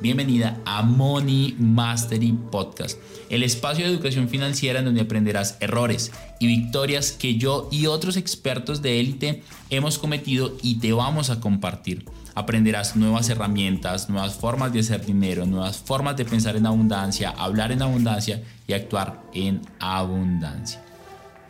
Bienvenida 0.00 0.60
a 0.64 0.84
Money 0.84 1.56
Mastery 1.58 2.32
Podcast, 2.52 3.00
el 3.30 3.42
espacio 3.42 3.84
de 3.84 3.90
educación 3.90 4.28
financiera 4.28 4.78
en 4.78 4.84
donde 4.84 5.00
aprenderás 5.00 5.56
errores 5.58 6.12
y 6.38 6.46
victorias 6.46 7.10
que 7.10 7.34
yo 7.34 7.68
y 7.72 7.86
otros 7.86 8.16
expertos 8.16 8.80
de 8.80 9.00
élite 9.00 9.42
hemos 9.70 9.98
cometido 9.98 10.56
y 10.62 10.78
te 10.78 10.92
vamos 10.92 11.30
a 11.30 11.40
compartir. 11.40 12.04
Aprenderás 12.36 12.94
nuevas 12.94 13.28
herramientas, 13.28 14.08
nuevas 14.08 14.36
formas 14.36 14.72
de 14.72 14.80
hacer 14.80 15.04
dinero, 15.04 15.46
nuevas 15.46 15.78
formas 15.78 16.16
de 16.16 16.24
pensar 16.24 16.54
en 16.54 16.66
abundancia, 16.66 17.30
hablar 17.30 17.72
en 17.72 17.82
abundancia 17.82 18.44
y 18.68 18.74
actuar 18.74 19.20
en 19.34 19.62
abundancia. 19.80 20.80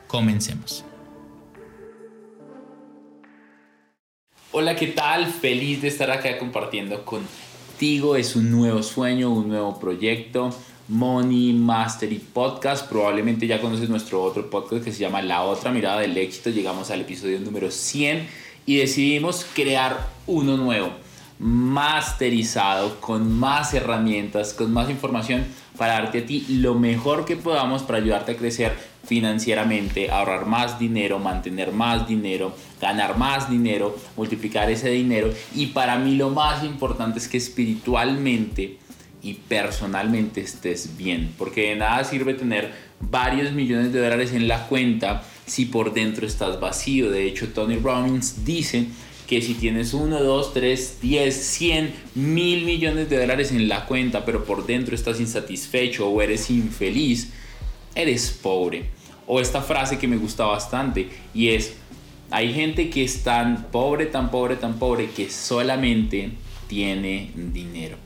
Comencemos. 0.06 0.86
Hola, 4.52 4.74
¿qué 4.74 4.86
tal? 4.86 5.26
Feliz 5.26 5.82
de 5.82 5.88
estar 5.88 6.10
acá 6.10 6.38
compartiendo 6.38 7.04
con 7.04 7.20
es 7.80 8.34
un 8.34 8.50
nuevo 8.50 8.82
sueño, 8.82 9.30
un 9.30 9.46
nuevo 9.46 9.78
proyecto. 9.78 10.50
Money 10.88 11.52
Mastery 11.52 12.18
Podcast. 12.18 12.88
Probablemente 12.88 13.46
ya 13.46 13.60
conoces 13.60 13.88
nuestro 13.88 14.20
otro 14.20 14.50
podcast 14.50 14.84
que 14.84 14.90
se 14.90 14.98
llama 14.98 15.22
La 15.22 15.42
otra 15.42 15.70
mirada 15.70 16.00
del 16.00 16.16
éxito. 16.16 16.50
Llegamos 16.50 16.90
al 16.90 17.02
episodio 17.02 17.38
número 17.38 17.70
100 17.70 18.26
y 18.66 18.78
decidimos 18.78 19.46
crear 19.54 20.08
uno 20.26 20.56
nuevo, 20.56 20.90
masterizado, 21.38 23.00
con 23.00 23.38
más 23.38 23.72
herramientas, 23.74 24.54
con 24.54 24.72
más 24.72 24.90
información 24.90 25.44
para 25.76 25.92
darte 25.92 26.18
a 26.18 26.26
ti 26.26 26.46
lo 26.48 26.74
mejor 26.74 27.24
que 27.24 27.36
podamos 27.36 27.84
para 27.84 27.98
ayudarte 27.98 28.32
a 28.32 28.36
crecer 28.36 28.76
financieramente, 29.08 30.10
ahorrar 30.10 30.44
más 30.44 30.78
dinero, 30.78 31.18
mantener 31.18 31.72
más 31.72 32.06
dinero, 32.06 32.54
ganar 32.78 33.16
más 33.16 33.50
dinero, 33.50 33.96
multiplicar 34.16 34.70
ese 34.70 34.90
dinero. 34.90 35.32
Y 35.54 35.68
para 35.68 35.98
mí 35.98 36.14
lo 36.14 36.28
más 36.28 36.62
importante 36.62 37.18
es 37.18 37.26
que 37.26 37.38
espiritualmente 37.38 38.76
y 39.22 39.34
personalmente 39.34 40.42
estés 40.42 40.96
bien, 40.96 41.32
porque 41.38 41.70
de 41.70 41.76
nada 41.76 42.04
sirve 42.04 42.34
tener 42.34 42.70
varios 43.00 43.52
millones 43.52 43.92
de 43.94 44.00
dólares 44.00 44.32
en 44.32 44.46
la 44.46 44.66
cuenta 44.66 45.24
si 45.46 45.64
por 45.64 45.94
dentro 45.94 46.26
estás 46.26 46.60
vacío. 46.60 47.10
De 47.10 47.26
hecho, 47.26 47.48
Tony 47.48 47.76
Robbins 47.76 48.44
dice 48.44 48.86
que 49.26 49.40
si 49.40 49.54
tienes 49.54 49.94
1, 49.94 50.22
2, 50.22 50.52
3, 50.52 50.98
10, 51.00 51.34
100, 51.34 51.94
mil 52.14 52.64
millones 52.66 53.08
de 53.08 53.18
dólares 53.18 53.52
en 53.52 53.68
la 53.68 53.86
cuenta, 53.86 54.26
pero 54.26 54.44
por 54.44 54.66
dentro 54.66 54.94
estás 54.94 55.18
insatisfecho 55.18 56.08
o 56.08 56.20
eres 56.20 56.50
infeliz, 56.50 57.30
eres 57.94 58.30
pobre 58.30 58.97
o 59.28 59.40
esta 59.40 59.60
frase 59.60 59.98
que 59.98 60.08
me 60.08 60.16
gusta 60.16 60.46
bastante 60.46 61.10
y 61.34 61.50
es, 61.50 61.74
hay 62.30 62.52
gente 62.52 62.90
que 62.90 63.04
es 63.04 63.22
tan 63.22 63.66
pobre, 63.70 64.06
tan 64.06 64.30
pobre, 64.30 64.56
tan 64.56 64.78
pobre 64.78 65.10
que 65.10 65.30
solamente 65.30 66.30
tiene 66.66 67.30
dinero. 67.34 67.96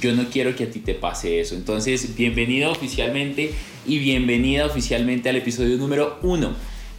Yo 0.00 0.12
no 0.12 0.28
quiero 0.28 0.56
que 0.56 0.64
a 0.64 0.70
ti 0.70 0.80
te 0.80 0.94
pase 0.94 1.40
eso. 1.40 1.54
Entonces, 1.54 2.16
bienvenido 2.16 2.70
oficialmente 2.70 3.52
y 3.86 3.98
bienvenida 3.98 4.66
oficialmente 4.66 5.28
al 5.28 5.36
episodio 5.36 5.76
número 5.76 6.18
uno 6.22 6.52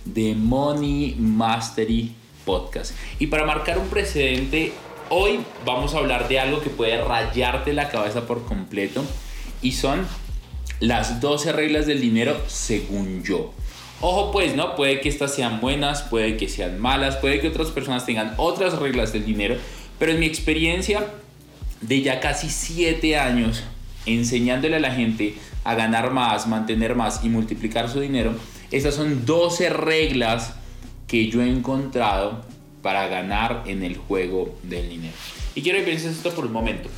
de 0.05 0.33
Money 0.35 1.15
Mastery 1.19 2.13
Podcast. 2.45 2.95
Y 3.19 3.27
para 3.27 3.45
marcar 3.45 3.79
un 3.79 3.87
precedente, 3.87 4.73
hoy 5.09 5.39
vamos 5.65 5.93
a 5.93 5.97
hablar 5.97 6.29
de 6.29 6.39
algo 6.39 6.61
que 6.61 6.69
puede 6.69 7.03
rayarte 7.03 7.73
la 7.73 7.89
cabeza 7.89 8.27
por 8.27 8.45
completo 8.45 9.03
y 9.61 9.73
son 9.73 10.05
las 10.79 11.19
12 11.19 11.51
reglas 11.51 11.85
del 11.85 11.99
dinero 11.99 12.37
según 12.47 13.23
yo. 13.23 13.53
Ojo 14.05 14.33
pues, 14.33 14.53
¿no? 14.53 14.75
Puede 14.75 14.99
que 14.99 15.07
estas 15.07 15.33
sean 15.33 15.61
buenas, 15.61 16.01
puede 16.01 16.35
que 16.35 16.49
sean 16.49 16.77
malas, 16.77 17.15
puede 17.15 17.39
que 17.39 17.47
otras 17.47 17.71
personas 17.71 18.05
tengan 18.05 18.33
otras 18.35 18.77
reglas 18.77 19.13
del 19.13 19.23
dinero, 19.23 19.55
pero 19.97 20.11
en 20.11 20.19
mi 20.19 20.25
experiencia 20.25 21.07
de 21.79 22.01
ya 22.01 22.19
casi 22.19 22.49
7 22.49 23.17
años 23.17 23.63
enseñándole 24.05 24.75
a 24.75 24.81
la 24.81 24.93
gente 24.93 25.35
a 25.63 25.75
ganar 25.75 26.11
más, 26.11 26.47
mantener 26.47 26.95
más 26.95 27.23
y 27.23 27.29
multiplicar 27.29 27.89
su 27.89 28.01
dinero, 28.01 28.33
estas 28.71 28.95
son 28.95 29.25
12 29.25 29.69
reglas 29.69 30.55
que 31.07 31.29
yo 31.29 31.41
he 31.41 31.47
encontrado 31.47 32.41
para 32.81 33.07
ganar 33.07 33.63
en 33.67 33.83
el 33.83 33.95
juego 33.95 34.53
del 34.63 34.89
dinero. 34.89 35.13
Y 35.55 35.61
quiero 35.61 35.79
que 35.79 35.85
pienses 35.85 36.17
esto 36.17 36.31
por 36.31 36.45
un 36.45 36.51
momento. 36.51 36.89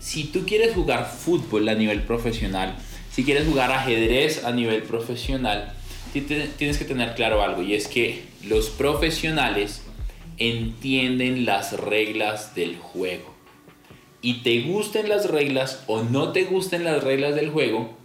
Si 0.00 0.24
tú 0.24 0.44
quieres 0.44 0.74
jugar 0.74 1.08
fútbol 1.08 1.68
a 1.68 1.76
nivel 1.76 2.02
profesional, 2.02 2.74
si 3.12 3.22
quieres 3.22 3.46
jugar 3.46 3.70
ajedrez 3.70 4.44
a 4.44 4.50
nivel 4.50 4.82
profesional, 4.82 5.74
tienes 6.12 6.78
que 6.78 6.84
tener 6.84 7.14
claro 7.14 7.42
algo 7.42 7.62
y 7.62 7.74
es 7.74 7.88
que 7.88 8.22
los 8.44 8.70
profesionales 8.70 9.82
entienden 10.38 11.44
las 11.44 11.72
reglas 11.78 12.54
del 12.54 12.76
juego. 12.76 13.34
Y 14.22 14.42
te 14.42 14.62
gusten 14.62 15.08
las 15.08 15.30
reglas 15.30 15.84
o 15.86 16.02
no 16.02 16.32
te 16.32 16.44
gusten 16.44 16.84
las 16.84 17.04
reglas 17.04 17.34
del 17.34 17.50
juego, 17.50 17.96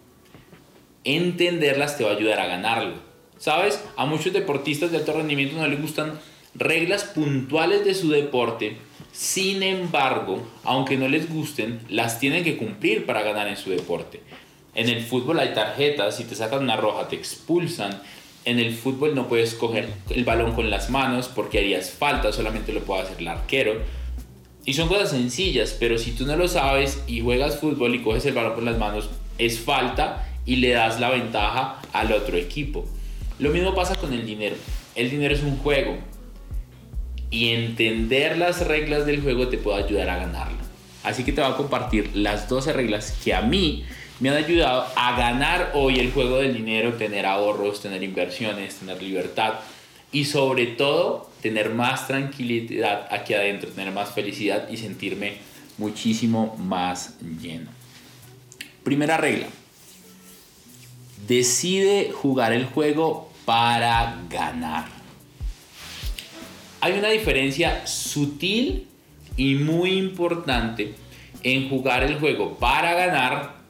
entenderlas 1.04 1.98
te 1.98 2.04
va 2.04 2.12
a 2.12 2.16
ayudar 2.16 2.40
a 2.40 2.48
ganarlo. 2.48 2.94
¿Sabes? 3.38 3.84
A 3.98 4.06
muchos 4.06 4.32
deportistas 4.32 4.92
de 4.92 4.98
alto 4.98 5.14
rendimiento 5.14 5.58
no 5.58 5.68
les 5.68 5.82
gustan 5.82 6.20
reglas 6.54 7.04
puntuales 7.04 7.84
de 7.84 7.94
su 7.94 8.10
deporte. 8.10 8.78
Sin 9.12 9.62
embargo, 9.64 10.46
aunque 10.64 10.98
no 10.98 11.08
les 11.08 11.30
gusten, 11.30 11.82
las 11.90 12.20
tienen 12.20 12.44
que 12.44 12.58
cumplir 12.58 13.06
para 13.06 13.24
ganar 13.24 13.48
en 13.48 13.58
su 13.58 13.70
deporte. 13.70 14.22
En 14.76 14.90
el 14.90 15.02
fútbol 15.02 15.40
hay 15.40 15.54
tarjetas, 15.54 16.18
si 16.18 16.26
te 16.26 16.36
sacan 16.36 16.64
una 16.64 16.76
roja 16.76 17.08
te 17.08 17.16
expulsan. 17.16 18.02
En 18.44 18.60
el 18.60 18.76
fútbol 18.76 19.16
no 19.16 19.28
puedes 19.28 19.56
coger 19.56 19.90
el 20.10 20.24
balón 20.26 20.54
con 20.54 20.70
las 20.70 20.90
manos 20.90 21.30
porque 21.34 21.60
harías 21.60 21.90
falta, 21.90 22.32
solamente 22.32 22.74
lo 22.74 22.82
puede 22.82 23.04
hacer 23.04 23.18
el 23.20 23.28
arquero. 23.30 23.82
Y 24.66 24.74
son 24.74 24.88
cosas 24.88 25.12
sencillas, 25.12 25.76
pero 25.80 25.98
si 25.98 26.12
tú 26.12 26.26
no 26.26 26.36
lo 26.36 26.48
sabes 26.48 27.04
y 27.08 27.22
juegas 27.22 27.60
fútbol 27.60 27.96
y 27.96 28.04
coges 28.04 28.26
el 28.26 28.34
balón 28.34 28.54
con 28.54 28.66
las 28.66 28.78
manos, 28.78 29.10
es 29.38 29.60
falta 29.60 30.28
y 30.46 30.58
le 30.58 30.72
das 30.72 31.00
la 31.00 31.10
ventaja 31.10 31.82
al 31.94 32.12
otro 32.12 32.38
equipo. 32.38 32.86
Lo 33.40 33.52
mismo 33.52 33.74
pasa 33.74 33.96
con 33.96 34.14
el 34.14 34.26
dinero. 34.26 34.56
El 34.96 35.10
dinero 35.10 35.34
es 35.34 35.42
un 35.42 35.58
juego 35.58 35.98
y 37.30 37.50
entender 37.50 38.38
las 38.38 38.66
reglas 38.68 39.06
del 39.06 39.22
juego 39.22 39.48
te 39.48 39.58
puede 39.58 39.84
ayudar 39.84 40.10
a 40.10 40.18
ganarlo. 40.18 40.58
Así 41.04 41.24
que 41.24 41.32
te 41.32 41.42
voy 41.42 41.52
a 41.52 41.56
compartir 41.58 42.12
las 42.16 42.50
12 42.50 42.74
reglas 42.74 43.12
que 43.24 43.34
a 43.34 43.42
mí 43.42 43.84
me 44.20 44.30
han 44.30 44.38
ayudado 44.38 44.88
a 44.96 45.18
ganar 45.18 45.72
hoy 45.74 46.00
el 46.00 46.12
juego 46.12 46.38
del 46.38 46.54
dinero, 46.54 46.94
tener 46.94 47.26
ahorros, 47.26 47.82
tener 47.82 48.02
inversiones, 48.04 48.76
tener 48.76 49.02
libertad 49.02 49.56
y 50.12 50.26
sobre 50.26 50.68
todo 50.68 51.30
tener 51.42 51.72
más 51.72 52.08
tranquilidad 52.08 53.08
aquí 53.12 53.34
adentro, 53.34 53.70
tener 53.70 53.94
más 53.94 54.12
felicidad 54.12 54.70
y 54.70 54.78
sentirme 54.78 55.34
muchísimo 55.78 56.56
más 56.58 57.16
lleno. 57.42 57.70
Primera 58.84 59.18
regla. 59.18 59.48
Decide 61.28 62.12
jugar 62.12 62.54
el 62.54 62.66
juego 62.66 63.32
para 63.46 64.22
ganar. 64.30 64.86
Hay 66.82 66.94
una 66.94 67.10
diferencia 67.10 67.86
sutil 67.88 68.88
y 69.36 69.56
muy 69.56 69.98
importante 69.98 70.94
en 71.44 71.68
jugar 71.68 72.04
el 72.04 72.20
juego 72.20 72.58
para 72.58 72.94
ganar 72.94 73.65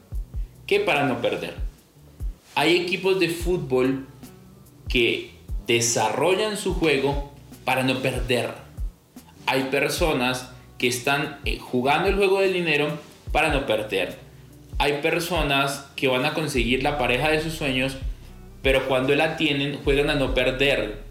que 0.66 0.80
para 0.80 1.04
no 1.04 1.20
perder. 1.20 1.54
Hay 2.54 2.76
equipos 2.76 3.20
de 3.20 3.28
fútbol 3.28 4.06
que 4.88 5.32
desarrollan 5.66 6.56
su 6.56 6.74
juego 6.74 7.32
para 7.64 7.82
no 7.82 8.00
perder. 8.00 8.54
Hay 9.46 9.64
personas 9.64 10.50
que 10.78 10.88
están 10.88 11.38
eh, 11.44 11.58
jugando 11.58 12.08
el 12.08 12.16
juego 12.16 12.40
del 12.40 12.52
dinero 12.52 12.88
para 13.32 13.48
no 13.52 13.66
perder. 13.66 14.18
Hay 14.78 15.00
personas 15.00 15.86
que 15.96 16.08
van 16.08 16.24
a 16.24 16.34
conseguir 16.34 16.82
la 16.82 16.98
pareja 16.98 17.30
de 17.30 17.42
sus 17.42 17.54
sueños, 17.54 17.96
pero 18.62 18.86
cuando 18.88 19.14
la 19.14 19.36
tienen 19.36 19.78
juegan 19.84 20.10
a 20.10 20.14
no 20.14 20.34
perder. 20.34 21.04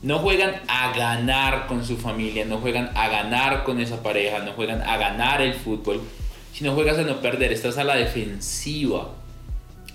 No 0.00 0.20
juegan 0.20 0.54
a 0.68 0.92
ganar 0.96 1.66
con 1.66 1.84
su 1.84 1.96
familia, 1.96 2.44
no 2.44 2.58
juegan 2.58 2.92
a 2.94 3.08
ganar 3.08 3.64
con 3.64 3.80
esa 3.80 4.00
pareja, 4.00 4.38
no 4.40 4.52
juegan 4.52 4.80
a 4.82 4.96
ganar 4.96 5.42
el 5.42 5.54
fútbol, 5.54 6.00
si 6.58 6.64
no 6.64 6.74
juegas 6.74 6.98
a 6.98 7.02
no 7.02 7.20
perder, 7.20 7.52
estás 7.52 7.78
a 7.78 7.84
la 7.84 7.94
defensiva. 7.94 9.14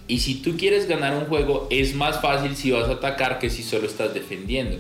Y 0.07 0.19
si 0.19 0.36
tú 0.36 0.56
quieres 0.56 0.88
ganar 0.88 1.13
un 1.13 1.25
juego, 1.25 1.68
es 1.69 1.94
más 1.94 2.21
fácil 2.21 2.56
si 2.56 2.71
vas 2.71 2.88
a 2.88 2.94
atacar 2.94 3.38
que 3.38 3.50
si 3.50 3.63
solo 3.63 3.86
estás 3.86 4.13
defendiendo. 4.13 4.77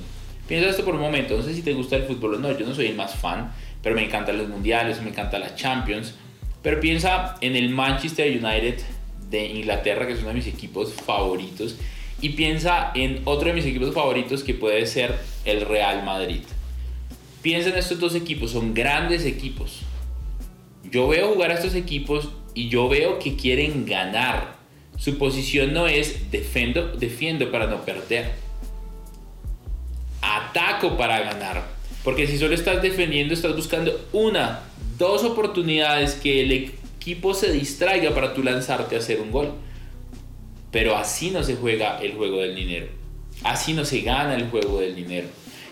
Piensa 0.47 0.69
esto 0.69 0.85
por 0.85 0.95
un 0.95 1.01
momento, 1.01 1.35
no 1.35 1.43
sé 1.43 1.53
si 1.53 1.61
te 1.61 1.73
gusta 1.73 1.97
el 1.97 2.03
fútbol 2.03 2.35
o 2.35 2.39
no, 2.39 2.57
yo 2.57 2.65
no 2.65 2.73
soy 2.73 2.85
el 2.85 2.95
más 2.95 3.15
fan, 3.15 3.51
pero 3.81 3.95
me 3.95 4.05
encantan 4.05 4.37
los 4.37 4.47
mundiales, 4.47 5.01
me 5.01 5.09
encantan 5.09 5.41
las 5.41 5.57
Champions. 5.57 6.13
Pero 6.61 6.79
piensa 6.79 7.35
en 7.41 7.57
el 7.57 7.67
Manchester 7.67 8.31
United 8.31 8.79
de 9.29 9.45
Inglaterra, 9.47 10.07
que 10.07 10.13
es 10.13 10.19
uno 10.19 10.29
de 10.29 10.35
mis 10.35 10.47
equipos 10.47 10.93
favoritos. 10.93 11.75
y 12.21 12.29
piensa 12.29 12.93
en 12.95 13.23
otro 13.25 13.49
de 13.49 13.55
mis 13.55 13.65
equipos 13.65 13.93
favoritos 13.93 14.45
que 14.45 14.53
puede 14.53 14.85
ser 14.85 15.19
el 15.43 15.65
Real 15.65 16.05
Madrid. 16.05 16.43
Piensa 17.41 17.71
en 17.71 17.75
estos 17.75 17.99
dos 17.99 18.15
equipos, 18.15 18.51
son 18.51 18.73
grandes 18.73 19.25
equipos. 19.25 19.81
Yo 20.93 21.07
veo 21.07 21.33
jugar 21.33 21.49
a 21.49 21.55
estos 21.55 21.73
equipos 21.73 22.29
y 22.53 22.69
yo 22.69 22.87
veo 22.87 23.17
que 23.17 23.35
quieren 23.35 23.83
ganar. 23.83 24.57
Su 24.95 25.17
posición 25.17 25.73
no 25.73 25.87
es 25.87 26.29
defiendo, 26.29 26.89
defiendo 26.89 27.51
para 27.51 27.65
no 27.65 27.83
perder. 27.83 28.33
Ataco 30.21 30.95
para 30.95 31.19
ganar. 31.21 31.67
Porque 32.03 32.27
si 32.27 32.37
solo 32.37 32.53
estás 32.53 32.83
defendiendo, 32.83 33.33
estás 33.33 33.55
buscando 33.55 34.07
una, 34.13 34.65
dos 34.99 35.23
oportunidades 35.23 36.13
que 36.13 36.43
el 36.43 36.51
equipo 36.51 37.33
se 37.33 37.51
distraiga 37.51 38.13
para 38.13 38.35
tú 38.35 38.43
lanzarte 38.43 38.95
a 38.95 38.99
hacer 38.99 39.19
un 39.19 39.31
gol. 39.31 39.51
Pero 40.69 40.95
así 40.95 41.31
no 41.31 41.41
se 41.41 41.55
juega 41.55 41.97
el 42.03 42.13
juego 42.13 42.39
del 42.41 42.53
dinero. 42.53 42.85
Así 43.43 43.73
no 43.73 43.83
se 43.83 44.01
gana 44.01 44.35
el 44.35 44.47
juego 44.51 44.79
del 44.79 44.93
dinero. 44.93 45.25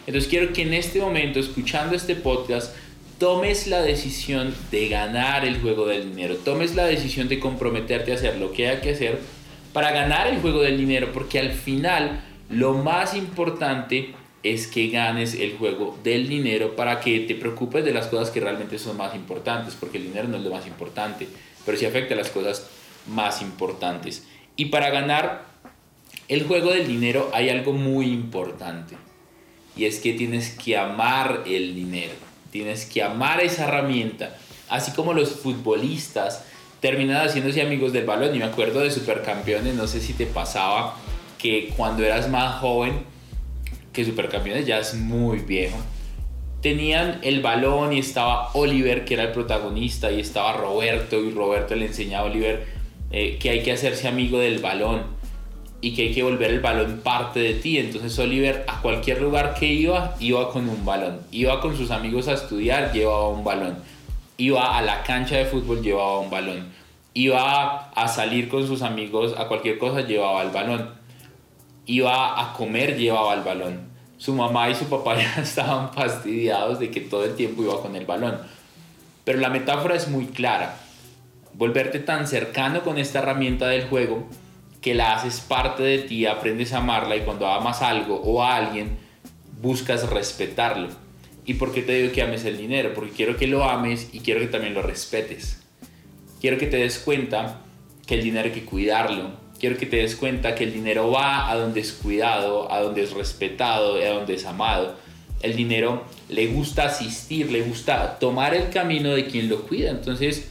Entonces 0.07 0.27
quiero 0.27 0.51
que 0.51 0.63
en 0.63 0.73
este 0.73 0.99
momento, 0.99 1.39
escuchando 1.39 1.95
este 1.95 2.15
podcast, 2.15 2.73
tomes 3.21 3.67
la 3.67 3.83
decisión 3.83 4.51
de 4.71 4.87
ganar 4.87 5.45
el 5.45 5.61
juego 5.61 5.85
del 5.85 6.09
dinero. 6.09 6.37
Tomes 6.37 6.73
la 6.73 6.85
decisión 6.85 7.27
de 7.27 7.39
comprometerte 7.39 8.11
a 8.11 8.15
hacer 8.15 8.37
lo 8.37 8.51
que 8.51 8.67
hay 8.67 8.77
que 8.77 8.93
hacer 8.93 9.19
para 9.73 9.91
ganar 9.91 10.25
el 10.25 10.41
juego 10.41 10.63
del 10.63 10.75
dinero. 10.75 11.11
Porque 11.13 11.37
al 11.37 11.51
final 11.51 12.23
lo 12.49 12.73
más 12.73 13.13
importante 13.13 14.15
es 14.41 14.65
que 14.65 14.87
ganes 14.87 15.35
el 15.35 15.55
juego 15.55 15.99
del 16.03 16.27
dinero 16.27 16.75
para 16.75 16.99
que 16.99 17.19
te 17.19 17.35
preocupes 17.35 17.85
de 17.85 17.93
las 17.93 18.07
cosas 18.07 18.31
que 18.31 18.39
realmente 18.39 18.79
son 18.79 18.97
más 18.97 19.13
importantes, 19.13 19.75
porque 19.79 19.99
el 19.99 20.05
dinero 20.05 20.27
no 20.27 20.37
es 20.37 20.43
lo 20.43 20.49
más 20.49 20.65
importante, 20.65 21.27
pero 21.63 21.77
sí 21.77 21.85
afecta 21.85 22.15
a 22.15 22.17
las 22.17 22.31
cosas 22.31 22.71
más 23.05 23.43
importantes. 23.43 24.25
Y 24.55 24.65
para 24.65 24.89
ganar 24.89 25.45
el 26.27 26.47
juego 26.47 26.71
del 26.71 26.87
dinero 26.87 27.29
hay 27.35 27.49
algo 27.49 27.73
muy 27.73 28.07
importante, 28.07 28.95
y 29.77 29.85
es 29.85 29.99
que 29.99 30.13
tienes 30.13 30.57
que 30.57 30.75
amar 30.75 31.43
el 31.45 31.75
dinero, 31.75 32.13
tienes 32.51 32.85
que 32.85 33.01
amar 33.01 33.41
esa 33.41 33.67
herramienta, 33.67 34.35
así 34.69 34.91
como 34.91 35.13
los 35.13 35.29
futbolistas 35.31 36.43
terminan 36.79 37.25
haciéndose 37.25 37.61
amigos 37.61 37.93
del 37.93 38.05
balón, 38.05 38.35
y 38.35 38.39
me 38.39 38.45
acuerdo 38.45 38.81
de 38.81 38.91
supercampeones, 38.91 39.75
no 39.75 39.87
sé 39.87 40.01
si 40.01 40.13
te 40.13 40.25
pasaba 40.25 40.95
que 41.37 41.73
cuando 41.75 42.03
eras 42.03 42.29
más 42.29 42.59
joven, 42.59 43.03
que 43.93 44.05
Supercampeones 44.05 44.65
ya 44.65 44.79
es 44.79 44.93
muy 44.93 45.39
viejo, 45.39 45.77
tenían 46.61 47.19
el 47.23 47.41
balón 47.41 47.93
y 47.93 47.99
estaba 47.99 48.51
Oliver, 48.53 49.05
que 49.05 49.15
era 49.15 49.23
el 49.23 49.31
protagonista, 49.31 50.11
y 50.11 50.19
estaba 50.19 50.53
Roberto, 50.53 51.19
y 51.19 51.31
Roberto 51.31 51.75
le 51.75 51.87
enseñaba 51.87 52.27
a 52.27 52.31
Oliver 52.31 52.65
eh, 53.11 53.37
que 53.39 53.49
hay 53.49 53.63
que 53.63 53.71
hacerse 53.71 54.07
amigo 54.07 54.39
del 54.39 54.59
balón 54.59 55.03
y 55.81 55.93
que 55.93 56.03
hay 56.03 56.13
que 56.13 56.23
volver 56.23 56.51
el 56.51 56.59
balón 56.59 57.01
parte 57.03 57.39
de 57.39 57.53
ti. 57.55 57.77
Entonces 57.77 58.17
Oliver 58.19 58.63
a 58.67 58.81
cualquier 58.81 59.21
lugar 59.21 59.55
que 59.55 59.65
iba, 59.65 60.15
iba 60.19 60.51
con 60.51 60.69
un 60.69 60.85
balón. 60.85 61.19
Iba 61.31 61.59
con 61.59 61.75
sus 61.75 61.91
amigos 61.91 62.27
a 62.27 62.33
estudiar, 62.33 62.93
llevaba 62.93 63.29
un 63.29 63.43
balón. 63.43 63.77
Iba 64.37 64.77
a 64.77 64.81
la 64.81 65.03
cancha 65.03 65.37
de 65.37 65.45
fútbol, 65.45 65.81
llevaba 65.81 66.19
un 66.19 66.29
balón. 66.29 66.71
Iba 67.13 67.89
a 67.89 68.07
salir 68.07 68.47
con 68.47 68.65
sus 68.65 68.81
amigos 68.81 69.35
a 69.37 69.47
cualquier 69.47 69.77
cosa, 69.77 70.01
llevaba 70.01 70.41
el 70.43 70.51
balón 70.51 71.01
iba 71.85 72.39
a 72.39 72.53
comer, 72.53 72.97
llevaba 72.97 73.33
el 73.33 73.41
balón. 73.41 73.91
Su 74.17 74.33
mamá 74.33 74.69
y 74.69 74.75
su 74.75 74.85
papá 74.85 75.15
ya 75.17 75.41
estaban 75.41 75.93
fastidiados 75.93 76.79
de 76.79 76.91
que 76.91 77.01
todo 77.01 77.25
el 77.25 77.35
tiempo 77.35 77.63
iba 77.63 77.81
con 77.81 77.95
el 77.95 78.05
balón. 78.05 78.37
Pero 79.23 79.39
la 79.39 79.49
metáfora 79.49 79.95
es 79.95 80.07
muy 80.07 80.27
clara. 80.27 80.77
Volverte 81.53 81.99
tan 81.99 82.27
cercano 82.27 82.81
con 82.81 82.97
esta 82.97 83.19
herramienta 83.19 83.67
del 83.67 83.87
juego 83.87 84.25
que 84.81 84.95
la 84.95 85.13
haces 85.15 85.39
parte 85.39 85.83
de 85.83 85.99
ti, 85.99 86.25
aprendes 86.25 86.73
a 86.73 86.79
amarla 86.79 87.15
y 87.15 87.21
cuando 87.21 87.47
amas 87.47 87.81
algo 87.81 88.19
o 88.19 88.43
a 88.43 88.55
alguien, 88.55 88.97
buscas 89.61 90.09
respetarlo. 90.09 90.89
¿Y 91.45 91.55
por 91.55 91.71
qué 91.71 91.81
te 91.81 91.93
digo 91.93 92.13
que 92.13 92.21
ames 92.21 92.45
el 92.45 92.57
dinero? 92.57 92.93
Porque 92.93 93.11
quiero 93.11 93.37
que 93.37 93.47
lo 93.47 93.63
ames 93.63 94.09
y 94.11 94.19
quiero 94.19 94.39
que 94.39 94.47
también 94.47 94.73
lo 94.73 94.81
respetes. 94.81 95.61
Quiero 96.39 96.57
que 96.57 96.67
te 96.67 96.77
des 96.77 96.99
cuenta 96.99 97.61
que 98.07 98.15
el 98.15 98.23
dinero 98.23 98.47
hay 98.47 98.53
que 98.53 98.65
cuidarlo, 98.65 99.31
quiero 99.59 99.77
que 99.77 99.85
te 99.85 99.97
des 99.97 100.15
cuenta 100.15 100.55
que 100.55 100.63
el 100.63 100.73
dinero 100.73 101.11
va 101.11 101.49
a 101.49 101.55
donde 101.55 101.81
es 101.81 101.91
cuidado, 101.91 102.71
a 102.71 102.81
donde 102.81 103.03
es 103.03 103.11
respetado, 103.11 103.95
a 103.95 104.09
donde 104.09 104.33
es 104.33 104.45
amado. 104.45 104.95
El 105.43 105.55
dinero 105.55 106.03
le 106.29 106.47
gusta 106.47 106.85
asistir, 106.85 107.51
le 107.51 107.61
gusta 107.61 108.17
tomar 108.17 108.55
el 108.55 108.69
camino 108.69 109.11
de 109.11 109.27
quien 109.27 109.49
lo 109.49 109.61
cuida. 109.67 109.91
Entonces, 109.91 110.49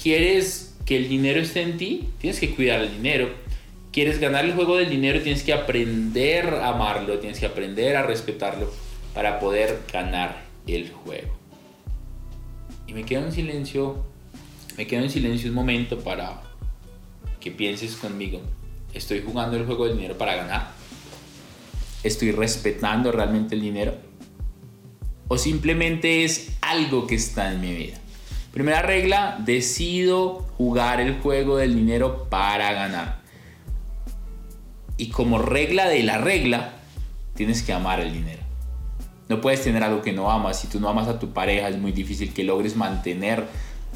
¿quieres 0.00 0.76
que 0.86 0.96
el 0.96 1.08
dinero 1.08 1.40
esté 1.40 1.62
en 1.62 1.76
ti? 1.76 2.08
Tienes 2.20 2.38
que 2.38 2.54
cuidar 2.54 2.80
el 2.80 2.92
dinero. 2.92 3.28
¿Quieres 3.94 4.18
ganar 4.18 4.44
el 4.44 4.54
juego 4.54 4.76
del 4.76 4.90
dinero? 4.90 5.22
Tienes 5.22 5.44
que 5.44 5.52
aprender 5.52 6.48
a 6.48 6.70
amarlo, 6.70 7.20
tienes 7.20 7.38
que 7.38 7.46
aprender 7.46 7.94
a 7.94 8.02
respetarlo 8.02 8.68
para 9.14 9.38
poder 9.38 9.82
ganar 9.92 10.42
el 10.66 10.90
juego. 10.90 11.32
Y 12.88 12.92
me 12.92 13.04
quedo 13.04 13.24
en 13.24 13.30
silencio, 13.30 14.04
me 14.76 14.88
quedo 14.88 15.04
en 15.04 15.10
silencio 15.10 15.48
un 15.48 15.54
momento 15.54 16.00
para 16.00 16.42
que 17.38 17.52
pienses 17.52 17.94
conmigo, 17.94 18.40
¿estoy 18.94 19.22
jugando 19.24 19.56
el 19.56 19.64
juego 19.64 19.86
del 19.86 19.94
dinero 19.94 20.18
para 20.18 20.34
ganar? 20.34 20.72
¿Estoy 22.02 22.32
respetando 22.32 23.12
realmente 23.12 23.54
el 23.54 23.60
dinero? 23.60 23.94
¿O 25.28 25.38
simplemente 25.38 26.24
es 26.24 26.56
algo 26.62 27.06
que 27.06 27.14
está 27.14 27.52
en 27.52 27.60
mi 27.60 27.72
vida? 27.72 27.98
Primera 28.52 28.82
regla, 28.82 29.38
decido 29.44 30.46
jugar 30.58 31.00
el 31.00 31.20
juego 31.20 31.58
del 31.58 31.76
dinero 31.76 32.26
para 32.28 32.72
ganar. 32.72 33.23
Y 34.96 35.08
como 35.08 35.38
regla 35.38 35.88
de 35.88 36.02
la 36.02 36.18
regla, 36.18 36.74
tienes 37.34 37.62
que 37.62 37.72
amar 37.72 38.00
el 38.00 38.12
dinero. 38.12 38.42
No 39.28 39.40
puedes 39.40 39.62
tener 39.62 39.82
algo 39.82 40.02
que 40.02 40.12
no 40.12 40.30
amas. 40.30 40.60
Si 40.60 40.68
tú 40.68 40.80
no 40.80 40.88
amas 40.88 41.08
a 41.08 41.18
tu 41.18 41.32
pareja, 41.32 41.68
es 41.68 41.78
muy 41.78 41.92
difícil 41.92 42.32
que 42.32 42.44
logres 42.44 42.76
mantener 42.76 43.46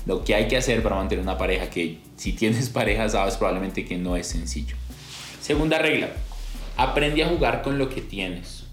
lo 0.06 0.24
que 0.24 0.34
hay 0.34 0.48
que 0.48 0.56
hacer 0.56 0.82
para 0.82 0.96
mantener 0.96 1.22
una 1.22 1.36
pareja 1.36 1.68
que 1.68 1.98
si 2.16 2.32
tienes 2.32 2.68
pareja 2.70 3.08
sabes 3.08 3.36
probablemente 3.36 3.84
que 3.84 3.96
no 3.96 4.16
es 4.16 4.26
sencillo. 4.26 4.76
Segunda 5.40 5.78
regla, 5.78 6.10
aprende 6.76 7.22
a 7.22 7.28
jugar 7.28 7.62
con 7.62 7.78
lo 7.78 7.88
que 7.88 8.00
tienes. 8.00 8.64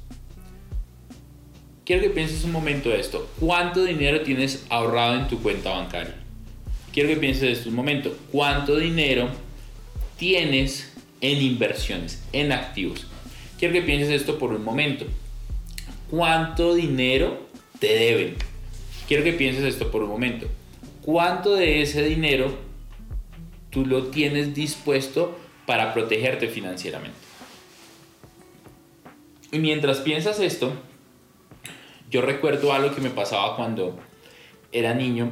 Quiero 1.85 2.01
que 2.01 2.09
pienses 2.09 2.43
un 2.43 2.51
momento 2.51 2.89
de 2.89 2.99
esto. 2.99 3.29
¿Cuánto 3.39 3.83
dinero 3.83 4.21
tienes 4.21 4.65
ahorrado 4.69 5.15
en 5.15 5.27
tu 5.27 5.41
cuenta 5.41 5.71
bancaria? 5.71 6.15
Quiero 6.91 7.09
que 7.09 7.17
pienses 7.17 7.59
esto 7.59 7.69
un 7.69 7.75
momento. 7.75 8.17
¿Cuánto 8.31 8.77
dinero 8.77 9.29
tienes 10.17 10.91
en 11.31 11.41
inversiones, 11.41 12.23
en 12.33 12.51
activos? 12.51 13.07
Quiero 13.57 13.73
que 13.73 13.81
pienses 13.81 14.09
esto 14.09 14.37
por 14.37 14.51
un 14.51 14.63
momento. 14.63 15.05
¿Cuánto 16.09 16.73
dinero 16.73 17.47
te 17.79 17.87
deben? 17.87 18.35
Quiero 19.07 19.23
que 19.23 19.33
pienses 19.33 19.63
esto 19.63 19.91
por 19.91 20.03
un 20.03 20.09
momento 20.09 20.47
cuánto 21.05 21.53
de 21.53 21.83
ese 21.83 22.03
dinero 22.03 22.51
tú 23.69 23.85
lo 23.85 24.07
tienes 24.07 24.55
dispuesto 24.55 25.37
para 25.67 25.93
protegerte 25.93 26.47
financieramente. 26.47 27.17
Y 29.51 29.59
mientras 29.59 29.99
piensas 29.99 30.39
esto, 30.39 30.73
yo 32.09 32.21
recuerdo 32.21 32.73
algo 32.73 32.93
que 32.95 33.01
me 33.01 33.11
pasaba 33.11 33.55
cuando 33.55 33.99
era 34.71 34.95
niño 34.95 35.31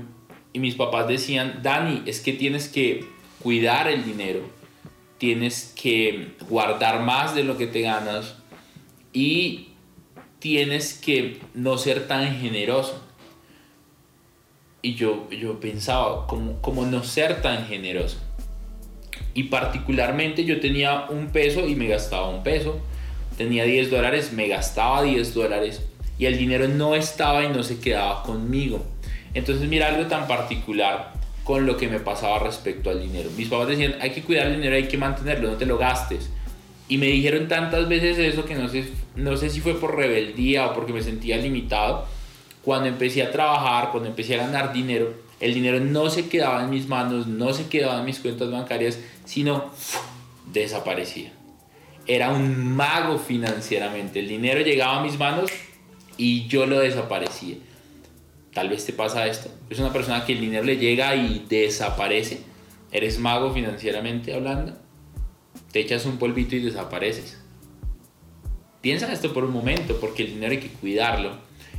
y 0.53 0.59
mis 0.59 0.75
papás 0.75 1.07
decían, 1.07 1.61
Dani, 1.63 2.03
es 2.05 2.21
que 2.21 2.33
tienes 2.33 2.69
que 2.69 3.05
cuidar 3.39 3.87
el 3.87 4.05
dinero, 4.05 4.41
tienes 5.23 5.73
que 5.81 6.33
guardar 6.49 6.99
más 6.99 7.33
de 7.33 7.45
lo 7.45 7.57
que 7.57 7.65
te 7.65 7.79
ganas 7.79 8.35
y 9.13 9.69
tienes 10.39 10.95
que 10.95 11.39
no 11.53 11.77
ser 11.77 12.09
tan 12.09 12.41
generoso. 12.41 13.01
Y 14.81 14.95
yo, 14.95 15.29
yo 15.29 15.61
pensaba, 15.61 16.27
¿cómo, 16.27 16.59
¿cómo 16.59 16.85
no 16.85 17.05
ser 17.05 17.41
tan 17.41 17.67
generoso? 17.67 18.17
Y 19.33 19.43
particularmente 19.43 20.43
yo 20.43 20.59
tenía 20.59 21.05
un 21.09 21.27
peso 21.27 21.69
y 21.69 21.75
me 21.75 21.87
gastaba 21.87 22.27
un 22.27 22.43
peso. 22.43 22.81
Tenía 23.37 23.63
10 23.63 23.91
dólares, 23.91 24.33
me 24.33 24.49
gastaba 24.49 25.03
10 25.03 25.33
dólares. 25.33 25.83
Y 26.19 26.25
el 26.25 26.37
dinero 26.37 26.67
no 26.67 26.95
estaba 26.95 27.45
y 27.45 27.47
no 27.47 27.63
se 27.63 27.79
quedaba 27.79 28.23
conmigo. 28.23 28.85
Entonces 29.33 29.69
mira 29.69 29.87
algo 29.87 30.07
tan 30.07 30.27
particular 30.27 31.13
con 31.43 31.65
lo 31.65 31.77
que 31.77 31.87
me 31.87 31.99
pasaba 31.99 32.39
respecto 32.39 32.89
al 32.89 33.01
dinero. 33.01 33.29
Mis 33.35 33.49
papás 33.49 33.67
decían, 33.67 33.95
hay 34.01 34.11
que 34.11 34.21
cuidar 34.23 34.47
el 34.47 34.55
dinero, 34.55 34.75
hay 34.75 34.87
que 34.87 34.97
mantenerlo, 34.97 35.51
no 35.51 35.57
te 35.57 35.65
lo 35.65 35.77
gastes. 35.77 36.29
Y 36.87 36.97
me 36.97 37.07
dijeron 37.07 37.47
tantas 37.47 37.87
veces 37.87 38.17
eso 38.17 38.45
que 38.45 38.55
no 38.55 38.67
sé, 38.67 38.85
no 39.15 39.35
sé 39.37 39.49
si 39.49 39.61
fue 39.61 39.73
por 39.79 39.95
rebeldía 39.95 40.67
o 40.67 40.73
porque 40.73 40.93
me 40.93 41.01
sentía 41.01 41.37
limitado 41.37 42.05
cuando 42.63 42.87
empecé 42.87 43.23
a 43.23 43.31
trabajar, 43.31 43.91
cuando 43.91 44.09
empecé 44.09 44.35
a 44.35 44.45
ganar 44.45 44.73
dinero, 44.73 45.13
el 45.39 45.53
dinero 45.53 45.79
no 45.81 46.09
se 46.09 46.29
quedaba 46.29 46.63
en 46.63 46.69
mis 46.69 46.87
manos, 46.87 47.27
no 47.27 47.53
se 47.53 47.67
quedaba 47.67 47.99
en 47.99 48.05
mis 48.05 48.19
cuentas 48.19 48.49
bancarias, 48.49 48.99
sino 49.25 49.71
desaparecía. 50.51 51.33
Era 52.07 52.31
un 52.31 52.75
mago 52.75 53.17
financieramente. 53.17 54.19
El 54.19 54.29
dinero 54.29 54.61
llegaba 54.61 54.99
a 54.99 55.03
mis 55.03 55.17
manos 55.17 55.51
y 56.17 56.47
yo 56.47 56.65
lo 56.65 56.79
desaparecía. 56.79 57.55
Tal 58.53 58.69
vez 58.69 58.85
te 58.85 58.93
pasa 58.93 59.27
esto. 59.27 59.49
Es 59.69 59.79
una 59.79 59.91
persona 59.91 60.25
que 60.25 60.33
el 60.33 60.41
dinero 60.41 60.63
le 60.63 60.77
llega 60.77 61.15
y 61.15 61.45
desaparece. 61.49 62.41
¿Eres 62.91 63.19
mago 63.19 63.53
financieramente 63.53 64.33
hablando? 64.33 64.83
te 65.73 65.79
echas 65.79 66.05
un 66.05 66.17
polvito 66.17 66.55
y 66.55 66.59
desapareces. 66.59 67.39
Piensa 68.79 69.07
en 69.07 69.13
esto 69.13 69.33
por 69.33 69.43
un 69.43 69.51
momento, 69.51 69.97
porque 69.99 70.23
el 70.23 70.35
dinero 70.35 70.51
hay 70.51 70.59
que 70.59 70.67
cuidarlo. 70.67 71.31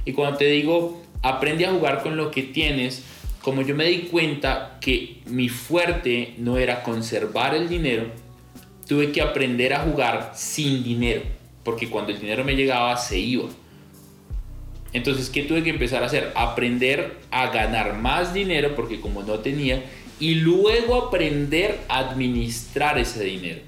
Y 0.05 0.13
cuando 0.13 0.37
te 0.37 0.47
digo, 0.47 1.01
aprende 1.23 1.65
a 1.65 1.71
jugar 1.71 2.03
con 2.03 2.17
lo 2.17 2.31
que 2.33 2.43
tienes, 2.43 3.05
como 3.41 3.63
yo 3.63 3.75
me 3.77 3.85
di 3.85 4.09
cuenta 4.11 4.79
que 4.81 5.23
mi 5.27 5.49
fuerte 5.49 6.35
no 6.39 6.59
era 6.59 6.83
conservar 6.83 7.55
el 7.55 7.69
dinero, 7.69 8.07
tuve 8.89 9.13
que 9.13 9.23
aprender 9.23 9.75
a 9.75 9.81
jugar 9.81 10.33
sin 10.35 10.83
dinero, 10.83 11.23
porque 11.63 11.89
cuando 11.89 12.11
el 12.11 12.21
dinero 12.21 12.43
me 12.43 12.57
llegaba 12.57 12.97
se 12.97 13.19
iba. 13.19 13.45
Entonces, 14.95 15.29
¿qué 15.29 15.43
tuve 15.43 15.65
que 15.65 15.71
empezar 15.71 16.03
a 16.03 16.07
hacer? 16.07 16.33
Aprender 16.37 17.17
a 17.33 17.51
ganar 17.51 17.99
más 17.99 18.33
dinero, 18.33 18.75
porque 18.77 19.01
como 19.01 19.25
no 19.25 19.41
tenía, 19.41 19.83
y 20.21 20.37
luego 20.37 20.95
aprender 20.95 21.81
a 21.89 21.99
administrar 21.99 22.97
ese 22.99 23.25
dinero. 23.25 23.61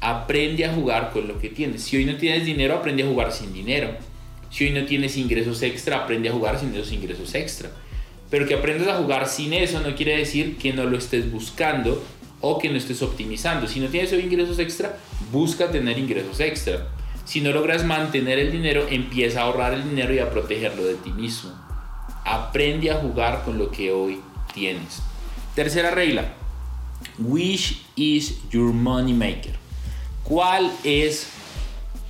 Aprende 0.00 0.64
a 0.64 0.74
jugar 0.74 1.12
con 1.12 1.28
lo 1.28 1.38
que 1.38 1.48
tienes. 1.48 1.82
Si 1.82 1.96
hoy 1.96 2.04
no 2.04 2.16
tienes 2.16 2.44
dinero, 2.44 2.74
aprende 2.74 3.04
a 3.04 3.06
jugar 3.06 3.32
sin 3.32 3.52
dinero. 3.52 3.90
Si 4.50 4.64
hoy 4.64 4.72
no 4.72 4.84
tienes 4.84 5.16
ingresos 5.16 5.62
extra, 5.62 5.98
aprende 5.98 6.28
a 6.28 6.32
jugar 6.32 6.58
sin 6.58 6.74
esos 6.74 6.92
ingresos 6.92 7.34
extra. 7.36 7.70
Pero 8.28 8.46
que 8.46 8.54
aprendas 8.54 8.88
a 8.88 8.96
jugar 8.96 9.28
sin 9.28 9.52
eso 9.52 9.80
no 9.80 9.94
quiere 9.94 10.16
decir 10.16 10.56
que 10.56 10.72
no 10.72 10.84
lo 10.84 10.98
estés 10.98 11.30
buscando 11.30 12.04
o 12.40 12.58
que 12.58 12.68
no 12.68 12.76
estés 12.76 13.02
optimizando. 13.02 13.68
Si 13.68 13.78
no 13.78 13.86
tienes 13.86 14.12
hoy 14.12 14.20
ingresos 14.20 14.58
extra, 14.58 14.98
busca 15.30 15.70
tener 15.70 15.96
ingresos 15.96 16.40
extra. 16.40 16.88
Si 17.26 17.40
no 17.40 17.50
logras 17.50 17.84
mantener 17.84 18.38
el 18.38 18.52
dinero, 18.52 18.86
empieza 18.88 19.40
a 19.40 19.44
ahorrar 19.44 19.74
el 19.74 19.82
dinero 19.82 20.14
y 20.14 20.20
a 20.20 20.30
protegerlo 20.30 20.84
de 20.84 20.94
ti 20.94 21.10
mismo. 21.10 21.50
Aprende 22.24 22.92
a 22.92 23.00
jugar 23.00 23.42
con 23.44 23.58
lo 23.58 23.72
que 23.72 23.90
hoy 23.90 24.20
tienes. 24.54 25.02
Tercera 25.56 25.90
regla. 25.90 26.34
Which 27.18 27.82
is 27.96 28.38
your 28.50 28.72
money 28.72 29.12
maker? 29.12 29.56
¿Cuál 30.22 30.72
es 30.84 31.28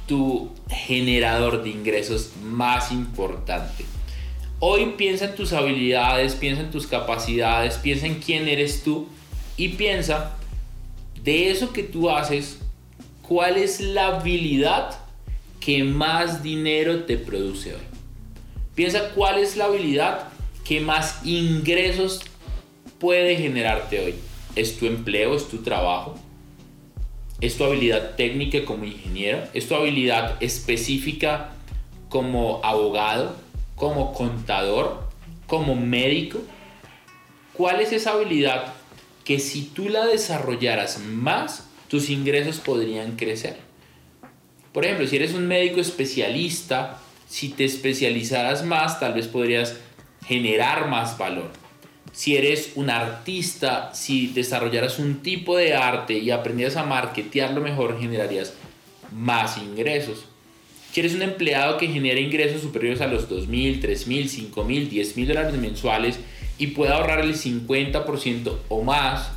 tu 0.07 0.51
generador 0.69 1.63
de 1.63 1.71
ingresos 1.71 2.33
más 2.43 2.93
importante? 2.93 3.87
Hoy 4.59 4.95
piensa 4.99 5.25
en 5.25 5.35
tus 5.35 5.55
habilidades, 5.55 6.35
piensa 6.35 6.61
en 6.61 6.71
tus 6.71 6.87
capacidades, 6.87 7.79
piensa 7.79 8.07
en 8.07 8.21
quién 8.21 8.49
eres 8.49 8.83
tú 8.83 9.09
y 9.57 9.71
piensa 9.71 10.37
de 11.25 11.51
eso 11.51 11.73
que 11.73 11.83
tú 11.83 12.11
haces, 12.11 12.59
cuál 13.23 13.57
es 13.57 13.81
la 13.81 14.09
habilidad 14.09 15.06
que 15.67 15.83
más 15.83 16.45
dinero 16.45 17.07
te 17.07 17.17
produce 17.17 17.75
hoy. 17.75 17.81
Piensa 18.77 19.11
cuál 19.17 19.41
es 19.41 19.57
la 19.57 19.65
habilidad 19.65 20.29
que 20.65 20.79
más 20.81 21.27
ingresos 21.27 22.21
puede 23.01 23.35
generarte 23.35 23.99
hoy? 23.99 24.15
¿Es 24.55 24.79
tu 24.79 24.87
empleo? 24.87 25.35
¿Es 25.35 25.49
tu 25.49 25.65
trabajo? 25.65 26.15
¿Es 27.41 27.57
tu 27.57 27.65
habilidad 27.65 28.15
técnica 28.15 28.65
como 28.65 28.85
ingeniero? 28.85 29.43
¿Es 29.55 29.67
tu 29.67 29.75
habilidad 29.75 30.37
específica 30.39 31.51
como 32.11 32.61
abogado? 32.63 33.35
¿Como 33.75 34.15
contador? 34.15 35.03
¿Como 35.49 35.75
médico? 35.75 36.39
¿Cuál 37.55 37.81
es 37.81 37.91
esa 37.91 38.13
habilidad 38.13 38.73
que 39.25 39.41
si 39.41 39.63
tú 39.63 39.89
la 39.89 40.07
desarrollaras 40.07 41.01
más, 41.01 41.67
tus 41.89 42.09
ingresos 42.09 42.59
podrían 42.59 43.17
crecer? 43.17 43.66
Por 44.77 44.85
ejemplo, 44.85 45.07
si 45.07 45.17
eres 45.17 45.33
un 45.33 45.49
médico 45.49 45.81
especialista, 45.81 47.01
si 47.27 47.49
te 47.49 47.65
especializaras 47.65 48.63
más, 48.63 49.01
tal 49.01 49.15
vez 49.15 49.27
podrías 49.27 49.75
generar 50.27 50.89
más 50.91 51.17
valor 51.17 51.51
si 52.17 52.35
eres 52.35 52.73
un 52.77 52.89
artista, 52.89 53.91
si 53.93 54.29
desarrollaras 54.29 54.99
un 54.99 55.17
tipo 55.17 55.55
de 55.55 55.75
arte 55.75 56.15
y 56.15 56.31
aprendieras 56.31 56.77
a 56.77 56.83
marketearlo 56.83 57.61
mejor, 57.61 58.01
generarías 58.01 58.55
más 59.13 59.59
ingresos. 59.59 60.25
Si 60.91 61.01
eres 61.01 61.15
un 61.15 61.21
empleado 61.21 61.77
que 61.77 61.89
genera 61.89 62.19
ingresos 62.19 62.63
superiores 62.63 63.03
a 63.03 63.07
los 63.07 63.29
2.000, 63.29 63.83
3.000, 63.83 64.51
5.000, 64.51 64.89
10.000 64.89 65.27
dólares 65.27 65.61
mensuales 65.61 66.19
y 66.57 66.69
puede 66.69 66.95
ahorrar 66.95 67.21
el 67.21 67.35
50% 67.35 68.57
o 68.71 68.83
más, 68.83 69.33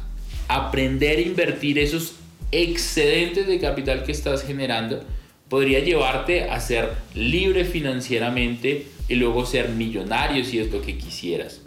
aprender 0.48 1.18
a 1.18 1.22
invertir 1.22 1.80
esos 1.80 2.14
excedentes 2.54 3.46
de 3.46 3.60
capital 3.60 4.06
que 4.06 4.14
estás 4.14 4.46
generando 4.46 5.04
podría 5.50 5.80
llevarte 5.80 6.50
a 6.50 6.60
ser 6.60 6.96
libre 7.16 7.66
financieramente 7.66 8.88
y 9.08 9.16
luego 9.16 9.46
ser 9.46 9.70
millonario 9.70 10.46
si 10.46 10.60
es 10.60 10.72
lo 10.72 10.82
que 10.82 10.98
quisieras. 10.98 11.62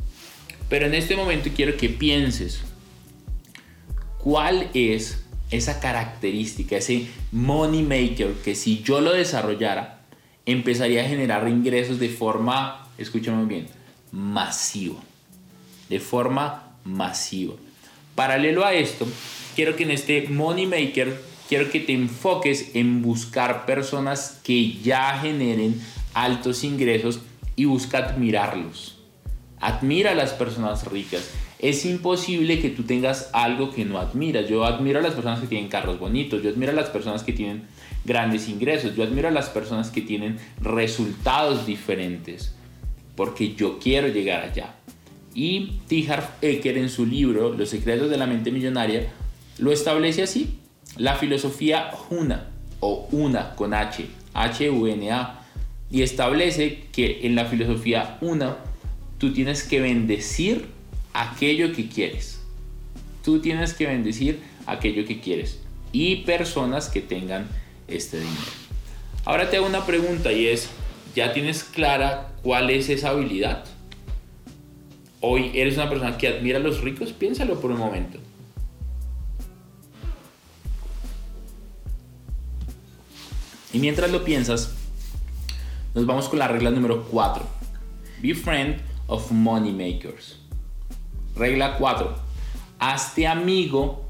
Pero 0.69 0.87
en 0.87 0.95
este 0.95 1.17
momento 1.17 1.51
quiero 1.55 1.77
que 1.77 1.89
pienses 1.89 2.63
cuál 4.19 4.71
es 4.73 5.25
esa 5.51 5.81
característica, 5.81 6.77
ese 6.77 7.09
money 7.31 7.83
maker 7.83 8.33
que 8.45 8.55
si 8.55 8.83
yo 8.83 9.01
lo 9.01 9.13
desarrollara, 9.13 10.01
empezaría 10.47 11.03
a 11.03 11.09
generar 11.09 11.47
ingresos 11.49 11.99
de 11.99 12.09
forma, 12.09 12.89
escúchame 12.99 13.45
bien, 13.45 13.67
masiva. 14.11 14.97
De 15.89 16.01
forma 16.01 16.73
masiva. 16.85 17.55
Paralelo 18.15 18.65
a 18.65 18.73
esto, 18.73 19.07
quiero 19.55 19.77
que 19.77 19.83
en 19.83 19.91
este 19.91 20.29
money 20.29 20.67
maker, 20.67 21.21
quiero 21.53 21.71
que 21.71 21.81
te 21.81 21.93
enfoques 21.93 22.71
en 22.73 23.03
buscar 23.03 23.67
personas 23.67 24.41
que 24.43 24.73
ya 24.83 25.19
generen 25.19 25.79
altos 26.15 26.65
ingresos 26.65 27.21
y 27.57 27.67
busca 27.67 27.99
admirarlos. 27.99 28.97
Admira 29.61 30.13
a 30.13 30.15
las 30.15 30.33
personas 30.33 30.87
ricas. 30.87 31.31
Es 31.59 31.85
imposible 31.85 32.59
que 32.59 32.71
tú 32.71 32.85
tengas 32.85 33.29
algo 33.35 33.71
que 33.71 33.85
no 33.85 33.99
admiras. 33.99 34.49
Yo 34.49 34.65
admiro 34.65 35.01
a 35.01 35.03
las 35.03 35.13
personas 35.13 35.41
que 35.41 35.47
tienen 35.47 35.69
carros 35.69 35.99
bonitos. 35.99 36.43
Yo 36.43 36.49
admiro 36.49 36.73
a 36.73 36.75
las 36.75 36.89
personas 36.89 37.23
que 37.23 37.35
tienen 37.35 37.65
grandes 38.07 38.49
ingresos. 38.49 38.97
Yo 38.97 39.05
admiro 39.05 39.29
a 39.29 39.31
las 39.31 39.51
personas 39.51 39.91
que 39.91 40.01
tienen 40.01 40.39
resultados 40.59 41.67
diferentes. 41.67 42.55
Porque 43.15 43.55
yo 43.55 43.79
quiero 43.79 44.09
llegar 44.09 44.43
allá. 44.43 44.77
Y 45.35 45.81
T. 45.87 46.11
Harv 46.11 46.31
Eker 46.41 46.79
en 46.79 46.89
su 46.89 47.05
libro 47.05 47.53
Los 47.53 47.69
secretos 47.69 48.09
de 48.09 48.17
la 48.17 48.27
mente 48.27 48.51
millonaria 48.51 49.13
lo 49.59 49.71
establece 49.71 50.23
así. 50.23 50.62
La 50.97 51.17
filosofía 51.17 51.91
Huna 52.11 52.51
o 52.81 53.09
Una 53.13 53.55
con 53.55 53.75
H, 53.75 54.07
H-U-N-A. 54.35 55.39
Y 55.91 56.03
establece 56.03 56.85
que 56.93 57.21
en 57.27 57.35
la 57.35 57.45
filosofía 57.45 58.19
Una 58.21 58.57
tú 59.19 59.33
tienes 59.33 59.63
que 59.63 59.81
bendecir 59.81 60.67
aquello 61.13 61.73
que 61.73 61.89
quieres. 61.89 62.41
Tú 63.23 63.41
tienes 63.41 63.75
que 63.75 63.87
bendecir 63.87 64.41
aquello 64.67 65.07
que 65.07 65.21
quieres 65.21 65.61
y 65.93 66.17
personas 66.17 66.89
que 66.89 67.01
tengan 67.01 67.47
este 67.87 68.19
dinero. 68.19 68.41
Ahora 69.25 69.51
te 69.51 69.59
hago 69.59 69.67
una 69.67 69.87
pregunta 69.87 70.33
y 70.33 70.49
es, 70.49 70.69
¿ya 71.15 71.33
tienes 71.33 71.63
clara 71.63 72.33
cuál 72.43 72.71
es 72.71 72.89
esa 72.89 73.11
habilidad? 73.11 73.65
Hoy 75.21 75.53
eres 75.55 75.77
una 75.77 75.89
persona 75.89 76.19
que 76.19 76.27
admira 76.27 76.59
a 76.59 76.61
los 76.61 76.81
ricos, 76.81 77.13
piénsalo 77.13 77.61
por 77.61 77.71
un 77.71 77.79
momento. 77.79 78.19
Y 83.73 83.79
mientras 83.79 84.11
lo 84.11 84.25
piensas, 84.25 84.75
nos 85.95 86.07
vamos 86.07 86.29
con 86.29 86.39
la 86.39 86.49
regla 86.49 86.71
número 86.71 87.05
4. 87.05 87.45
Be 88.21 88.35
friend 88.35 88.77
of 89.07 89.31
money 89.31 89.73
makers. 89.73 90.37
Regla 91.35 91.77
4. 91.79 92.15
Hazte 92.79 93.27
amigo 93.27 94.05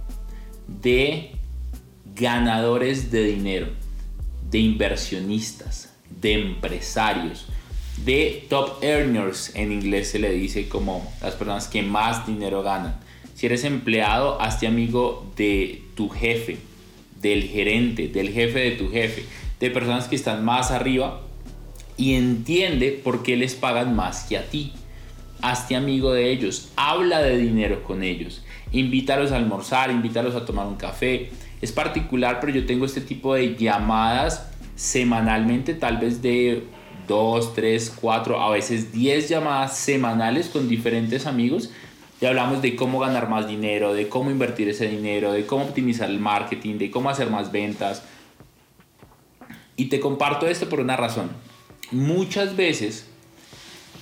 de 0.67 1.33
ganadores 2.15 3.11
de 3.11 3.25
dinero, 3.25 3.69
de 4.51 4.59
inversionistas, 4.59 5.93
de 6.21 6.35
empresarios, 6.35 7.47
de 8.05 8.47
top 8.49 8.83
earners, 8.83 9.55
en 9.55 9.73
inglés 9.73 10.09
se 10.09 10.19
le 10.19 10.33
dice 10.33 10.69
como 10.69 11.13
las 11.21 11.35
personas 11.35 11.69
que 11.69 11.83
más 11.83 12.27
dinero 12.27 12.63
ganan. 12.63 12.99
Si 13.35 13.47
eres 13.47 13.65
empleado, 13.65 14.41
hazte 14.41 14.67
amigo 14.67 15.31
de 15.37 15.83
tu 15.95 16.09
jefe, 16.09 16.59
del 17.21 17.45
gerente, 17.45 18.09
del 18.09 18.31
jefe 18.31 18.59
de 18.59 18.71
tu 18.73 18.91
jefe, 18.91 19.25
de 19.63 19.71
personas 19.71 20.09
que 20.09 20.17
están 20.17 20.45
más 20.45 20.71
arriba 20.71 21.23
y 21.97 22.15
entiende 22.15 23.01
por 23.03 23.23
qué 23.23 23.37
les 23.37 23.55
pagan 23.55 23.97
más 23.97 24.25
que 24.25 24.37
a 24.37 24.45
ti 24.45 24.75
hazte 25.43 25.75
amigo 25.75 26.13
de 26.13 26.31
ellos, 26.31 26.71
habla 26.77 27.21
de 27.21 27.37
dinero 27.37 27.83
con 27.83 28.03
ellos, 28.03 28.43
invítalos 28.71 29.33
a 29.33 29.37
almorzar, 29.37 29.91
invítalos 29.91 30.35
a 30.37 30.47
tomar 30.47 30.67
un 30.67 30.77
café. 30.77 31.31
Es 31.61 31.73
particular, 31.73 32.39
pero 32.41 32.53
yo 32.53 32.65
tengo 32.65 32.87
este 32.87 33.01
tipo 33.01 33.35
de 33.35 33.57
llamadas 33.57 34.49
semanalmente, 34.77 35.75
tal 35.75 35.99
vez 35.99 36.23
de 36.23 36.65
2, 37.09 37.55
3, 37.55 37.99
4, 38.01 38.41
a 38.41 38.51
veces 38.51 38.93
10 38.93 39.29
llamadas 39.29 39.77
semanales 39.77 40.49
con 40.49 40.69
diferentes 40.69 41.27
amigos 41.27 41.71
y 42.21 42.27
hablamos 42.27 42.63
de 42.63 42.77
cómo 42.77 43.01
ganar 43.01 43.29
más 43.29 43.49
dinero, 43.49 43.95
de 43.95 44.09
cómo 44.09 44.31
invertir 44.31 44.69
ese 44.69 44.89
dinero, 44.89 45.33
de 45.33 45.45
cómo 45.45 45.65
optimizar 45.65 46.09
el 46.09 46.21
marketing, 46.21 46.79
de 46.79 46.91
cómo 46.91 47.11
hacer 47.11 47.31
más 47.31 47.51
ventas. 47.51 48.05
Y 49.77 49.87
te 49.87 50.01
comparto 50.01 50.47
esto 50.47 50.69
por 50.69 50.81
una 50.81 50.97
razón. 50.97 51.31
Muchas 51.91 52.57
veces 52.57 53.07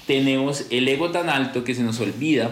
tenemos 0.07 0.67
el 0.71 0.89
ego 0.89 1.11
tan 1.11 1.29
alto 1.29 1.65
que 1.65 1.75
se 1.75 1.83
nos 1.83 2.00
olvida 2.00 2.50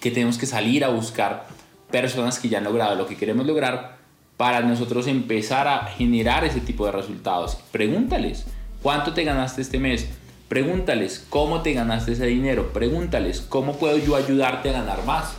que 0.00 0.10
tenemos 0.10 0.38
que 0.38 0.46
salir 0.46 0.84
a 0.84 0.88
buscar 0.88 1.46
personas 1.90 2.38
que 2.38 2.48
ya 2.48 2.58
han 2.58 2.64
logrado 2.64 2.96
lo 2.96 3.06
que 3.06 3.16
queremos 3.16 3.46
lograr 3.46 3.98
para 4.36 4.60
nosotros 4.60 5.06
empezar 5.06 5.68
a 5.68 5.86
generar 5.86 6.44
ese 6.44 6.60
tipo 6.60 6.84
de 6.86 6.92
resultados. 6.92 7.56
Pregúntales, 7.70 8.46
¿cuánto 8.82 9.14
te 9.14 9.24
ganaste 9.24 9.62
este 9.62 9.78
mes? 9.78 10.08
Pregúntales, 10.48 11.24
¿cómo 11.30 11.62
te 11.62 11.72
ganaste 11.72 12.12
ese 12.12 12.26
dinero? 12.26 12.72
Pregúntales, 12.72 13.40
¿cómo 13.40 13.78
puedo 13.78 13.96
yo 13.96 14.16
ayudarte 14.16 14.70
a 14.70 14.72
ganar 14.72 15.04
más? 15.06 15.34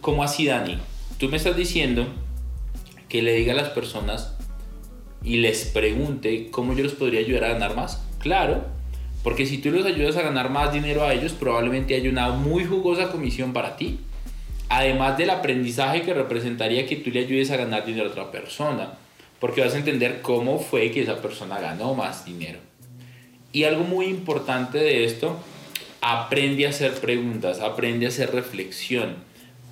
¿Cómo 0.00 0.24
así, 0.24 0.46
Dani? 0.46 0.78
Tú 1.18 1.28
me 1.28 1.36
estás 1.36 1.56
diciendo 1.56 2.06
que 3.08 3.22
le 3.22 3.34
diga 3.34 3.52
a 3.52 3.56
las 3.56 3.68
personas 3.68 4.31
y 5.24 5.36
les 5.36 5.64
pregunte 5.66 6.48
cómo 6.50 6.74
yo 6.74 6.82
les 6.82 6.92
podría 6.92 7.20
ayudar 7.20 7.44
a 7.44 7.52
ganar 7.54 7.76
más. 7.76 8.02
Claro, 8.18 8.64
porque 9.22 9.46
si 9.46 9.58
tú 9.58 9.70
los 9.70 9.86
ayudas 9.86 10.16
a 10.16 10.22
ganar 10.22 10.50
más 10.50 10.72
dinero 10.72 11.04
a 11.04 11.14
ellos, 11.14 11.32
probablemente 11.32 11.94
haya 11.94 12.10
una 12.10 12.30
muy 12.30 12.64
jugosa 12.64 13.10
comisión 13.10 13.52
para 13.52 13.76
ti. 13.76 14.00
Además 14.68 15.18
del 15.18 15.30
aprendizaje 15.30 16.02
que 16.02 16.14
representaría 16.14 16.86
que 16.86 16.96
tú 16.96 17.10
le 17.10 17.20
ayudes 17.20 17.50
a 17.50 17.56
ganar 17.56 17.84
dinero 17.84 18.06
a 18.06 18.10
otra 18.10 18.32
persona. 18.32 18.94
Porque 19.38 19.60
vas 19.60 19.74
a 19.74 19.78
entender 19.78 20.22
cómo 20.22 20.58
fue 20.58 20.90
que 20.90 21.02
esa 21.02 21.20
persona 21.20 21.60
ganó 21.60 21.94
más 21.94 22.24
dinero. 22.24 22.58
Y 23.52 23.64
algo 23.64 23.84
muy 23.84 24.06
importante 24.06 24.78
de 24.78 25.04
esto, 25.04 25.38
aprende 26.00 26.66
a 26.66 26.70
hacer 26.70 26.92
preguntas, 26.94 27.60
aprende 27.60 28.06
a 28.06 28.08
hacer 28.08 28.32
reflexión. 28.32 29.16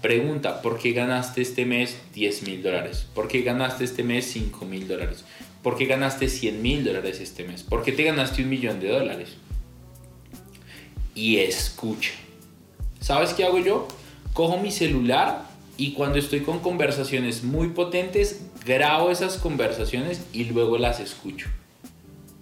Pregunta, 0.03 0.63
¿por 0.63 0.79
qué 0.79 0.93
ganaste 0.93 1.43
este 1.43 1.67
mes 1.67 1.99
10 2.15 2.45
mil 2.45 2.63
dólares? 2.63 3.07
¿Por 3.15 3.29
qué 3.29 3.43
ganaste 3.43 3.85
este 3.85 4.03
mes 4.03 4.25
5 4.33 4.65
mil 4.65 4.89
dólares? 4.89 5.25
¿Por 5.63 5.77
qué 5.77 5.85
ganaste 5.85 6.29
100 6.29 6.63
mil 6.63 6.85
dólares 6.85 7.21
este 7.21 7.45
mes? 7.45 7.63
¿Por 7.63 7.83
qué 7.83 7.93
te 7.93 8.05
ganaste 8.05 8.43
un 8.43 8.49
millón 8.49 8.81
de 8.81 8.89
dólares? 8.89 9.37
Y 11.15 11.37
escucha. 11.37 12.13
¿Sabes 13.01 13.35
qué 13.35 13.45
hago 13.45 13.59
yo? 13.59 13.89
Cojo 14.33 14.59
mi 14.59 14.71
celular 14.71 15.45
y 15.77 15.93
cuando 15.93 16.19
estoy 16.19 16.41
con 16.41 16.61
conversaciones 16.61 17.43
muy 17.43 17.69
potentes, 17.69 18.41
grabo 18.65 19.11
esas 19.11 19.37
conversaciones 19.37 20.23
y 20.33 20.45
luego 20.45 20.79
las 20.79 21.01
escucho. 21.01 21.49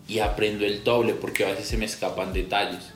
Y 0.07 0.21
aprendo 0.21 0.65
el 0.65 0.85
doble 0.85 1.15
porque 1.15 1.45
a 1.45 1.49
veces 1.49 1.67
se 1.67 1.77
me 1.77 1.87
escapan 1.87 2.33
detalles. 2.33 2.93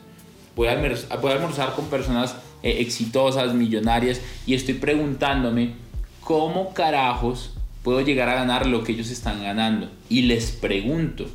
Voy 0.54 0.68
a, 0.68 0.72
almorzar 0.72 1.74
con 1.74 1.86
personas 1.86 2.36
eh, 2.62 2.76
exitosas, 2.80 3.54
millonarias, 3.54 4.20
y 4.46 4.54
estoy 4.54 4.74
preguntándome 4.74 5.72
cómo 6.20 6.72
carajos 6.74 7.54
puedo 7.82 8.00
llegar 8.00 8.28
a 8.28 8.34
ganar 8.34 8.66
lo 8.66 8.84
que 8.84 8.92
ellos 8.92 9.10
están 9.10 9.42
ganando. 9.42 9.90
Y 10.08 10.22
les 10.22 10.52
pregunto, 10.52 11.26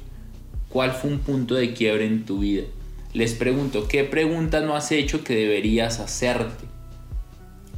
¿cuál 0.70 0.92
fue 0.92 1.12
un 1.12 1.20
punto 1.20 1.56
de 1.56 1.74
quiebre 1.74 2.06
en 2.06 2.26
tu 2.26 2.40
vida? 2.40 2.64
Les 3.14 3.34
pregunto, 3.34 3.88
¿qué 3.88 4.04
pregunta 4.04 4.62
no 4.62 4.76
has 4.76 4.92
hecho 4.92 5.24
que 5.24 5.36
deberías 5.36 6.00
hacerte? 6.00 6.66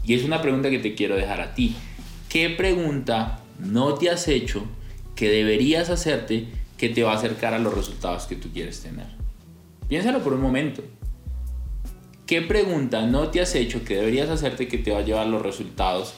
Y 0.06 0.14
es 0.14 0.24
una 0.24 0.42
pregunta 0.42 0.70
que 0.70 0.80
te 0.80 0.96
quiero 0.96 1.16
dejar 1.16 1.42
a 1.42 1.54
ti. 1.54 1.76
¿Qué 2.30 2.50
pregunta 2.50 3.40
no 3.60 3.94
te 3.96 4.10
has 4.10 4.28
hecho 4.28 4.66
que 5.16 5.30
deberías 5.30 5.90
hacerte 5.90 6.48
que 6.78 6.90
te 6.90 7.04
va 7.04 7.14
a 7.14 7.16
acercar 7.16 7.54
a 7.54 7.60
los 7.60 7.74
resultados 7.74 8.26
que 8.26 8.36
tú 8.36 8.50
quieres 8.52 8.82
tener? 8.82 9.08
Piénsalo 9.88 10.20
por 10.24 10.34
un 10.34 10.42
momento. 10.42 10.84
¿Qué 12.30 12.44
pregunta 12.44 13.08
no 13.08 13.30
te 13.30 13.42
has 13.42 13.56
hecho 13.56 13.84
que 13.84 13.96
deberías 13.96 14.30
hacerte 14.30 14.68
que 14.68 14.78
te 14.78 14.92
va 14.92 15.00
a 15.00 15.02
llevar 15.02 15.26
los 15.26 15.42
resultados 15.42 16.14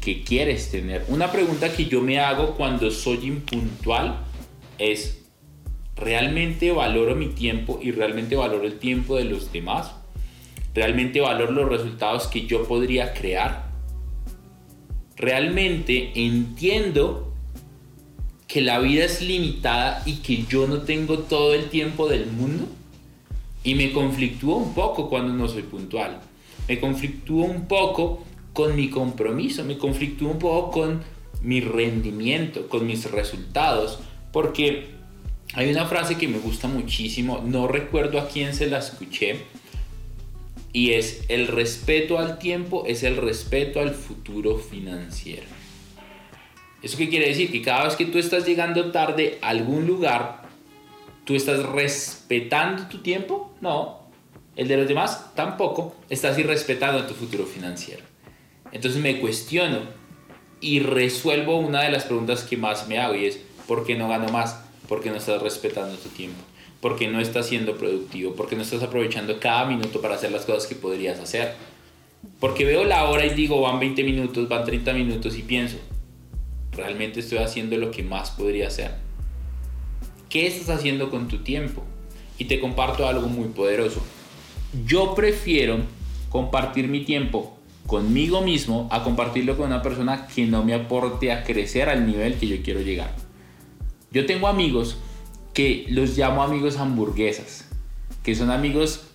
que 0.00 0.24
quieres 0.24 0.72
tener. 0.72 1.04
Una 1.06 1.30
pregunta 1.30 1.72
que 1.72 1.84
yo 1.84 2.02
me 2.02 2.18
hago 2.18 2.56
cuando 2.56 2.90
soy 2.90 3.28
impuntual 3.28 4.18
es, 4.76 5.24
¿realmente 5.94 6.72
valoro 6.72 7.14
mi 7.14 7.28
tiempo 7.28 7.78
y 7.80 7.92
realmente 7.92 8.34
valoro 8.34 8.64
el 8.64 8.80
tiempo 8.80 9.14
de 9.14 9.26
los 9.26 9.52
demás? 9.52 9.92
¿Realmente 10.74 11.20
valoro 11.20 11.52
los 11.52 11.68
resultados 11.68 12.26
que 12.26 12.48
yo 12.48 12.66
podría 12.66 13.14
crear? 13.14 13.70
¿Realmente 15.14 16.10
entiendo 16.16 17.32
que 18.48 18.62
la 18.62 18.80
vida 18.80 19.04
es 19.04 19.22
limitada 19.22 20.02
y 20.06 20.16
que 20.16 20.42
yo 20.42 20.66
no 20.66 20.78
tengo 20.78 21.20
todo 21.20 21.54
el 21.54 21.66
tiempo 21.68 22.08
del 22.08 22.26
mundo? 22.26 22.66
Y 23.68 23.74
me 23.74 23.92
conflictúo 23.92 24.56
un 24.56 24.72
poco 24.72 25.10
cuando 25.10 25.34
no 25.34 25.46
soy 25.46 25.60
puntual. 25.60 26.22
Me 26.68 26.80
conflictúo 26.80 27.44
un 27.44 27.68
poco 27.68 28.24
con 28.54 28.74
mi 28.74 28.88
compromiso, 28.88 29.62
me 29.62 29.76
conflictúo 29.76 30.30
un 30.30 30.38
poco 30.38 30.70
con 30.70 31.02
mi 31.42 31.60
rendimiento, 31.60 32.66
con 32.66 32.86
mis 32.86 33.10
resultados, 33.10 33.98
porque 34.32 34.86
hay 35.52 35.70
una 35.70 35.84
frase 35.84 36.16
que 36.16 36.28
me 36.28 36.38
gusta 36.38 36.66
muchísimo, 36.66 37.44
no 37.44 37.68
recuerdo 37.68 38.18
a 38.18 38.28
quién 38.28 38.54
se 38.54 38.68
la 38.68 38.78
escuché, 38.78 39.36
y 40.72 40.92
es 40.92 41.24
el 41.28 41.46
respeto 41.46 42.18
al 42.18 42.38
tiempo 42.38 42.84
es 42.86 43.02
el 43.02 43.18
respeto 43.18 43.80
al 43.80 43.90
futuro 43.90 44.56
financiero. 44.56 45.58
¿Eso 46.82 46.96
qué 46.96 47.10
quiere 47.10 47.28
decir? 47.28 47.52
Que 47.52 47.60
cada 47.60 47.84
vez 47.84 47.96
que 47.96 48.06
tú 48.06 48.16
estás 48.16 48.46
llegando 48.46 48.92
tarde 48.92 49.38
a 49.42 49.50
algún 49.50 49.86
lugar, 49.86 50.37
¿tú 51.28 51.34
estás 51.34 51.62
respetando 51.62 52.84
tu 52.84 53.02
tiempo? 53.02 53.54
No. 53.60 53.98
El 54.56 54.66
de 54.66 54.78
los 54.78 54.88
demás 54.88 55.34
tampoco. 55.34 55.94
Estás 56.08 56.38
irrespetando 56.38 57.04
tu 57.04 57.12
futuro 57.12 57.44
financiero. 57.44 58.02
Entonces 58.72 58.98
me 59.02 59.20
cuestiono 59.20 59.80
y 60.62 60.80
resuelvo 60.80 61.58
una 61.58 61.82
de 61.82 61.90
las 61.90 62.04
preguntas 62.06 62.44
que 62.44 62.56
más 62.56 62.88
me 62.88 62.98
hago 62.98 63.14
y 63.14 63.26
es, 63.26 63.40
¿por 63.66 63.84
qué 63.84 63.94
no 63.94 64.08
gano 64.08 64.32
más? 64.32 64.58
Porque 64.88 65.10
no 65.10 65.16
estás 65.16 65.42
respetando 65.42 65.98
tu 65.98 66.08
tiempo, 66.08 66.40
porque 66.80 67.08
no 67.08 67.20
estás 67.20 67.46
siendo 67.46 67.76
productivo, 67.76 68.34
porque 68.34 68.56
no 68.56 68.62
estás 68.62 68.82
aprovechando 68.82 69.38
cada 69.38 69.66
minuto 69.66 70.00
para 70.00 70.14
hacer 70.14 70.32
las 70.32 70.46
cosas 70.46 70.66
que 70.66 70.76
podrías 70.76 71.20
hacer. 71.20 71.52
Porque 72.40 72.64
veo 72.64 72.84
la 72.84 73.04
hora 73.04 73.26
y 73.26 73.34
digo, 73.34 73.60
van 73.60 73.78
20 73.78 74.02
minutos, 74.02 74.48
van 74.48 74.64
30 74.64 74.94
minutos 74.94 75.36
y 75.36 75.42
pienso, 75.42 75.76
¿realmente 76.72 77.20
estoy 77.20 77.36
haciendo 77.36 77.76
lo 77.76 77.90
que 77.90 78.02
más 78.02 78.30
podría 78.30 78.68
hacer? 78.68 79.07
¿Qué 80.28 80.46
estás 80.46 80.68
haciendo 80.68 81.10
con 81.10 81.28
tu 81.28 81.38
tiempo? 81.38 81.82
Y 82.36 82.44
te 82.44 82.60
comparto 82.60 83.08
algo 83.08 83.28
muy 83.28 83.48
poderoso. 83.48 84.02
Yo 84.84 85.14
prefiero 85.14 85.78
compartir 86.28 86.88
mi 86.88 87.04
tiempo 87.04 87.58
conmigo 87.86 88.42
mismo 88.42 88.86
a 88.90 89.02
compartirlo 89.02 89.56
con 89.56 89.68
una 89.68 89.80
persona 89.80 90.26
que 90.26 90.44
no 90.44 90.62
me 90.62 90.74
aporte 90.74 91.32
a 91.32 91.44
crecer 91.44 91.88
al 91.88 92.06
nivel 92.06 92.34
que 92.34 92.46
yo 92.46 92.62
quiero 92.62 92.82
llegar. 92.82 93.16
Yo 94.10 94.26
tengo 94.26 94.48
amigos 94.48 94.98
que 95.54 95.86
los 95.88 96.16
llamo 96.16 96.42
amigos 96.42 96.76
hamburguesas, 96.76 97.66
que 98.22 98.34
son 98.34 98.50
amigos 98.50 99.08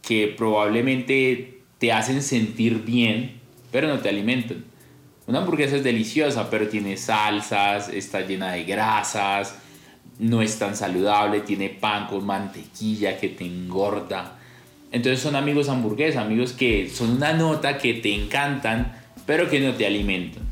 que 0.00 0.34
probablemente 0.34 1.60
te 1.76 1.92
hacen 1.92 2.22
sentir 2.22 2.84
bien, 2.84 3.40
pero 3.70 3.88
no 3.88 3.98
te 3.98 4.08
alimentan. 4.08 4.64
Una 5.26 5.40
hamburguesa 5.40 5.76
es 5.76 5.84
deliciosa, 5.84 6.48
pero 6.48 6.68
tiene 6.68 6.96
salsas, 6.96 7.90
está 7.90 8.22
llena 8.22 8.52
de 8.52 8.64
grasas, 8.64 9.58
no 10.18 10.42
es 10.42 10.58
tan 10.58 10.76
saludable, 10.76 11.40
tiene 11.40 11.68
pan 11.68 12.06
con 12.06 12.26
mantequilla 12.26 13.18
que 13.18 13.28
te 13.28 13.44
engorda 13.44 14.38
entonces 14.90 15.20
son 15.20 15.36
amigos 15.36 15.68
hamburguesa, 15.68 16.22
amigos 16.22 16.52
que 16.52 16.88
son 16.88 17.10
una 17.10 17.32
nota 17.32 17.78
que 17.78 17.94
te 17.94 18.14
encantan, 18.14 18.92
pero 19.26 19.50
que 19.50 19.60
no 19.60 19.74
te 19.74 19.86
alimentan. 19.86 20.44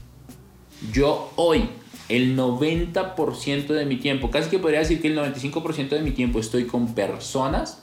Yo 0.92 1.32
hoy, 1.36 1.70
el 2.08 2.36
90% 2.36 3.66
de 3.68 3.86
mi 3.86 3.96
tiempo, 3.96 4.30
casi 4.30 4.50
que 4.50 4.58
podría 4.58 4.80
decir 4.80 5.00
que 5.00 5.08
el 5.08 5.16
95% 5.16 5.88
de 5.88 6.02
mi 6.02 6.10
tiempo 6.10 6.38
estoy 6.38 6.66
con 6.66 6.94
personas 6.94 7.82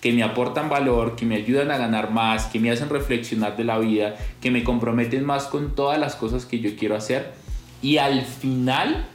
que 0.00 0.12
me 0.12 0.22
aportan 0.22 0.68
valor, 0.68 1.16
que 1.16 1.24
me 1.24 1.36
ayudan 1.36 1.70
a 1.70 1.78
ganar 1.78 2.10
más, 2.10 2.46
que 2.46 2.58
me 2.58 2.70
hacen 2.70 2.90
reflexionar 2.90 3.56
de 3.56 3.64
la 3.64 3.78
vida, 3.78 4.16
que 4.42 4.50
me 4.50 4.64
comprometen 4.64 5.24
más 5.24 5.44
con 5.44 5.74
todas 5.74 5.98
las 5.98 6.16
cosas 6.16 6.44
que 6.44 6.58
yo 6.58 6.76
quiero 6.76 6.96
hacer. 6.96 7.32
Y 7.80 7.98
al 7.98 8.22
final, 8.22 9.06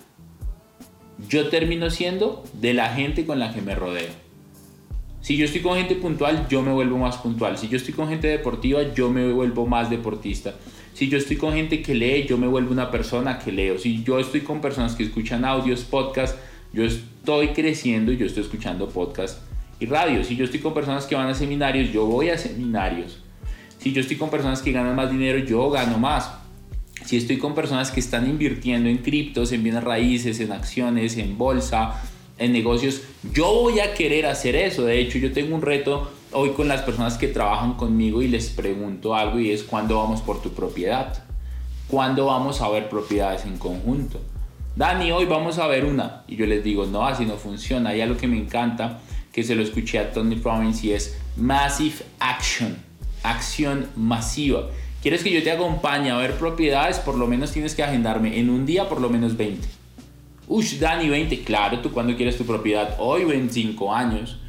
yo 1.27 1.49
termino 1.49 1.89
siendo 1.89 2.43
de 2.53 2.73
la 2.73 2.89
gente 2.93 3.25
con 3.25 3.39
la 3.39 3.53
que 3.53 3.62
me 3.62 3.75
rodeo. 3.75 4.10
Si 5.21 5.36
yo 5.36 5.45
estoy 5.45 5.62
con 5.62 5.77
gente 5.77 5.95
puntual, 5.95 6.47
yo 6.49 6.62
me 6.62 6.71
vuelvo 6.71 6.97
más 6.97 7.17
puntual. 7.17 7.58
Si 7.58 7.67
yo 7.67 7.77
estoy 7.77 7.93
con 7.93 8.08
gente 8.08 8.27
deportiva, 8.27 8.82
yo 8.93 9.10
me 9.10 9.32
vuelvo 9.32 9.65
más 9.65 9.89
deportista. 9.89 10.55
Si 10.93 11.10
yo 11.10 11.17
estoy 11.17 11.36
con 11.36 11.53
gente 11.53 11.82
que 11.82 11.93
lee, 11.93 12.25
yo 12.27 12.38
me 12.38 12.47
vuelvo 12.47 12.71
una 12.71 12.89
persona 12.89 13.38
que 13.38 13.51
leo. 13.51 13.77
Si 13.77 14.03
yo 14.03 14.19
estoy 14.19 14.41
con 14.41 14.62
personas 14.62 14.95
que 14.95 15.03
escuchan 15.03 15.43
audios, 15.43 15.82
podcasts, 15.82 16.38
yo 16.71 16.84
estoy 16.84 17.49
creciendo 17.49 18.12
y 18.12 18.17
yo 18.17 18.25
estoy 18.25 18.43
escuchando 18.43 18.88
podcasts 18.89 19.41
y 19.79 19.86
radio. 19.86 20.23
Si 20.23 20.36
yo 20.36 20.45
estoy 20.45 20.60
con 20.60 20.73
personas 20.73 21.05
que 21.05 21.15
van 21.15 21.27
a 21.27 21.34
seminarios, 21.34 21.91
yo 21.91 22.05
voy 22.05 22.29
a 22.29 22.38
seminarios. 22.38 23.19
Si 23.77 23.91
yo 23.91 24.01
estoy 24.01 24.17
con 24.17 24.29
personas 24.29 24.62
que 24.62 24.71
ganan 24.71 24.95
más 24.95 25.12
dinero, 25.12 25.39
yo 25.39 25.69
gano 25.69 25.97
más. 25.97 26.38
Si 27.05 27.17
estoy 27.17 27.38
con 27.38 27.55
personas 27.55 27.91
que 27.91 27.99
están 27.99 28.29
invirtiendo 28.29 28.89
en 28.89 28.97
criptos, 28.97 29.51
en 29.51 29.63
bienes 29.63 29.83
raíces, 29.83 30.39
en 30.39 30.51
acciones, 30.51 31.17
en 31.17 31.38
bolsa, 31.38 32.01
en 32.38 32.53
negocios, 32.53 33.01
yo 33.33 33.53
voy 33.53 33.79
a 33.79 33.93
querer 33.93 34.25
hacer 34.25 34.55
eso. 34.55 34.85
De 34.85 34.99
hecho, 34.99 35.17
yo 35.17 35.31
tengo 35.31 35.55
un 35.55 35.62
reto 35.62 36.12
hoy 36.31 36.51
con 36.51 36.67
las 36.67 36.81
personas 36.81 37.17
que 37.17 37.27
trabajan 37.27 37.73
conmigo 37.73 38.21
y 38.21 38.27
les 38.27 38.49
pregunto 38.49 39.15
algo 39.15 39.39
y 39.39 39.51
es 39.51 39.63
cuándo 39.63 39.97
vamos 39.97 40.21
por 40.21 40.41
tu 40.41 40.51
propiedad. 40.51 41.23
¿Cuándo 41.88 42.27
vamos 42.27 42.62
a 42.62 42.69
ver 42.69 42.88
propiedades 42.88 43.45
en 43.45 43.57
conjunto? 43.57 44.21
Dani, 44.75 45.12
hoy 45.12 45.25
vamos 45.25 45.57
a 45.57 45.67
ver 45.67 45.85
una. 45.85 46.23
Y 46.27 46.35
yo 46.35 46.45
les 46.45 46.63
digo, 46.63 46.85
no, 46.85 47.05
así 47.05 47.25
no 47.25 47.35
funciona. 47.35 47.89
Hay 47.89 48.01
algo 48.01 48.15
que 48.15 48.27
me 48.27 48.38
encanta, 48.38 48.99
que 49.33 49.43
se 49.43 49.55
lo 49.55 49.63
escuché 49.63 49.99
a 49.99 50.12
Tony 50.12 50.35
Robbins 50.35 50.83
y 50.83 50.93
es 50.93 51.17
Massive 51.35 51.95
Action, 52.19 52.77
acción 53.23 53.88
masiva. 53.95 54.67
¿Quieres 55.01 55.23
que 55.23 55.31
yo 55.31 55.41
te 55.41 55.51
acompañe 55.51 56.12
a 56.12 56.17
ver 56.17 56.33
propiedades? 56.33 56.99
Por 56.99 57.15
lo 57.15 57.25
menos 57.25 57.53
tienes 57.53 57.73
que 57.73 57.83
agendarme 57.83 58.38
en 58.38 58.49
un 58.49 58.65
día 58.65 58.89
por 58.89 58.99
lo 58.99 59.09
menos 59.09 59.38
20. 59.38 59.65
Ush, 60.49 60.77
Dani, 60.77 61.07
20. 61.07 61.43
Claro, 61.43 61.79
¿tú 61.79 61.91
cuándo 61.91 62.17
quieres 62.17 62.38
tu 62.38 62.45
propiedad? 62.45 62.97
Hoy 62.99 63.23
25 63.23 63.93
años. 63.93 64.39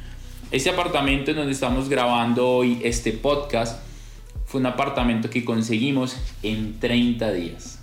Este 0.51 0.69
apartamento 0.69 1.31
en 1.31 1.37
donde 1.37 1.53
estamos 1.53 1.87
grabando 1.87 2.49
hoy 2.49 2.81
este 2.83 3.13
podcast 3.13 3.81
fue 4.45 4.59
un 4.59 4.65
apartamento 4.65 5.29
que 5.29 5.45
conseguimos 5.45 6.17
en 6.43 6.77
30 6.81 7.31
días. 7.31 7.79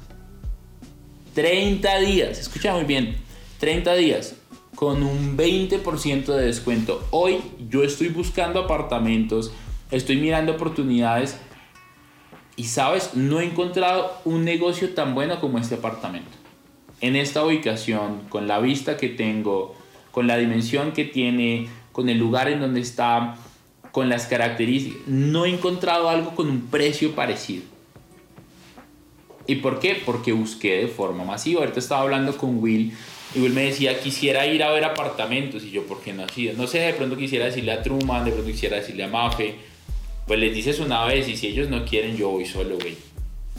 30 1.33 2.00
días, 2.00 2.38
escucha 2.38 2.74
muy 2.74 2.85
bien, 2.85 3.16
30 3.61 3.94
días 3.94 4.35
con 4.74 5.02
un 5.02 5.38
20% 5.38 6.26
de 6.26 6.44
descuento. 6.44 7.07
Hoy 7.11 7.38
yo 7.70 7.83
estoy 7.83 8.09
buscando 8.09 8.61
apartamentos, 8.61 9.52
estoy 9.90 10.16
mirando 10.16 10.52
oportunidades 10.52 11.38
y 12.59 12.64
sabes, 12.64 13.14
no 13.14 13.38
he 13.38 13.44
encontrado 13.44 14.21
un 14.25 14.44
negocio 14.44 14.90
tan 14.90 15.14
bueno 15.14 15.40
como 15.40 15.59
este 15.59 15.77
apartamento. 15.77 16.33
En 17.01 17.14
esta 17.14 17.44
ubicación, 17.44 18.23
con 18.29 18.49
la 18.49 18.59
vista 18.59 18.97
que 18.97 19.09
tengo, 19.09 19.77
con 20.11 20.27
la 20.27 20.37
dimensión 20.37 20.90
que 20.90 21.05
tiene, 21.05 21.68
con 21.92 22.09
el 22.09 22.18
lugar 22.18 22.49
en 22.49 22.59
donde 22.59 22.81
está, 22.81 23.37
con 23.92 24.09
las 24.09 24.27
características, 24.27 25.07
no 25.07 25.44
he 25.44 25.51
encontrado 25.51 26.09
algo 26.09 26.35
con 26.35 26.51
un 26.51 26.62
precio 26.62 27.14
parecido. 27.14 27.62
¿Y 29.47 29.55
por 29.57 29.79
qué? 29.79 30.03
Porque 30.05 30.33
busqué 30.33 30.79
de 30.79 30.88
forma 30.88 31.23
masiva. 31.23 31.61
Ahorita 31.61 31.79
estaba 31.79 32.03
hablando 32.03 32.37
con 32.37 32.61
Will 32.61 32.92
y 33.37 33.40
Will 33.40 33.53
me 33.53 33.66
decía, 33.66 34.01
quisiera 34.01 34.44
ir 34.49 34.64
a 34.64 34.73
ver 34.73 34.85
apartamentos. 34.85 35.62
Y 35.62 35.71
yo, 35.71 35.85
¿por 35.85 36.01
qué 36.01 36.12
no? 36.12 36.27
No 36.57 36.66
sé, 36.66 36.81
de 36.81 36.94
pronto 36.94 37.16
quisiera 37.16 37.44
decirle 37.44 37.71
a 37.71 37.85
Truman, 37.85 38.25
de 38.25 38.33
pronto 38.33 38.51
quisiera 38.51 38.79
decirle 38.79 39.05
a 39.05 39.09
Mafe 39.09 39.78
pues 40.29 40.38
les 40.38 40.55
dices 40.55 40.79
una 40.79 41.07
vez 41.07 41.27
y 41.27 41.38
si 41.38 41.49
ellos 41.49 41.71
no 41.71 41.87
quieren, 41.87 42.17
yo 42.17 42.29
voy 42.29 42.45
solo, 42.45 42.77
güey. 42.77 42.97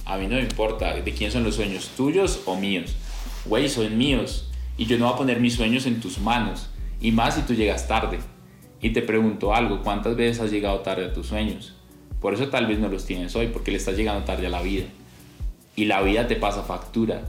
A 0.05 0.17
mí 0.17 0.27
no 0.27 0.35
me 0.35 0.41
importa 0.41 0.93
de 0.93 1.13
quién 1.13 1.31
son 1.31 1.43
los 1.43 1.55
sueños, 1.55 1.89
tuyos 1.97 2.43
o 2.45 2.55
míos. 2.55 2.95
Güey, 3.45 3.67
son 3.67 3.97
míos. 3.97 4.49
Y 4.77 4.85
yo 4.85 4.99
no 4.99 5.05
voy 5.05 5.15
a 5.15 5.17
poner 5.17 5.39
mis 5.39 5.55
sueños 5.55 5.87
en 5.87 5.99
tus 5.99 6.19
manos. 6.19 6.69
Y 7.01 7.11
más 7.11 7.35
si 7.35 7.41
tú 7.41 7.55
llegas 7.55 7.87
tarde. 7.87 8.19
Y 8.81 8.91
te 8.91 9.01
pregunto 9.01 9.53
algo, 9.53 9.81
¿cuántas 9.81 10.15
veces 10.15 10.41
has 10.41 10.51
llegado 10.51 10.79
tarde 10.81 11.05
a 11.05 11.13
tus 11.13 11.27
sueños? 11.27 11.73
Por 12.21 12.35
eso 12.35 12.49
tal 12.49 12.67
vez 12.67 12.77
no 12.77 12.87
los 12.87 13.05
tienes 13.05 13.35
hoy, 13.35 13.47
porque 13.47 13.71
le 13.71 13.77
estás 13.77 13.97
llegando 13.97 14.23
tarde 14.23 14.45
a 14.45 14.51
la 14.51 14.61
vida. 14.61 14.85
Y 15.75 15.85
la 15.85 16.03
vida 16.03 16.27
te 16.27 16.35
pasa 16.35 16.61
factura. 16.61 17.23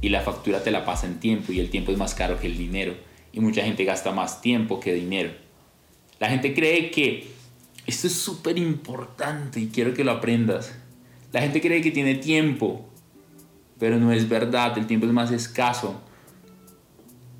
Y 0.00 0.10
la 0.10 0.20
factura 0.20 0.62
te 0.62 0.70
la 0.70 0.84
pasa 0.84 1.08
en 1.08 1.18
tiempo. 1.18 1.52
Y 1.52 1.58
el 1.58 1.68
tiempo 1.68 1.90
es 1.90 1.98
más 1.98 2.14
caro 2.14 2.38
que 2.38 2.46
el 2.46 2.56
dinero. 2.56 2.94
Y 3.32 3.40
mucha 3.40 3.64
gente 3.64 3.84
gasta 3.84 4.12
más 4.12 4.40
tiempo 4.40 4.78
que 4.78 4.94
dinero. 4.94 5.32
La 6.20 6.30
gente 6.30 6.54
cree 6.54 6.92
que 6.92 7.33
esto 7.86 8.06
es 8.06 8.14
súper 8.14 8.58
importante 8.58 9.60
y 9.60 9.68
quiero 9.68 9.94
que 9.94 10.04
lo 10.04 10.12
aprendas. 10.12 10.74
La 11.32 11.40
gente 11.40 11.60
cree 11.60 11.82
que 11.82 11.90
tiene 11.90 12.14
tiempo, 12.14 12.88
pero 13.78 13.98
no 13.98 14.12
es 14.12 14.28
verdad, 14.28 14.78
el 14.78 14.86
tiempo 14.86 15.06
es 15.06 15.12
más 15.12 15.30
escaso. 15.30 16.00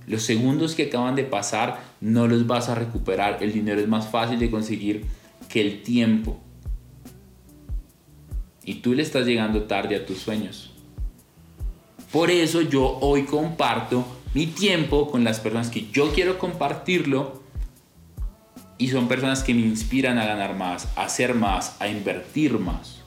Los 0.07 0.23
segundos 0.23 0.75
que 0.75 0.85
acaban 0.85 1.15
de 1.15 1.25
pasar 1.25 1.83
no 2.01 2.27
los 2.27 2.47
vas 2.47 2.69
a 2.69 2.75
recuperar. 2.75 3.43
El 3.43 3.53
dinero 3.53 3.81
es 3.81 3.89
más 3.89 4.09
fácil 4.09 4.39
de 4.39 4.51
conseguir 4.51 5.07
que 5.49 5.61
el 5.61 5.83
tiempo. 5.83 6.39
Y 8.65 8.77
tú 8.77 8.93
le 8.95 9.03
estás 9.03 9.27
llegando 9.27 9.63
tarde 9.63 9.97
a 9.97 10.05
tus 10.05 10.19
sueños. 10.19 10.73
Por 12.13 12.31
eso 12.31 12.61
yo 12.61 12.99
hoy 13.01 13.25
comparto 13.25 14.05
mi 14.35 14.47
tiempo 14.47 15.11
con 15.11 15.25
las 15.25 15.41
personas 15.41 15.71
que 15.71 15.89
yo 15.91 16.13
quiero 16.13 16.39
compartirlo 16.39 17.44
y 18.79 18.89
son 18.89 19.09
personas 19.09 19.43
que 19.43 19.55
me 19.55 19.61
inspiran 19.61 20.19
a 20.19 20.27
ganar 20.27 20.57
más, 20.57 20.89
a 20.97 21.05
hacer 21.05 21.35
más, 21.35 21.77
a 21.81 21.89
invertir 21.89 22.59
más. 22.59 23.03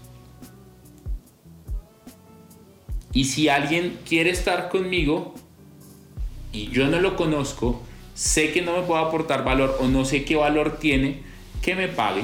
Y 3.13 3.25
si 3.25 3.49
alguien 3.49 3.97
quiere 4.07 4.29
estar 4.29 4.69
conmigo 4.69 5.33
y 6.51 6.69
yo 6.69 6.87
no 6.87 6.99
lo 6.99 7.15
conozco, 7.15 7.81
sé 8.13 8.51
que 8.51 8.61
no 8.61 8.77
me 8.77 8.83
puede 8.83 9.03
aportar 9.03 9.43
valor 9.43 9.77
o 9.81 9.87
no 9.87 10.05
sé 10.05 10.23
qué 10.23 10.35
valor 10.35 10.77
tiene, 10.79 11.21
que 11.61 11.75
me 11.75 11.87
pague. 11.87 12.23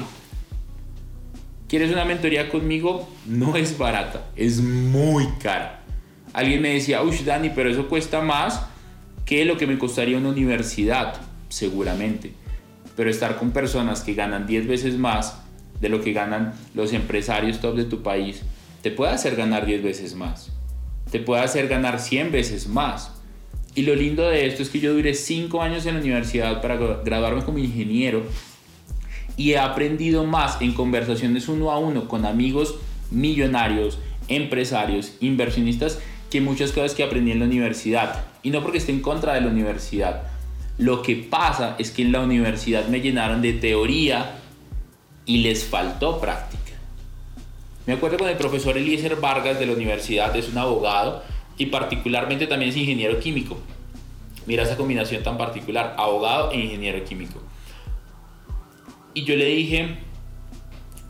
¿Quieres 1.68 1.92
una 1.92 2.04
mentoría 2.04 2.48
conmigo? 2.48 3.08
No 3.26 3.56
es 3.56 3.76
barata, 3.76 4.26
es 4.36 4.60
muy 4.60 5.26
cara. 5.40 5.82
Alguien 6.32 6.62
me 6.62 6.74
decía, 6.74 7.02
uy 7.02 7.16
Dani, 7.18 7.50
pero 7.50 7.70
eso 7.70 7.88
cuesta 7.88 8.20
más 8.20 8.64
que 9.24 9.44
lo 9.44 9.56
que 9.56 9.66
me 9.66 9.78
costaría 9.78 10.18
una 10.18 10.28
universidad, 10.28 11.20
seguramente 11.48 12.43
pero 12.96 13.10
estar 13.10 13.36
con 13.36 13.50
personas 13.50 14.02
que 14.02 14.14
ganan 14.14 14.46
10 14.46 14.66
veces 14.66 14.98
más 14.98 15.40
de 15.80 15.88
lo 15.88 16.00
que 16.00 16.12
ganan 16.12 16.54
los 16.74 16.92
empresarios 16.92 17.60
top 17.60 17.76
de 17.76 17.84
tu 17.84 18.02
país, 18.02 18.42
te 18.82 18.90
puede 18.90 19.12
hacer 19.12 19.36
ganar 19.36 19.66
10 19.66 19.82
veces 19.82 20.14
más, 20.14 20.50
te 21.10 21.20
puede 21.20 21.42
hacer 21.42 21.68
ganar 21.68 22.00
100 22.00 22.32
veces 22.32 22.68
más. 22.68 23.12
Y 23.74 23.82
lo 23.82 23.94
lindo 23.96 24.28
de 24.28 24.46
esto 24.46 24.62
es 24.62 24.68
que 24.68 24.78
yo 24.78 24.94
duré 24.94 25.14
5 25.14 25.60
años 25.60 25.84
en 25.86 25.94
la 25.94 26.00
universidad 26.00 26.62
para 26.62 26.76
graduarme 26.76 27.42
como 27.42 27.58
ingeniero 27.58 28.22
y 29.36 29.52
he 29.52 29.58
aprendido 29.58 30.24
más 30.24 30.60
en 30.60 30.72
conversaciones 30.74 31.48
uno 31.48 31.72
a 31.72 31.78
uno 31.78 32.06
con 32.06 32.24
amigos 32.24 32.76
millonarios, 33.10 33.98
empresarios, 34.28 35.16
inversionistas, 35.20 35.98
que 36.30 36.40
muchas 36.40 36.72
cosas 36.72 36.94
que 36.94 37.02
aprendí 37.02 37.32
en 37.32 37.40
la 37.40 37.46
universidad. 37.46 38.24
Y 38.42 38.50
no 38.50 38.62
porque 38.62 38.78
esté 38.78 38.92
en 38.92 39.00
contra 39.00 39.34
de 39.34 39.40
la 39.40 39.48
universidad, 39.48 40.24
lo 40.78 41.02
que 41.02 41.16
pasa 41.16 41.76
es 41.78 41.90
que 41.90 42.02
en 42.02 42.12
la 42.12 42.20
universidad 42.20 42.88
me 42.88 43.00
llenaron 43.00 43.42
de 43.42 43.52
teoría 43.52 44.38
y 45.24 45.38
les 45.38 45.64
faltó 45.64 46.20
práctica. 46.20 46.72
Me 47.86 47.92
acuerdo 47.92 48.18
con 48.18 48.28
el 48.28 48.36
profesor 48.36 48.76
Eliezer 48.76 49.16
Vargas 49.16 49.58
de 49.58 49.66
la 49.66 49.72
universidad, 49.72 50.34
es 50.34 50.48
un 50.48 50.58
abogado 50.58 51.22
y 51.58 51.66
particularmente 51.66 52.46
también 52.46 52.70
es 52.70 52.76
ingeniero 52.76 53.20
químico. 53.20 53.58
Mira 54.46 54.64
esa 54.64 54.76
combinación 54.76 55.22
tan 55.22 55.38
particular, 55.38 55.94
abogado 55.96 56.50
e 56.50 56.58
ingeniero 56.58 57.04
químico. 57.04 57.40
Y 59.14 59.24
yo 59.24 59.36
le 59.36 59.46
dije, 59.46 59.98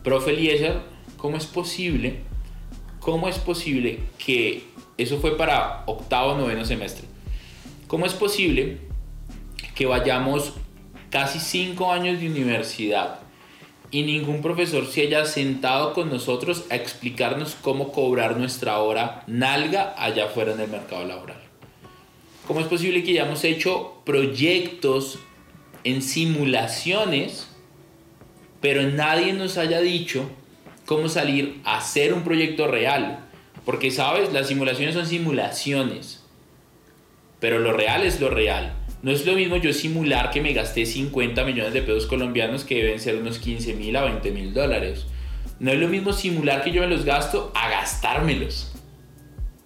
profe 0.03 0.31
Eliezer, 0.31 0.79
¿cómo 1.17 1.37
es 1.37 1.45
posible? 1.45 2.21
¿Cómo 2.99 3.27
es 3.27 3.39
posible 3.39 3.99
que 4.23 4.63
eso 4.97 5.17
fue 5.17 5.37
para 5.37 5.83
octavo, 5.87 6.35
noveno 6.35 6.63
semestre? 6.65 7.05
¿Cómo 7.87 8.05
es 8.05 8.13
posible 8.13 8.79
que 9.75 9.85
vayamos 9.85 10.53
casi 11.11 11.39
cinco 11.39 11.91
años 11.91 12.19
de 12.19 12.27
universidad 12.27 13.19
y 13.91 14.03
ningún 14.03 14.41
profesor 14.41 14.87
se 14.87 15.01
haya 15.01 15.25
sentado 15.25 15.93
con 15.93 16.09
nosotros 16.09 16.65
a 16.69 16.75
explicarnos 16.75 17.55
cómo 17.61 17.91
cobrar 17.91 18.37
nuestra 18.37 18.79
hora 18.79 19.23
nalga 19.27 19.93
allá 19.97 20.25
afuera 20.25 20.53
en 20.53 20.61
el 20.61 20.69
mercado 20.69 21.05
laboral. 21.05 21.41
¿Cómo 22.47 22.59
es 22.59 22.67
posible 22.67 23.03
que 23.03 23.11
hayamos 23.11 23.43
hecho 23.43 24.01
proyectos 24.05 25.19
en 25.83 26.01
simulaciones, 26.01 27.47
pero 28.61 28.83
nadie 28.83 29.33
nos 29.33 29.57
haya 29.57 29.79
dicho 29.81 30.29
cómo 30.85 31.09
salir 31.09 31.61
a 31.63 31.77
hacer 31.77 32.13
un 32.13 32.23
proyecto 32.23 32.67
real? 32.67 33.19
Porque, 33.65 33.89
sabes, 33.89 34.31
las 34.31 34.47
simulaciones 34.47 34.93
son 34.93 35.07
simulaciones, 35.07 36.23
pero 37.39 37.59
lo 37.59 37.73
real 37.73 38.03
es 38.03 38.19
lo 38.19 38.29
real. 38.29 38.73
No 39.05 39.11
es 39.11 39.23
lo 39.23 39.35
mismo 39.35 39.57
yo 39.57 39.71
simular 39.71 40.31
que 40.31 40.41
me 40.41 40.51
gasté 40.51 40.83
50 40.83 41.43
millones 41.43 41.73
de 41.73 41.83
pesos 41.83 42.07
colombianos 42.07 42.63
que 42.63 42.83
deben 42.83 42.99
ser 42.99 43.17
unos 43.17 43.37
15 43.37 43.75
mil 43.75 43.95
a 43.95 44.01
20 44.01 44.31
mil 44.31 44.51
dólares. 44.51 45.05
No 45.59 45.71
es 45.71 45.77
lo 45.77 45.87
mismo 45.87 46.11
simular 46.11 46.63
que 46.63 46.71
yo 46.71 46.81
me 46.81 46.87
los 46.87 47.05
gasto 47.05 47.51
a 47.53 47.69
gastármelos. 47.69 48.73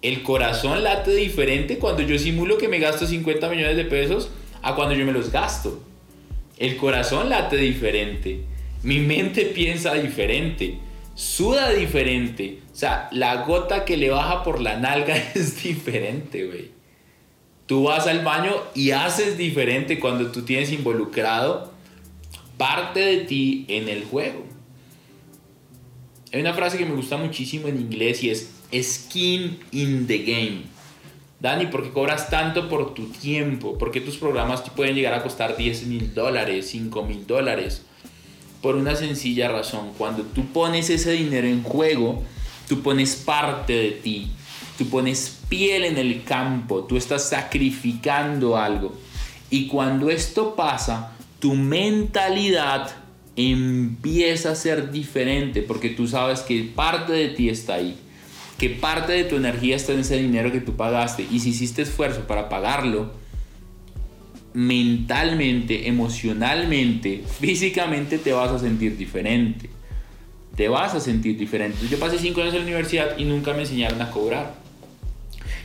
El 0.02 0.22
corazón 0.24 0.84
late 0.84 1.14
diferente 1.14 1.78
cuando 1.78 2.02
yo 2.02 2.18
simulo 2.18 2.58
que 2.58 2.68
me 2.68 2.80
gasto 2.80 3.06
50 3.06 3.48
millones 3.48 3.78
de 3.78 3.86
pesos 3.86 4.30
a 4.60 4.74
cuando 4.74 4.94
yo 4.94 5.06
me 5.06 5.12
los 5.12 5.32
gasto. 5.32 5.82
El 6.58 6.76
corazón 6.76 7.30
late 7.30 7.56
diferente. 7.56 8.42
Mi 8.82 8.98
mente 8.98 9.46
piensa 9.46 9.94
diferente. 9.94 10.80
Suda 11.14 11.70
diferente. 11.70 12.58
O 12.70 12.76
sea, 12.76 13.08
la 13.10 13.36
gota 13.46 13.86
que 13.86 13.96
le 13.96 14.10
baja 14.10 14.42
por 14.42 14.60
la 14.60 14.76
nalga 14.76 15.16
es 15.34 15.62
diferente, 15.62 16.46
güey. 16.46 16.79
Tú 17.70 17.84
vas 17.84 18.08
al 18.08 18.24
baño 18.24 18.50
y 18.74 18.90
haces 18.90 19.38
diferente 19.38 20.00
cuando 20.00 20.32
tú 20.32 20.42
tienes 20.42 20.72
involucrado 20.72 21.70
parte 22.56 22.98
de 22.98 23.18
ti 23.18 23.64
en 23.68 23.88
el 23.88 24.02
juego. 24.06 24.44
Hay 26.32 26.40
una 26.40 26.52
frase 26.52 26.78
que 26.78 26.84
me 26.84 26.96
gusta 26.96 27.16
muchísimo 27.16 27.68
en 27.68 27.80
inglés 27.80 28.24
y 28.24 28.30
es 28.30 28.50
skin 28.74 29.60
in 29.70 30.08
the 30.08 30.18
game. 30.18 30.62
Dani, 31.38 31.66
¿por 31.66 31.84
qué 31.84 31.90
cobras 31.90 32.28
tanto 32.28 32.68
por 32.68 32.92
tu 32.92 33.06
tiempo? 33.06 33.78
¿Por 33.78 33.92
qué 33.92 34.00
tus 34.00 34.16
programas 34.16 34.62
pueden 34.70 34.96
llegar 34.96 35.14
a 35.14 35.22
costar 35.22 35.56
10 35.56 35.86
mil 35.86 36.12
dólares, 36.12 36.70
5 36.70 37.04
mil 37.04 37.24
dólares? 37.24 37.82
Por 38.62 38.74
una 38.74 38.96
sencilla 38.96 39.46
razón. 39.46 39.92
Cuando 39.96 40.24
tú 40.24 40.44
pones 40.46 40.90
ese 40.90 41.12
dinero 41.12 41.46
en 41.46 41.62
juego, 41.62 42.24
tú 42.68 42.82
pones 42.82 43.14
parte 43.14 43.74
de 43.74 43.90
ti 43.92 44.32
tú 44.80 44.88
pones 44.88 45.40
piel 45.50 45.84
en 45.84 45.98
el 45.98 46.24
campo, 46.24 46.84
tú 46.84 46.96
estás 46.96 47.28
sacrificando 47.28 48.56
algo. 48.56 48.98
Y 49.50 49.66
cuando 49.66 50.08
esto 50.08 50.56
pasa, 50.56 51.12
tu 51.38 51.52
mentalidad 51.54 52.90
empieza 53.36 54.52
a 54.52 54.54
ser 54.54 54.90
diferente 54.90 55.60
porque 55.60 55.90
tú 55.90 56.08
sabes 56.08 56.40
que 56.40 56.62
parte 56.64 57.12
de 57.12 57.28
ti 57.28 57.50
está 57.50 57.74
ahí, 57.74 57.94
que 58.56 58.70
parte 58.70 59.12
de 59.12 59.24
tu 59.24 59.36
energía 59.36 59.76
está 59.76 59.92
en 59.92 60.00
ese 60.00 60.16
dinero 60.16 60.50
que 60.50 60.62
tú 60.62 60.76
pagaste 60.76 61.26
y 61.30 61.40
si 61.40 61.50
hiciste 61.50 61.82
esfuerzo 61.82 62.26
para 62.26 62.48
pagarlo, 62.48 63.12
mentalmente, 64.54 65.88
emocionalmente, 65.88 67.22
físicamente 67.38 68.16
te 68.16 68.32
vas 68.32 68.50
a 68.50 68.58
sentir 68.58 68.96
diferente. 68.96 69.68
Te 70.56 70.68
vas 70.68 70.94
a 70.94 71.00
sentir 71.00 71.36
diferente. 71.36 71.86
Yo 71.86 71.98
pasé 71.98 72.18
cinco 72.18 72.40
años 72.40 72.54
en 72.54 72.60
la 72.60 72.64
universidad 72.64 73.18
y 73.18 73.24
nunca 73.24 73.52
me 73.52 73.60
enseñaron 73.60 74.00
a 74.00 74.10
cobrar. 74.10 74.59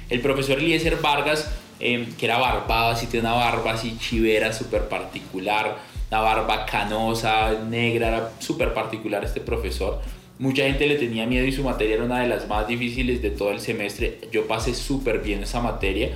El 0.09 0.21
profesor 0.21 0.59
Eliezer 0.59 0.97
Vargas, 0.97 1.51
em, 1.79 2.11
que 2.15 2.25
era 2.25 2.37
barbado, 2.37 2.91
así 2.91 3.07
tiene 3.07 3.27
una 3.27 3.35
barba 3.35 3.73
así 3.73 3.97
chivera, 3.97 4.53
súper 4.53 4.87
particular, 4.87 5.77
la 6.11 6.19
barba 6.19 6.65
canosa, 6.65 7.51
negra, 7.67 8.07
era 8.07 8.31
súper 8.39 8.73
particular 8.73 9.23
este 9.23 9.41
profesor. 9.41 10.01
Mucha 10.37 10.63
gente 10.63 10.85
le 10.87 10.95
tenía 10.95 11.25
miedo 11.25 11.45
y 11.45 11.51
su 11.51 11.63
materia 11.63 11.95
era 11.95 12.03
una 12.03 12.19
de 12.19 12.27
las 12.27 12.47
más 12.47 12.67
difíciles 12.67 13.21
de 13.21 13.31
todo 13.31 13.51
el 13.51 13.59
semestre. 13.59 14.19
Yo 14.31 14.47
pasé 14.47 14.75
súper 14.75 15.19
bien 15.19 15.43
esa 15.43 15.61
materia 15.61 16.11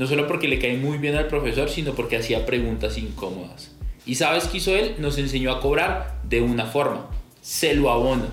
no 0.00 0.06
solo 0.06 0.26
porque 0.26 0.48
le 0.48 0.58
cae 0.58 0.78
muy 0.78 0.96
bien 0.96 1.14
al 1.14 1.26
profesor, 1.26 1.68
sino 1.68 1.92
porque 1.92 2.16
hacía 2.16 2.46
preguntas 2.46 2.96
incómodas. 2.96 3.70
¿Y 4.06 4.14
sabes 4.14 4.44
qué 4.44 4.56
hizo 4.56 4.74
él? 4.74 4.94
Nos 4.98 5.18
enseñó 5.18 5.52
a 5.52 5.60
cobrar 5.60 6.22
de 6.24 6.40
una 6.40 6.64
forma. 6.64 7.10
Se 7.42 7.74
lo 7.74 7.90
abono. 7.90 8.28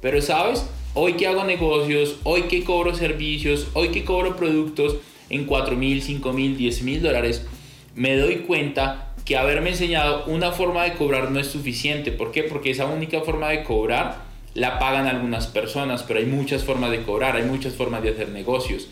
Pero 0.00 0.22
sabes, 0.22 0.64
hoy 0.94 1.14
que 1.14 1.26
hago 1.26 1.44
negocios, 1.44 2.16
hoy 2.24 2.42
que 2.42 2.64
cobro 2.64 2.94
servicios, 2.94 3.68
hoy 3.74 3.88
que 3.88 4.04
cobro 4.04 4.36
productos 4.36 4.96
en 5.28 5.44
4 5.44 5.76
mil, 5.76 6.02
5 6.02 6.32
mil, 6.32 6.56
10 6.56 6.82
mil 6.82 7.02
dólares, 7.02 7.46
me 7.94 8.16
doy 8.16 8.36
cuenta 8.38 9.12
que 9.24 9.36
haberme 9.36 9.70
enseñado 9.70 10.24
una 10.26 10.52
forma 10.52 10.84
de 10.84 10.94
cobrar 10.94 11.30
no 11.30 11.38
es 11.38 11.46
suficiente. 11.46 12.10
¿Por 12.10 12.32
qué? 12.32 12.42
Porque 12.42 12.70
esa 12.70 12.86
única 12.86 13.20
forma 13.20 13.48
de 13.50 13.62
cobrar 13.62 14.24
la 14.54 14.78
pagan 14.78 15.06
algunas 15.06 15.46
personas, 15.46 16.02
pero 16.02 16.18
hay 16.18 16.26
muchas 16.26 16.64
formas 16.64 16.90
de 16.90 17.02
cobrar, 17.02 17.36
hay 17.36 17.44
muchas 17.44 17.74
formas 17.74 18.02
de 18.02 18.10
hacer 18.10 18.30
negocios 18.30 18.88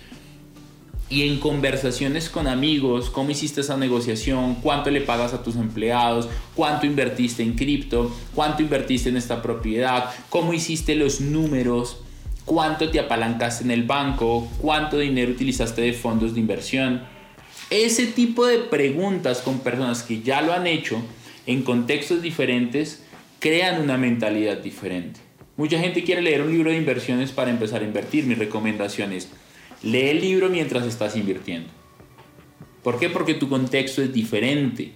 y 1.10 1.22
en 1.26 1.38
conversaciones 1.40 2.28
con 2.28 2.46
amigos, 2.46 3.08
cómo 3.10 3.30
hiciste 3.30 3.62
esa 3.62 3.76
negociación, 3.76 4.56
cuánto 4.56 4.90
le 4.90 5.00
pagas 5.00 5.32
a 5.32 5.42
tus 5.42 5.56
empleados, 5.56 6.28
cuánto 6.54 6.86
invertiste 6.86 7.42
en 7.42 7.54
cripto, 7.54 8.14
cuánto 8.34 8.62
invertiste 8.62 9.08
en 9.08 9.16
esta 9.16 9.40
propiedad, 9.40 10.10
cómo 10.28 10.52
hiciste 10.52 10.94
los 10.94 11.20
números, 11.20 11.98
cuánto 12.44 12.90
te 12.90 13.00
apalancaste 13.00 13.64
en 13.64 13.70
el 13.70 13.84
banco, 13.84 14.48
cuánto 14.60 14.98
dinero 14.98 15.32
utilizaste 15.32 15.82
de 15.82 15.92
fondos 15.94 16.34
de 16.34 16.40
inversión. 16.40 17.02
Ese 17.70 18.06
tipo 18.06 18.46
de 18.46 18.58
preguntas 18.58 19.40
con 19.40 19.60
personas 19.60 20.02
que 20.02 20.22
ya 20.22 20.42
lo 20.42 20.52
han 20.52 20.66
hecho 20.66 21.00
en 21.46 21.62
contextos 21.62 22.20
diferentes 22.20 23.02
crean 23.38 23.80
una 23.80 23.96
mentalidad 23.96 24.58
diferente. 24.58 25.20
Mucha 25.56 25.78
gente 25.78 26.04
quiere 26.04 26.22
leer 26.22 26.42
un 26.42 26.52
libro 26.52 26.70
de 26.70 26.76
inversiones 26.76 27.32
para 27.32 27.50
empezar 27.50 27.82
a 27.82 27.84
invertir. 27.84 28.26
Mi 28.26 28.34
recomendación 28.34 29.12
es 29.12 29.28
Lee 29.82 30.08
el 30.08 30.20
libro 30.20 30.48
mientras 30.48 30.86
estás 30.86 31.16
invirtiendo. 31.16 31.68
¿Por 32.82 32.98
qué? 32.98 33.08
Porque 33.10 33.34
tu 33.34 33.48
contexto 33.48 34.02
es 34.02 34.12
diferente. 34.12 34.92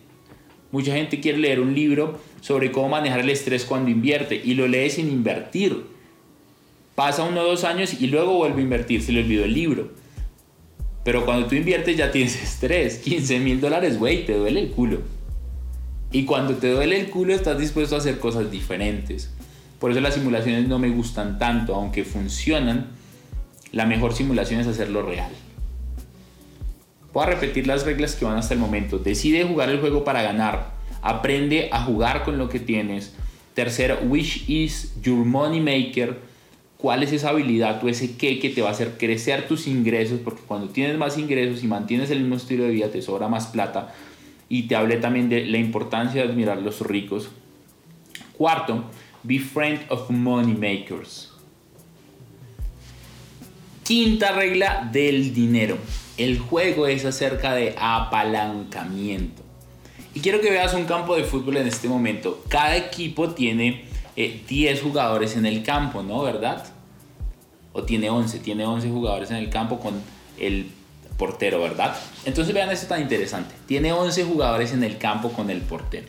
Mucha 0.71 0.95
gente 0.95 1.21
quiere 1.21 1.39
leer 1.39 1.61
un 1.61 1.75
libro 1.75 2.19
sobre 2.41 2.73
cómo 2.73 2.89
manejar 2.89 3.21
el 3.21 3.31
estrés 3.31 3.65
cuando 3.65 3.91
invierte 3.91 4.41
y 4.43 4.55
lo 4.55 4.67
lee 4.67 4.91
sin 4.91 5.11
invertir. 5.11 5.85
Pasa 6.95 7.25
uno 7.25 7.43
o 7.43 7.45
dos 7.45 7.65
años 7.65 8.01
y 8.01 8.07
luego 8.07 8.35
vuelve 8.35 8.61
a 8.61 8.65
invertir, 8.65 9.03
se 9.03 9.13
le 9.13 9.21
olvidó 9.21 9.45
el 9.45 9.55
libro. 9.55 9.91
Pero 11.05 11.25
cuando 11.25 11.47
tú 11.47 11.55
inviertes 11.55 11.97
ya 11.97 12.11
tienes 12.11 12.43
estrés, 12.43 12.99
15 12.99 13.39
mil 13.41 13.61
dólares, 13.61 13.99
güey, 13.99 14.25
te 14.25 14.35
duele 14.35 14.61
el 14.61 14.71
culo. 14.71 15.01
Y 16.11 16.25
cuando 16.25 16.55
te 16.57 16.71
duele 16.71 17.01
el 17.01 17.11
culo 17.11 17.35
estás 17.35 17.59
dispuesto 17.59 17.95
a 17.95 17.99
hacer 17.99 18.19
cosas 18.19 18.51
diferentes. 18.51 19.31
Por 19.79 19.91
eso 19.91 20.01
las 20.01 20.15
simulaciones 20.15 20.69
no 20.69 20.79
me 20.79 20.91
gustan 20.91 21.39
tanto, 21.39 21.75
aunque 21.75 22.05
funcionan 22.05 22.89
la 23.73 23.87
mejor 23.87 24.15
simulación 24.15 24.61
es 24.61 24.67
hacerlo 24.67 25.03
real. 25.03 25.33
Voy 27.13 27.25
a 27.25 27.27
repetir 27.27 27.67
las 27.67 27.85
reglas 27.85 28.15
que 28.15 28.25
van 28.25 28.37
hasta 28.37 28.55
el 28.55 28.61
momento. 28.61 28.99
Decide 28.99 29.45
jugar 29.45 29.71
el 29.71 29.81
juego 29.81 30.05
para 30.05 30.23
ganar. 30.23 30.73
Aprende 31.03 31.69
a 31.73 31.83
jugar 31.83 32.23
con 32.23 32.39
lo 32.39 32.49
que 32.49 32.61
tienes. 32.61 33.15
Tercero, 33.55 33.99
which 34.05 34.49
is 34.49 34.95
your 35.03 35.25
money 35.25 35.61
maker. 35.61 36.21
¿Cuál 36.79 37.03
es 37.03 37.13
esa 37.13 37.31
habilidad 37.31 37.83
o 37.85 37.89
ese 37.89 38.17
qué 38.17 38.39
que 38.39 38.51
te 38.51 38.63
va 38.63 38.69
a 38.69 38.73
hacer 38.73 38.97
crecer 38.99 39.47
tus 39.47 39.67
ingresos? 39.67 40.21
Porque 40.25 40.43
cuando 40.47 40.69
tienes 40.69 40.97
más 40.97 41.19
ingresos 41.19 41.63
y 41.63 41.67
mantienes 41.67 42.11
el 42.11 42.21
mismo 42.21 42.37
estilo 42.37 42.65
de 42.65 42.71
vida, 42.71 42.89
te 42.89 43.03
sobra 43.03 43.29
más 43.29 43.47
plata. 43.47 43.95
Y 44.49 44.63
te 44.65 44.77
hablé 44.77 44.97
también 44.97 45.29
de 45.29 45.45
la 45.47 45.59
importancia 45.59 46.23
de 46.23 46.29
admirar 46.29 46.61
los 46.61 46.81
ricos. 46.81 47.29
Cuarto, 48.37 48.85
be 49.23 49.39
friend 49.39 49.81
of 49.89 50.11
money 50.11 50.55
makers. 50.55 51.32
Quinta 53.93 54.33
regla 54.33 54.89
del 54.91 55.35
dinero. 55.35 55.77
El 56.17 56.39
juego 56.39 56.87
es 56.87 57.05
acerca 57.05 57.53
de 57.53 57.75
apalancamiento. 57.79 59.43
Y 60.15 60.21
quiero 60.21 60.41
que 60.41 60.51
veas 60.51 60.73
un 60.73 60.87
campo 60.87 61.15
de 61.15 61.25
fútbol 61.25 61.59
en 61.59 61.67
este 61.67 61.89
momento. 61.89 62.43
Cada 62.49 62.75
equipo 62.75 63.33
tiene 63.33 63.85
10 64.17 64.49
eh, 64.49 64.81
jugadores 64.83 65.37
en 65.37 65.45
el 65.45 65.63
campo, 65.63 66.03
¿no? 66.03 66.23
¿Verdad? 66.23 66.65
O 67.75 67.83
tiene 67.83 68.09
11, 68.09 68.39
tiene 68.39 68.65
11 68.65 68.89
jugadores 68.89 69.31
en 69.31 69.37
el 69.37 69.51
campo 69.51 69.79
con 69.79 70.01
el 70.39 70.71
portero, 71.19 71.61
¿verdad? 71.61 71.95
Entonces 72.25 72.55
vean 72.55 72.71
esto 72.71 72.87
tan 72.87 73.03
interesante. 73.03 73.55
Tiene 73.67 73.93
11 73.93 74.25
jugadores 74.25 74.73
en 74.73 74.85
el 74.85 74.97
campo 74.97 75.35
con 75.35 75.51
el 75.51 75.61
portero. 75.61 76.07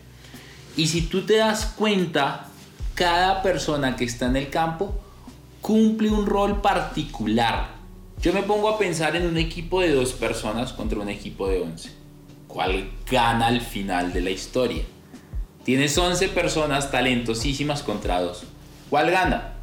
Y 0.78 0.88
si 0.88 1.02
tú 1.02 1.26
te 1.26 1.36
das 1.36 1.66
cuenta, 1.78 2.48
cada 2.96 3.42
persona 3.42 3.98
que 3.98 4.06
está 4.06 4.28
en 4.28 4.38
el 4.38 4.50
campo 4.50 4.98
cumple 5.60 6.12
un 6.12 6.26
rol 6.26 6.62
particular. 6.62 7.73
Yo 8.24 8.32
me 8.32 8.42
pongo 8.42 8.70
a 8.70 8.78
pensar 8.78 9.18
en 9.18 9.28
un 9.28 9.38
equipo 9.38 9.82
de 9.82 9.92
dos 9.92 10.14
personas 10.14 10.72
contra 10.72 10.98
un 10.98 11.10
equipo 11.10 11.50
de 11.50 11.60
11. 11.60 11.90
¿Cuál 12.48 12.90
gana 13.12 13.48
al 13.48 13.60
final 13.60 14.14
de 14.14 14.22
la 14.22 14.30
historia? 14.30 14.84
Tienes 15.66 15.98
11 15.98 16.30
personas 16.30 16.90
talentosísimas 16.90 17.84
contra 17.84 18.22
dos. 18.22 18.46
¿Cuál 18.90 19.12
gana? 19.12 19.56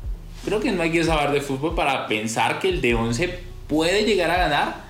Creo 0.45 0.61
que 0.61 0.73
no 0.73 0.83
hay 0.83 0.93
que 0.93 1.03
saber 1.03 1.31
de 1.31 1.41
fútbol 1.41 1.75
para 1.75 2.07
pensar 2.07 2.59
que 2.59 2.69
el 2.69 2.83
de 2.83 2.93
11 2.93 3.39
puede 3.67 4.05
llegar 4.05 4.31
a 4.31 4.37
ganar 4.37 4.85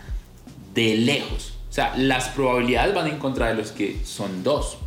de 0.75 0.97
lejos. 0.97 1.55
O 1.71 1.73
sea, 1.73 1.97
las 1.97 2.31
probabilidades 2.31 2.93
van 2.93 3.07
en 3.07 3.19
contra 3.21 3.51
de 3.51 3.55
los 3.55 3.71
que 3.71 4.01
son 4.05 4.43
dos. 4.43 4.79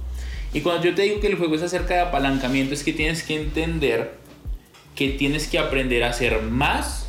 Y 0.54 0.60
cuando 0.60 0.84
yo 0.84 0.93
te 0.93 1.04
digo 1.04 1.22
que 1.22 1.28
el 1.28 1.38
juego 1.38 1.56
es 1.56 1.62
acerca 1.62 1.93
de 1.93 2.02
apalancamiento, 2.02 2.74
es 2.74 2.84
que 2.84 2.91
tienes 2.91 3.24
que 3.24 3.41
entender 3.41 4.17
que 4.93 5.12
tienes 5.12 5.48
que 5.48 5.58
aprender 5.58 6.04
a 6.04 6.10
hacer 6.10 6.41
más 6.41 7.08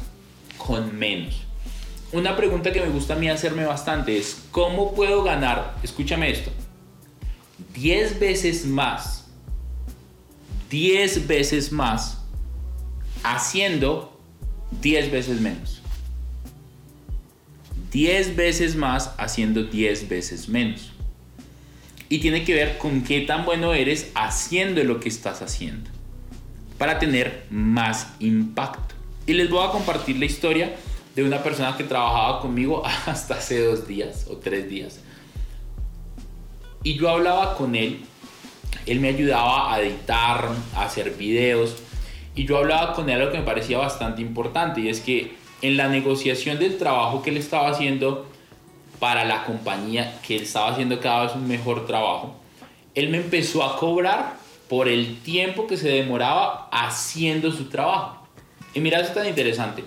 con 0.57 0.97
menos. 0.97 1.44
Una 2.15 2.37
pregunta 2.37 2.73
que 2.73 2.81
me 2.81 2.91
gusta 2.91 3.15
a 3.15 3.17
mí 3.17 3.29
hacerme 3.29 3.65
bastante 3.65 4.17
es, 4.17 4.45
¿cómo 4.53 4.95
puedo 4.95 5.25
ganar? 5.25 5.75
Escúchame 5.83 6.31
esto. 6.31 6.53
10 7.75 8.21
veces 8.21 8.67
más. 8.67 9.27
10 10.71 11.27
veces 11.27 11.73
más 11.73 12.23
haciendo 13.25 14.17
10 14.81 15.11
veces 15.11 15.41
menos. 15.41 15.83
10 17.91 18.37
veces 18.37 18.77
más 18.77 19.13
haciendo 19.19 19.65
10 19.65 20.09
veces 20.09 20.49
menos. 20.49 20.93
Y 22.09 22.21
tiene 22.21 22.45
que 22.45 22.55
ver 22.55 22.79
con 22.79 23.03
qué 23.03 23.23
tan 23.23 23.45
bueno 23.45 23.75
eres 23.75 24.13
haciendo 24.15 24.85
lo 24.85 25.01
que 25.01 25.09
estás 25.09 25.43
haciendo 25.43 25.91
para 26.79 27.01
tener 27.01 27.45
más 27.51 28.07
impacto. 28.21 28.95
Y 29.27 29.33
les 29.33 29.51
voy 29.51 29.67
a 29.67 29.73
compartir 29.73 30.17
la 30.17 30.27
historia 30.27 30.77
de 31.15 31.23
una 31.23 31.43
persona 31.43 31.77
que 31.77 31.85
trabajaba 31.85 32.41
conmigo 32.41 32.83
hasta 33.07 33.35
hace 33.35 33.65
dos 33.65 33.87
días 33.87 34.27
o 34.31 34.37
tres 34.37 34.69
días. 34.69 35.01
Y 36.83 36.99
yo 36.99 37.09
hablaba 37.09 37.55
con 37.55 37.75
él, 37.75 38.01
él 38.87 39.01
me 39.01 39.09
ayudaba 39.09 39.73
a 39.73 39.81
editar, 39.81 40.51
a 40.75 40.85
hacer 40.85 41.15
videos, 41.17 41.77
y 42.35 42.45
yo 42.45 42.59
hablaba 42.59 42.93
con 42.93 43.09
él 43.09 43.19
lo 43.21 43.31
que 43.31 43.39
me 43.39 43.45
parecía 43.45 43.79
bastante 43.79 44.21
importante, 44.21 44.81
y 44.81 44.89
es 44.89 45.01
que 45.01 45.35
en 45.63 45.77
la 45.77 45.89
negociación 45.89 46.59
del 46.59 46.77
trabajo 46.77 47.23
que 47.23 47.31
él 47.31 47.39
estaba 47.39 47.71
haciendo 47.71 48.27
para 48.99 49.25
la 49.25 49.45
compañía, 49.45 50.21
que 50.27 50.37
él 50.37 50.43
estaba 50.43 50.73
haciendo 50.73 51.01
cada 51.01 51.25
vez 51.25 51.35
un 51.35 51.49
mejor 51.49 51.87
trabajo, 51.87 52.35
él 52.95 53.09
me 53.09 53.19
empezó 53.19 53.65
a 53.65 53.79
cobrar 53.79 54.37
por 54.69 54.89
el 54.89 55.21
tiempo 55.21 55.67
que 55.67 55.77
se 55.77 55.89
demoraba 55.89 56.69
haciendo 56.71 57.51
su 57.51 57.69
trabajo. 57.69 58.27
Y 58.75 58.81
mira, 58.81 58.99
esto 58.99 59.13
es 59.13 59.15
tan 59.15 59.29
interesante. 59.29 59.85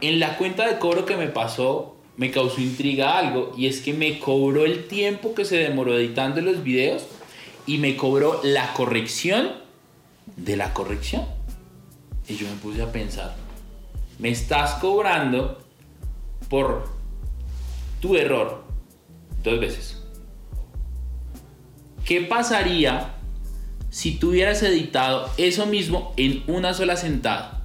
En 0.00 0.20
la 0.20 0.36
cuenta 0.36 0.68
de 0.68 0.78
cobro 0.78 1.04
que 1.04 1.16
me 1.16 1.28
pasó, 1.28 1.96
me 2.16 2.30
causó 2.30 2.60
intriga 2.60 3.18
algo, 3.18 3.52
y 3.56 3.66
es 3.66 3.80
que 3.80 3.92
me 3.92 4.18
cobró 4.18 4.64
el 4.64 4.86
tiempo 4.86 5.34
que 5.34 5.44
se 5.44 5.56
demoró 5.56 5.96
editando 5.96 6.40
los 6.40 6.62
videos 6.62 7.06
y 7.66 7.78
me 7.78 7.96
cobró 7.96 8.40
la 8.42 8.72
corrección 8.74 9.52
de 10.36 10.56
la 10.56 10.72
corrección. 10.72 11.26
Y 12.28 12.36
yo 12.36 12.46
me 12.48 12.56
puse 12.56 12.82
a 12.82 12.92
pensar, 12.92 13.34
me 14.18 14.30
estás 14.30 14.74
cobrando 14.74 15.58
por 16.48 16.88
tu 18.00 18.16
error 18.16 18.64
dos 19.42 19.60
veces. 19.60 20.02
¿Qué 22.04 22.22
pasaría 22.22 23.14
si 23.90 24.16
tú 24.16 24.30
hubieras 24.30 24.62
editado 24.62 25.30
eso 25.36 25.66
mismo 25.66 26.12
en 26.16 26.42
una 26.46 26.74
sola 26.74 26.96
sentada, 26.96 27.57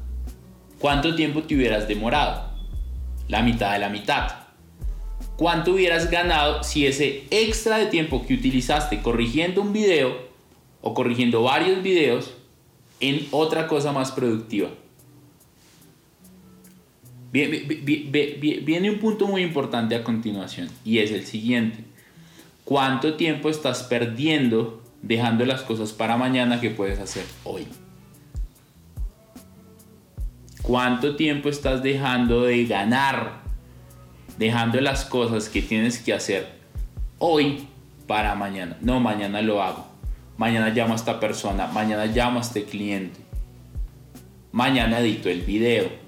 ¿cuánto 0.84 1.16
tiempo 1.16 1.44
te 1.44 1.56
hubieras 1.56 1.88
demorado? 1.88 2.50
La 3.30 3.42
mitad 3.42 3.72
de 3.72 3.80
la 3.80 3.88
mitad. 3.88 4.28
¿Cuánto 5.38 5.72
hubieras 5.72 6.12
ganado 6.12 6.62
si 6.62 6.86
ese 6.86 7.24
extra 7.32 7.78
de 7.78 7.86
tiempo 7.86 8.26
que 8.28 8.34
utilizaste 8.34 9.02
corrigiendo 9.02 9.62
un 9.62 9.72
video 9.72 10.14
o 10.82 10.94
corrigiendo 10.94 11.42
varios 11.42 11.82
videos 11.82 12.34
en 13.00 13.26
otra 13.32 13.70
cosa 13.70 13.94
más 13.94 14.12
productiva? 14.12 14.72
Viene 17.32 18.90
un 18.92 19.00
punto 19.00 19.28
muy 19.28 19.42
importante 19.42 19.96
a 19.96 20.04
continuación 20.04 20.68
y 20.84 20.98
es 20.98 21.12
el 21.12 21.26
siguiente. 21.26 21.86
¿Cuánto 22.66 23.14
tiempo 23.14 23.50
estás 23.50 23.84
perdiendo 23.84 24.84
dejando 25.02 25.46
las 25.46 25.62
cosas 25.62 25.94
para 25.94 26.18
mañana 26.18 26.60
que 26.60 26.72
puedes 26.72 27.00
hacer 27.00 27.24
hoy? 27.46 27.66
¿Cuánto 30.64 31.16
tiempo 31.16 31.50
estás 31.50 31.84
dejando 31.84 32.42
de 32.42 32.66
ganar? 32.66 33.44
Dejando 34.38 34.82
las 34.82 35.06
cosas 35.06 35.48
que 35.48 35.62
tienes 35.62 36.00
que 36.00 36.14
hacer 36.14 36.48
hoy 37.20 37.68
para 38.08 38.34
mañana. 38.34 38.78
No, 38.82 39.00
mañana 39.00 39.42
lo 39.44 39.62
hago. 39.62 39.86
Mañana 40.38 40.70
llamo 40.70 40.94
a 40.94 40.96
esta 40.96 41.20
persona. 41.20 41.68
Mañana 41.68 42.08
llamo 42.08 42.40
a 42.40 42.42
este 42.42 42.64
cliente. 42.64 43.20
Mañana 44.52 45.00
edito 45.00 45.30
el 45.30 45.42
video 45.42 46.04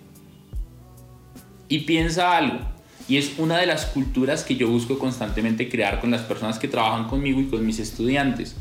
y 1.68 1.80
piensa 1.80 2.38
algo, 2.38 2.60
y 3.08 3.18
es 3.18 3.34
una 3.38 3.58
de 3.58 3.66
las 3.66 3.86
culturas 3.86 4.44
que 4.44 4.56
yo 4.56 4.70
busco 4.70 5.00
constantemente 5.00 5.70
crear 5.70 6.00
con 6.00 6.12
las 6.12 6.22
personas 6.22 6.60
que 6.60 6.68
trabajan 6.68 7.08
conmigo 7.08 7.40
y 7.40 7.46
con 7.46 7.66
mis 7.66 7.80
estudiantes. 7.80 8.56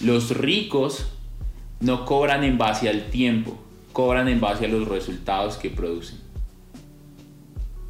Los 0.00 0.36
ricos 0.36 1.06
no 1.80 2.04
cobran 2.04 2.44
en 2.44 2.58
base 2.58 2.88
al 2.88 3.06
tiempo, 3.10 3.58
cobran 3.94 4.28
en 4.28 4.40
base 4.40 4.66
a 4.66 4.68
los 4.68 4.86
resultados 4.86 5.56
que 5.56 5.70
producen. 5.70 6.18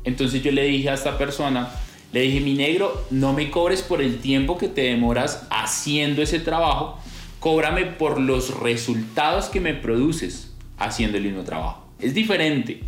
Entonces 0.04 0.42
yo 0.42 0.52
le 0.52 0.64
dije 0.64 0.90
a 0.90 0.94
esta 0.94 1.16
persona, 1.18 1.70
le 2.12 2.20
dije, 2.20 2.40
mi 2.40 2.52
negro, 2.54 3.06
no 3.10 3.32
me 3.32 3.50
cobres 3.50 3.82
por 3.82 4.02
el 4.02 4.18
tiempo 4.18 4.58
que 4.58 4.68
te 4.68 4.82
demoras 4.82 5.48
haciendo 5.50 6.22
ese 6.22 6.38
trabajo, 6.38 7.00
cóbrame 7.40 7.86
por 7.86 8.20
los 8.20 8.60
resultados 8.60 9.46
que 9.46 9.60
me 9.60 9.74
produces 9.74 10.54
haciendo 10.76 11.16
el 11.16 11.24
mismo 11.24 11.42
trabajo. 11.42 11.88
Es 11.98 12.12
diferente. 12.12 12.82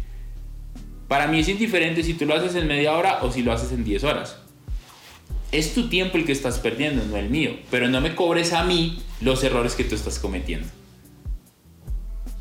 Para 1.08 1.26
mí 1.26 1.40
es 1.40 1.48
indiferente 1.48 2.02
si 2.02 2.14
tú 2.14 2.26
lo 2.26 2.34
haces 2.34 2.54
en 2.54 2.68
media 2.68 2.92
hora 2.92 3.20
o 3.22 3.32
si 3.32 3.42
lo 3.42 3.52
haces 3.52 3.72
en 3.72 3.82
10 3.82 4.04
horas. 4.04 4.36
Es 5.52 5.72
tu 5.72 5.88
tiempo 5.88 6.18
el 6.18 6.26
que 6.26 6.32
estás 6.32 6.58
perdiendo, 6.58 7.02
no 7.06 7.16
el 7.16 7.30
mío. 7.30 7.52
Pero 7.70 7.88
no 7.88 8.02
me 8.02 8.14
cobres 8.14 8.52
a 8.52 8.64
mí 8.64 8.98
los 9.22 9.42
errores 9.42 9.74
que 9.74 9.84
tú 9.84 9.94
estás 9.94 10.18
cometiendo. 10.18 10.68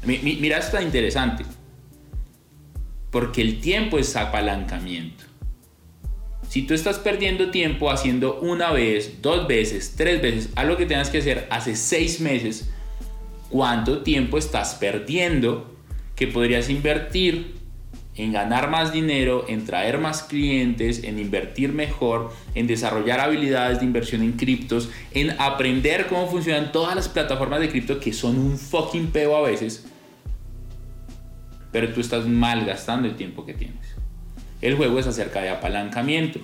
Mira, 0.05 0.57
esto 0.57 0.77
está 0.77 0.81
interesante. 0.81 1.43
Porque 3.11 3.41
el 3.41 3.59
tiempo 3.59 3.97
es 3.97 4.15
apalancamiento. 4.15 5.23
Si 6.49 6.61
tú 6.61 6.73
estás 6.73 6.99
perdiendo 6.99 7.49
tiempo 7.49 7.89
haciendo 7.89 8.39
una 8.39 8.71
vez, 8.71 9.21
dos 9.21 9.47
veces, 9.47 9.95
tres 9.97 10.21
veces 10.21 10.49
algo 10.55 10.77
que 10.77 10.85
tengas 10.85 11.09
que 11.09 11.17
hacer 11.17 11.47
hace 11.49 11.75
seis 11.75 12.21
meses, 12.21 12.69
¿cuánto 13.49 14.03
tiempo 14.03 14.37
estás 14.37 14.75
perdiendo 14.75 15.75
que 16.15 16.27
podrías 16.27 16.69
invertir 16.69 17.55
en 18.15 18.31
ganar 18.31 18.69
más 18.69 18.93
dinero, 18.93 19.45
en 19.47 19.65
traer 19.65 19.97
más 19.97 20.23
clientes, 20.23 21.03
en 21.03 21.19
invertir 21.19 21.73
mejor, 21.73 22.31
en 22.53 22.67
desarrollar 22.67 23.19
habilidades 23.19 23.79
de 23.79 23.85
inversión 23.85 24.21
en 24.21 24.33
criptos, 24.33 24.89
en 25.11 25.31
aprender 25.31 26.07
cómo 26.07 26.27
funcionan 26.27 26.71
todas 26.71 26.95
las 26.95 27.09
plataformas 27.09 27.59
de 27.59 27.69
cripto 27.69 27.99
que 27.99 28.13
son 28.13 28.39
un 28.39 28.57
fucking 28.57 29.07
peo 29.07 29.35
a 29.35 29.41
veces. 29.41 29.84
Pero 31.75 31.89
tú 31.89 31.99
estás 31.99 32.25
malgastando 32.25 33.05
el 33.05 33.17
tiempo 33.17 33.45
que 33.45 33.53
tienes. 33.53 33.85
El 34.61 34.77
juego 34.77 34.97
es 34.97 35.07
acerca 35.07 35.41
de 35.41 35.49
apalancamiento. 35.49 36.39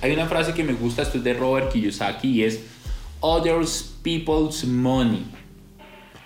Hay 0.00 0.10
una 0.12 0.24
frase 0.24 0.54
que 0.54 0.64
me 0.64 0.72
gusta, 0.72 1.02
esto 1.02 1.18
es 1.18 1.24
de 1.24 1.34
Robert 1.34 1.70
Kiyosaki 1.70 2.28
y 2.28 2.44
es 2.44 2.64
Others 3.20 3.96
People's 4.02 4.64
Money. 4.64 5.26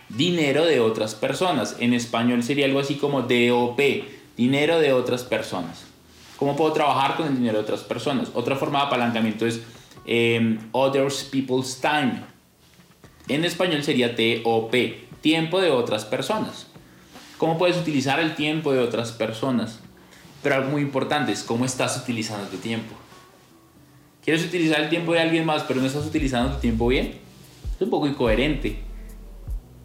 Dinero 0.09 0.65
de 0.65 0.79
otras 0.79 1.17
personas. 1.17 1.75
En 1.81 1.95
español 1.95 2.45
sería 2.45 2.67
algo 2.67 2.79
así 2.79 2.95
como 2.95 3.23
DOP 3.23 3.81
dinero 4.37 4.79
de 4.79 4.93
otras 4.93 5.25
personas. 5.25 5.83
¿Cómo 6.37 6.55
puedo 6.55 6.73
trabajar 6.73 7.17
con 7.17 7.27
el 7.27 7.35
dinero 7.35 7.55
de 7.55 7.65
otras 7.65 7.81
personas? 7.81 8.31
Otra 8.35 8.55
forma 8.55 8.83
de 8.83 8.87
apalancamiento 8.87 9.49
es 9.49 9.63
em, 10.07 10.61
Others 10.71 11.25
People's 11.25 11.81
Time. 11.81 12.23
En 13.27 13.45
español 13.45 13.83
sería 13.83 14.15
TOP, 14.15 14.73
tiempo 15.21 15.61
de 15.61 15.73
otras 15.73 16.05
personas. 16.05 16.69
¿Cómo 17.43 17.59
puedes 17.59 17.77
utilizar 17.77 18.21
el 18.21 18.37
tiempo 18.37 18.73
de 18.73 18.79
otras 18.79 19.11
personas? 19.11 19.81
Pero 20.45 20.55
algo 20.55 20.71
muy 20.71 20.81
importante 20.81 21.33
es 21.33 21.43
cómo 21.43 21.65
estás 21.65 21.97
utilizando 22.01 22.47
tu 22.47 22.59
tiempo. 22.59 22.95
¿Quieres 24.25 24.45
utilizar 24.45 24.81
el 24.81 24.89
tiempo 24.89 25.13
de 25.13 25.19
alguien 25.19 25.45
más, 25.45 25.65
pero 25.65 25.81
no 25.81 25.89
estás 25.89 26.07
utilizando 26.07 26.55
tu 26.55 26.61
tiempo 26.61 26.87
bien? 26.87 27.15
Es 27.75 27.83
un 27.83 27.91
poco 27.91 28.07
incoherente. 28.07 28.77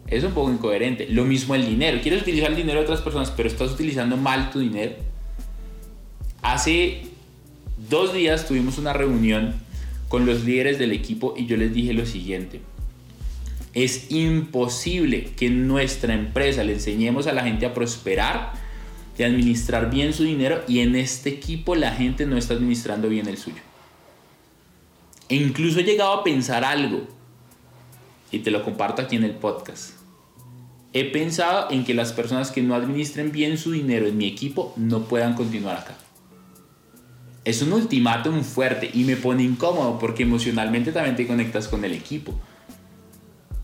Es 0.06 0.22
un 0.22 0.34
poco 0.34 0.52
incoherente. 0.52 1.08
Lo 1.08 1.24
mismo 1.24 1.56
el 1.56 1.66
dinero. 1.66 1.98
Quieres 2.00 2.22
utilizar 2.22 2.50
el 2.50 2.56
dinero 2.56 2.78
de 2.78 2.84
otras 2.84 3.00
personas, 3.00 3.32
pero 3.32 3.48
estás 3.48 3.72
utilizando 3.72 4.16
mal 4.16 4.52
tu 4.52 4.60
dinero. 4.60 4.92
Hace 6.42 7.08
dos 7.90 8.12
días 8.12 8.46
tuvimos 8.46 8.78
una 8.78 8.92
reunión 8.92 9.56
con 10.08 10.26
los 10.26 10.44
líderes 10.44 10.78
del 10.78 10.92
equipo 10.92 11.34
y 11.36 11.46
yo 11.46 11.56
les 11.56 11.74
dije 11.74 11.92
lo 11.92 12.06
siguiente. 12.06 12.60
Es 13.78 14.10
imposible 14.10 15.26
que 15.36 15.46
en 15.46 15.68
nuestra 15.68 16.12
empresa 16.12 16.64
le 16.64 16.72
enseñemos 16.72 17.28
a 17.28 17.32
la 17.32 17.44
gente 17.44 17.64
a 17.64 17.74
prosperar 17.74 18.52
y 19.16 19.22
administrar 19.22 19.88
bien 19.88 20.12
su 20.12 20.24
dinero 20.24 20.64
y 20.66 20.80
en 20.80 20.96
este 20.96 21.30
equipo 21.30 21.76
la 21.76 21.92
gente 21.92 22.26
no 22.26 22.36
está 22.36 22.54
administrando 22.54 23.08
bien 23.08 23.28
el 23.28 23.38
suyo. 23.38 23.62
E 25.28 25.36
incluso 25.36 25.78
he 25.78 25.84
llegado 25.84 26.12
a 26.12 26.24
pensar 26.24 26.64
algo 26.64 27.06
y 28.32 28.40
te 28.40 28.50
lo 28.50 28.64
comparto 28.64 29.00
aquí 29.00 29.14
en 29.14 29.22
el 29.22 29.36
podcast. 29.36 29.92
He 30.92 31.04
pensado 31.04 31.70
en 31.70 31.84
que 31.84 31.94
las 31.94 32.12
personas 32.12 32.50
que 32.50 32.64
no 32.64 32.74
administren 32.74 33.30
bien 33.30 33.58
su 33.58 33.70
dinero 33.70 34.08
en 34.08 34.18
mi 34.18 34.26
equipo 34.26 34.72
no 34.74 35.04
puedan 35.04 35.34
continuar 35.34 35.76
acá. 35.76 35.96
Es 37.44 37.62
un 37.62 37.72
ultimátum 37.72 38.42
fuerte 38.42 38.90
y 38.92 39.04
me 39.04 39.14
pone 39.14 39.44
incómodo 39.44 40.00
porque 40.00 40.24
emocionalmente 40.24 40.90
también 40.90 41.14
te 41.14 41.28
conectas 41.28 41.68
con 41.68 41.84
el 41.84 41.92
equipo. 41.92 42.34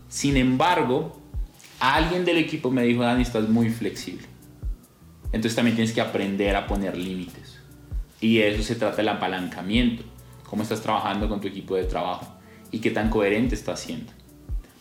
Sin 0.09 0.37
embargo, 0.37 1.19
alguien 1.79 2.25
del 2.25 2.37
equipo 2.37 2.71
me 2.71 2.83
dijo, 2.83 3.03
Dani, 3.03 3.23
estás 3.23 3.49
muy 3.49 3.69
flexible. 3.69 4.27
Entonces 5.27 5.55
también 5.55 5.75
tienes 5.75 5.93
que 5.93 6.01
aprender 6.01 6.55
a 6.55 6.67
poner 6.67 6.95
límites. 6.95 7.59
Y 8.21 8.37
de 8.37 8.55
eso 8.55 8.63
se 8.63 8.75
trata 8.75 9.01
el 9.01 9.09
apalancamiento. 9.09 10.03
Cómo 10.49 10.63
estás 10.63 10.81
trabajando 10.81 11.27
con 11.27 11.41
tu 11.41 11.47
equipo 11.47 11.75
de 11.75 11.83
trabajo 11.83 12.27
y 12.71 12.79
qué 12.79 12.91
tan 12.91 13.09
coherente 13.09 13.55
estás 13.55 13.79
siendo. 13.79 14.11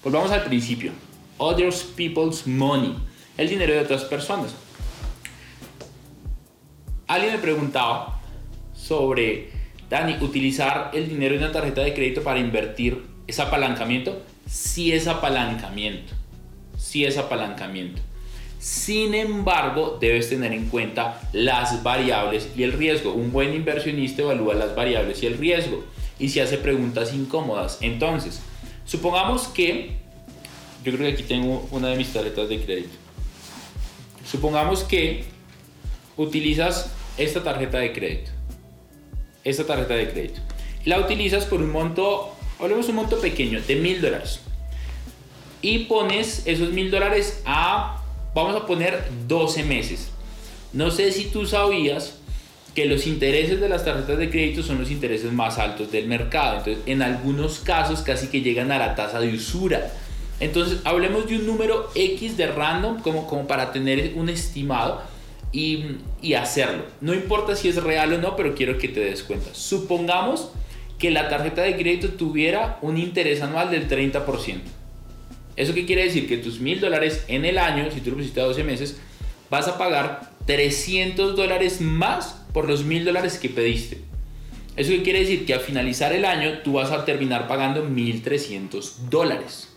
Pues 0.02 0.12
vamos 0.12 0.30
al 0.30 0.44
principio. 0.44 0.92
Others 1.38 1.82
people's 1.96 2.46
money. 2.46 2.94
El 3.37 3.48
dinero 3.48 3.72
de 3.72 3.80
otras 3.80 4.04
personas. 4.04 4.54
Alguien 7.06 7.34
me 7.34 7.38
preguntaba 7.38 8.20
sobre, 8.72 9.50
Dani, 9.90 10.16
utilizar 10.20 10.90
el 10.94 11.08
dinero 11.08 11.34
de 11.34 11.44
una 11.44 11.52
tarjeta 11.52 11.82
de 11.82 11.94
crédito 11.94 12.22
para 12.22 12.38
invertir, 12.38 13.04
¿es 13.26 13.40
apalancamiento? 13.40 14.22
Sí 14.46 14.92
es 14.92 15.07
apalancamiento. 15.07 16.12
Sí 16.76 17.04
es 17.04 17.18
apalancamiento. 17.18 18.00
Sin 18.59 19.14
embargo, 19.14 19.98
debes 20.00 20.30
tener 20.30 20.52
en 20.52 20.66
cuenta 20.66 21.20
las 21.33 21.83
variables 21.83 22.48
y 22.57 22.62
el 22.62 22.72
riesgo. 22.72 23.12
Un 23.12 23.33
buen 23.33 23.54
inversionista 23.54 24.22
evalúa 24.22 24.54
las 24.54 24.74
variables 24.74 25.22
y 25.22 25.26
el 25.26 25.38
riesgo 25.38 25.85
y 26.18 26.30
se 26.30 26.40
hace 26.40 26.57
preguntas 26.57 27.12
incómodas. 27.12 27.78
Entonces, 27.80 28.40
Supongamos 28.85 29.48
que, 29.48 29.92
yo 30.85 30.92
creo 30.92 31.07
que 31.09 31.14
aquí 31.14 31.22
tengo 31.22 31.66
una 31.70 31.88
de 31.88 31.97
mis 31.97 32.12
tarjetas 32.12 32.49
de 32.49 32.62
crédito. 32.62 32.95
Supongamos 34.30 34.84
que 34.84 35.24
utilizas 36.16 36.90
esta 37.16 37.42
tarjeta 37.42 37.78
de 37.78 37.92
crédito. 37.92 38.30
Esta 39.42 39.64
tarjeta 39.64 39.95
de 39.95 40.11
crédito. 40.11 40.40
La 40.84 41.01
utilizas 41.01 41.47
por 41.47 41.62
un 41.62 41.70
monto, 41.70 42.36
hablemos 42.64 42.88
un 42.88 42.96
monto 42.96 43.20
pequeño, 43.20 43.60
de 43.60 43.76
mil 43.76 44.00
dólares. 44.00 44.40
Y 45.62 45.80
pones 45.80 46.42
esos 46.46 46.70
mil 46.70 46.90
dólares 46.90 47.42
a, 47.46 48.02
vamos 48.34 48.56
a 48.56 48.66
poner 48.66 49.02
12 49.26 49.62
meses. 49.64 50.10
No 50.72 50.90
sé 50.90 51.12
si 51.12 51.26
tú 51.26 51.46
sabías 51.46 52.16
que 52.74 52.86
los 52.86 53.06
intereses 53.06 53.60
de 53.60 53.68
las 53.68 53.84
tarjetas 53.84 54.18
de 54.18 54.30
crédito 54.30 54.62
son 54.62 54.80
los 54.80 54.90
intereses 54.90 55.32
más 55.32 55.58
altos 55.58 55.92
del 55.92 56.06
mercado. 56.06 56.58
Entonces, 56.58 56.82
en 56.86 57.02
algunos 57.02 57.60
casos 57.60 58.02
casi 58.02 58.26
que 58.26 58.40
llegan 58.40 58.72
a 58.72 58.78
la 58.78 58.94
tasa 58.94 59.20
de 59.20 59.32
usura. 59.32 59.92
Entonces, 60.40 60.80
hablemos 60.84 61.28
de 61.28 61.36
un 61.36 61.46
número 61.46 61.90
X 61.94 62.36
de 62.36 62.48
random 62.48 63.00
como, 63.00 63.26
como 63.26 63.46
para 63.46 63.72
tener 63.72 64.14
un 64.16 64.28
estimado 64.28 65.02
y, 65.52 65.84
y 66.20 66.34
hacerlo. 66.34 66.82
No 67.00 67.14
importa 67.14 67.54
si 67.54 67.68
es 67.68 67.82
real 67.82 68.12
o 68.14 68.18
no, 68.18 68.34
pero 68.34 68.54
quiero 68.54 68.76
que 68.76 68.88
te 68.88 69.00
des 69.00 69.22
cuenta. 69.22 69.50
Supongamos 69.52 70.50
que 70.99 71.11
la 71.11 71.28
tarjeta 71.28 71.62
de 71.62 71.76
crédito 71.76 72.11
tuviera 72.11 72.78
un 72.82 72.97
interés 72.99 73.42
anual 73.42 73.70
del 73.70 73.88
30%. 73.88 74.61
¿Eso 75.57 75.74
qué 75.74 75.86
quiere 75.86 76.05
decir? 76.05 76.28
Que 76.28 76.38
tus 76.38 76.61
mil 76.61 76.80
dólares 76.80 77.24
en 77.28 77.45
el 77.45 77.59
año, 77.59 77.90
si 77.90 78.01
tú 78.01 78.11
lo 78.11 78.16
pusiste 78.16 78.40
a 78.40 78.45
12 78.45 78.64
meses, 78.64 79.01
vas 79.51 79.68
a 79.68 79.78
pagar 79.78 80.32
300 80.47 81.36
dólares 81.36 81.80
más 81.80 82.45
por 82.53 82.68
los 82.68 82.84
mil 82.84 83.05
dólares 83.05 83.38
que 83.38 83.49
pediste. 83.49 84.01
¿Eso 84.76 84.90
qué 84.90 85.03
quiere 85.03 85.20
decir? 85.20 85.47
Que 85.47 85.55
al 85.55 85.61
finalizar 85.61 86.12
el 86.12 86.24
año 86.24 86.59
tú 86.64 86.74
vas 86.74 86.90
a 86.90 87.05
terminar 87.05 87.47
pagando 87.47 87.86
1.300 87.88 89.09
dólares. 89.09 89.68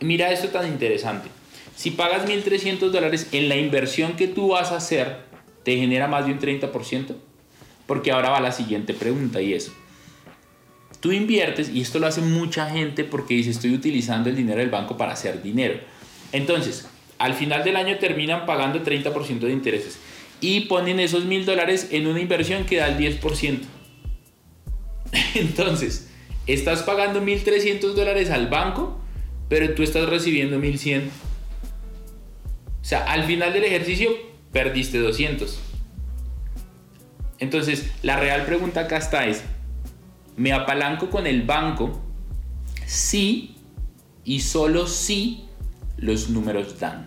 Mira 0.00 0.30
esto 0.30 0.48
tan 0.48 0.68
interesante. 0.68 1.30
Si 1.74 1.90
pagas 1.90 2.26
1.300 2.28 2.90
dólares 2.90 3.28
en 3.32 3.48
la 3.48 3.56
inversión 3.56 4.14
que 4.14 4.28
tú 4.28 4.48
vas 4.48 4.70
a 4.70 4.76
hacer, 4.76 5.20
¿te 5.64 5.76
genera 5.76 6.06
más 6.06 6.26
de 6.26 6.32
un 6.32 6.38
30%? 6.38 7.16
Porque 7.86 8.12
ahora 8.12 8.30
va 8.30 8.40
la 8.40 8.52
siguiente 8.52 8.92
pregunta 8.92 9.40
y 9.40 9.54
es, 9.54 9.72
tú 11.04 11.12
inviertes, 11.12 11.68
y 11.68 11.82
esto 11.82 11.98
lo 11.98 12.06
hace 12.06 12.22
mucha 12.22 12.70
gente 12.70 13.04
porque 13.04 13.34
dice, 13.34 13.50
estoy 13.50 13.74
utilizando 13.74 14.30
el 14.30 14.36
dinero 14.36 14.60
del 14.60 14.70
banco 14.70 14.96
para 14.96 15.12
hacer 15.12 15.42
dinero. 15.42 15.74
Entonces, 16.32 16.88
al 17.18 17.34
final 17.34 17.62
del 17.62 17.76
año 17.76 17.98
terminan 17.98 18.46
pagando 18.46 18.82
30% 18.82 19.40
de 19.40 19.52
intereses 19.52 19.98
y 20.40 20.60
ponen 20.60 21.00
esos 21.00 21.26
mil 21.26 21.44
dólares 21.44 21.88
en 21.90 22.06
una 22.06 22.20
inversión 22.20 22.64
que 22.64 22.78
da 22.78 22.88
el 22.88 22.96
10%. 22.96 23.58
Entonces, 25.34 26.08
estás 26.46 26.82
pagando 26.84 27.20
1.300 27.20 27.92
dólares 27.92 28.30
al 28.30 28.46
banco, 28.48 28.98
pero 29.50 29.74
tú 29.74 29.82
estás 29.82 30.08
recibiendo 30.08 30.58
1.100. 30.58 31.02
O 31.02 31.10
sea, 32.80 33.04
al 33.04 33.24
final 33.24 33.52
del 33.52 33.64
ejercicio 33.64 34.10
perdiste 34.52 35.00
200. 35.00 35.60
Entonces, 37.40 37.90
la 38.02 38.18
real 38.18 38.46
pregunta 38.46 38.80
acá 38.80 38.96
está 38.96 39.26
es, 39.26 39.44
¿me 40.36 40.52
apalanco 40.52 41.10
con 41.10 41.26
el 41.26 41.42
banco? 41.42 42.02
Sí 42.86 43.56
y 44.24 44.40
solo 44.40 44.86
si 44.86 45.44
los 45.96 46.30
números 46.30 46.78
dan. 46.78 47.06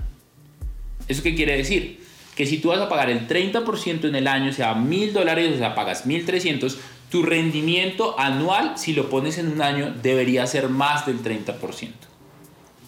¿Eso 1.07 1.23
qué 1.23 1.35
quiere 1.35 1.57
decir? 1.57 1.99
Que 2.35 2.45
si 2.45 2.59
tú 2.59 2.69
vas 2.69 2.79
a 2.79 2.89
pagar 2.89 3.09
el 3.09 3.27
30% 3.27 4.07
en 4.07 4.15
el 4.15 4.27
año, 4.27 4.53
sea, 4.53 4.75
1.000 4.75 5.11
dólares, 5.11 5.55
o 5.55 5.57
sea, 5.57 5.73
pagas 5.73 6.05
1.300, 6.05 6.75
tu 7.09 7.23
rendimiento 7.23 8.19
anual, 8.19 8.77
si 8.77 8.93
lo 8.93 9.09
pones 9.09 9.37
en 9.37 9.47
un 9.47 9.61
año, 9.61 9.93
debería 10.03 10.45
ser 10.45 10.69
más 10.69 11.05
del 11.05 11.23
30%. 11.23 11.91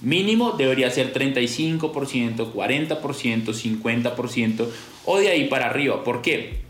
Mínimo 0.02 0.52
debería 0.52 0.90
ser 0.92 1.14
35%, 1.14 2.54
40%, 2.54 3.00
50% 3.00 4.68
o 5.06 5.18
de 5.18 5.30
ahí 5.30 5.48
para 5.48 5.66
arriba. 5.66 6.04
¿Por 6.04 6.22
qué? 6.22 6.69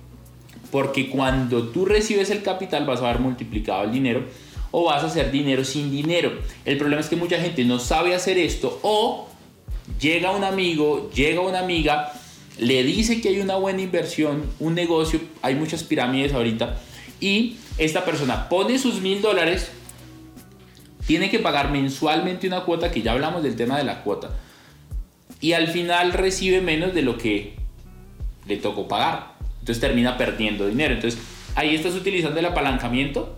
Porque 0.71 1.09
cuando 1.09 1.69
tú 1.69 1.85
recibes 1.85 2.29
el 2.29 2.43
capital 2.43 2.85
vas 2.85 3.01
a 3.01 3.09
haber 3.09 3.21
multiplicado 3.21 3.83
el 3.83 3.91
dinero 3.91 4.23
o 4.71 4.85
vas 4.85 5.03
a 5.03 5.07
hacer 5.07 5.31
dinero 5.31 5.63
sin 5.65 5.91
dinero. 5.91 6.31
El 6.65 6.77
problema 6.77 7.01
es 7.01 7.07
que 7.07 7.15
mucha 7.15 7.39
gente 7.39 7.65
no 7.65 7.79
sabe 7.79 8.13
hacer 8.13 8.37
esto 8.37 8.79
o 8.83 9.27
llega 9.99 10.31
un 10.31 10.43
amigo, 10.43 11.09
llega 11.11 11.41
una 11.41 11.59
amiga, 11.59 12.13
le 12.59 12.83
dice 12.83 13.21
que 13.21 13.29
hay 13.29 13.39
una 13.39 13.55
buena 13.55 13.81
inversión, 13.81 14.43
un 14.59 14.75
negocio, 14.75 15.19
hay 15.41 15.55
muchas 15.55 15.83
pirámides 15.83 16.33
ahorita 16.33 16.79
y 17.19 17.57
esta 17.77 18.05
persona 18.05 18.49
pone 18.49 18.77
sus 18.77 19.01
mil 19.01 19.21
dólares, 19.21 19.71
tiene 21.07 21.29
que 21.29 21.39
pagar 21.39 21.71
mensualmente 21.71 22.47
una 22.47 22.65
cuota, 22.65 22.91
que 22.91 23.01
ya 23.01 23.13
hablamos 23.13 23.41
del 23.41 23.55
tema 23.55 23.77
de 23.77 23.83
la 23.83 24.03
cuota, 24.03 24.37
y 25.41 25.53
al 25.53 25.69
final 25.69 26.13
recibe 26.13 26.61
menos 26.61 26.93
de 26.93 27.01
lo 27.01 27.17
que 27.17 27.55
le 28.45 28.57
tocó 28.57 28.87
pagar. 28.87 29.38
Entonces 29.59 29.79
termina 29.79 30.17
perdiendo 30.17 30.67
dinero. 30.67 30.95
Entonces, 30.95 31.19
ahí 31.55 31.75
estás 31.75 31.93
utilizando 31.95 32.39
el 32.39 32.45
apalancamiento. 32.45 33.37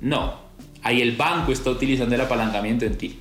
No, 0.00 0.34
ahí 0.82 1.00
el 1.00 1.16
banco 1.16 1.52
está 1.52 1.70
utilizando 1.70 2.14
el 2.14 2.20
apalancamiento 2.20 2.84
en 2.84 2.96
ti. 2.96 3.18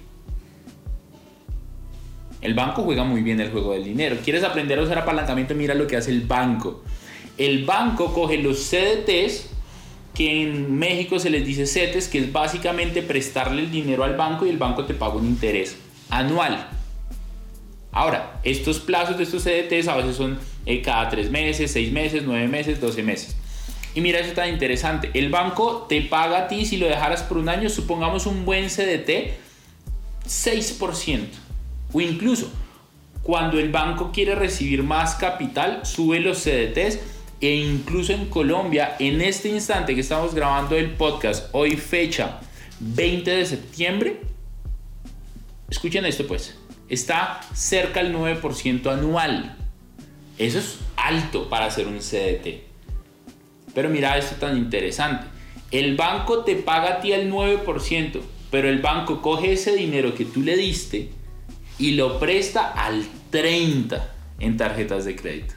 El 2.41 2.55
banco 2.55 2.81
juega 2.83 3.03
muy 3.03 3.21
bien 3.21 3.39
el 3.39 3.51
juego 3.51 3.73
del 3.73 3.83
dinero. 3.83 4.17
¿Quieres 4.23 4.43
aprender 4.43 4.79
a 4.79 4.83
usar 4.83 4.97
apalancamiento? 4.97 5.53
Mira 5.53 5.75
lo 5.75 5.85
que 5.85 5.97
hace 5.97 6.09
el 6.09 6.21
banco 6.21 6.83
el 7.37 7.65
banco 7.65 8.13
coge 8.13 8.37
los 8.37 8.59
CDTs, 8.69 9.49
que 10.13 10.43
en 10.43 10.77
México 10.77 11.17
se 11.17 11.29
les 11.29 11.45
dice 11.45 11.65
CETES, 11.65 12.07
que 12.07 12.19
es 12.19 12.31
básicamente 12.31 13.01
prestarle 13.01 13.63
el 13.63 13.71
dinero 13.71 14.03
al 14.03 14.15
banco 14.15 14.45
y 14.45 14.49
el 14.49 14.57
banco 14.57 14.85
te 14.85 14.93
paga 14.93 15.15
un 15.15 15.25
interés 15.25 15.77
anual. 16.09 16.69
Ahora, 17.91 18.39
estos 18.43 18.79
plazos 18.79 19.17
de 19.17 19.23
estos 19.23 19.43
CDTs 19.43 19.87
a 19.87 19.95
veces 19.95 20.15
son 20.15 20.37
eh, 20.65 20.81
cada 20.81 21.09
3 21.09 21.29
meses, 21.31 21.71
6 21.71 21.91
meses, 21.91 22.23
9 22.25 22.47
meses, 22.47 22.79
12 22.79 23.03
meses. 23.03 23.35
Y 23.93 24.01
mira, 24.01 24.19
eso 24.19 24.33
tan 24.33 24.49
interesante. 24.49 25.11
El 25.13 25.29
banco 25.29 25.85
te 25.89 26.01
paga 26.01 26.39
a 26.39 26.47
ti 26.47 26.65
si 26.65 26.77
lo 26.77 26.87
dejaras 26.87 27.23
por 27.23 27.37
un 27.37 27.49
año, 27.49 27.69
supongamos 27.69 28.25
un 28.25 28.45
buen 28.45 28.67
CDT, 28.69 29.33
6%. 30.27 31.27
O 31.93 31.99
incluso, 31.99 32.49
cuando 33.23 33.59
el 33.59 33.69
banco 33.69 34.11
quiere 34.13 34.35
recibir 34.35 34.83
más 34.83 35.15
capital, 35.15 35.81
sube 35.85 36.19
los 36.19 36.37
CDTs 36.43 36.99
e 37.41 37.55
incluso 37.55 38.13
en 38.13 38.27
Colombia, 38.27 38.95
en 38.99 39.19
este 39.19 39.49
instante 39.49 39.95
que 39.95 40.01
estamos 40.01 40.33
grabando 40.33 40.77
el 40.77 40.91
podcast, 40.91 41.49
hoy 41.53 41.75
fecha 41.75 42.39
20 42.79 43.29
de 43.29 43.45
septiembre, 43.45 44.21
escuchen 45.69 46.05
esto 46.05 46.27
pues, 46.27 46.55
está 46.87 47.41
cerca 47.53 47.99
al 47.99 48.13
9% 48.13 48.91
anual. 48.91 49.57
Eso 50.41 50.57
es 50.57 50.79
alto 50.95 51.49
para 51.49 51.67
hacer 51.67 51.85
un 51.85 51.99
CDT. 51.99 52.63
Pero 53.75 53.89
mira 53.89 54.17
esto 54.17 54.37
tan 54.37 54.57
interesante. 54.57 55.27
El 55.69 55.95
banco 55.95 56.43
te 56.43 56.55
paga 56.55 56.93
a 56.95 56.99
ti 56.99 57.13
el 57.13 57.31
9%, 57.31 58.19
pero 58.49 58.67
el 58.67 58.79
banco 58.79 59.21
coge 59.21 59.53
ese 59.53 59.75
dinero 59.75 60.15
que 60.15 60.25
tú 60.25 60.41
le 60.41 60.57
diste 60.57 61.11
y 61.77 61.91
lo 61.91 62.19
presta 62.19 62.71
al 62.71 63.03
30% 63.31 64.01
en 64.39 64.57
tarjetas 64.57 65.05
de 65.05 65.15
crédito. 65.15 65.53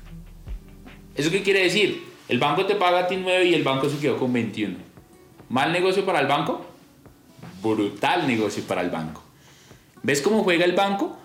¿Eso 1.14 1.30
qué 1.30 1.42
quiere 1.42 1.62
decir? 1.62 2.04
El 2.28 2.38
banco 2.38 2.66
te 2.66 2.74
paga 2.74 3.00
a 3.00 3.06
ti 3.06 3.16
9 3.16 3.46
y 3.46 3.54
el 3.54 3.62
banco 3.62 3.88
se 3.88 3.96
quedó 3.96 4.18
con 4.18 4.34
21. 4.34 4.76
¿Mal 5.48 5.72
negocio 5.72 6.04
para 6.04 6.20
el 6.20 6.26
banco? 6.26 6.62
Brutal 7.62 8.26
negocio 8.26 8.62
para 8.64 8.82
el 8.82 8.90
banco. 8.90 9.22
¿Ves 10.02 10.20
cómo 10.20 10.44
juega 10.44 10.66
el 10.66 10.72
banco? 10.72 11.23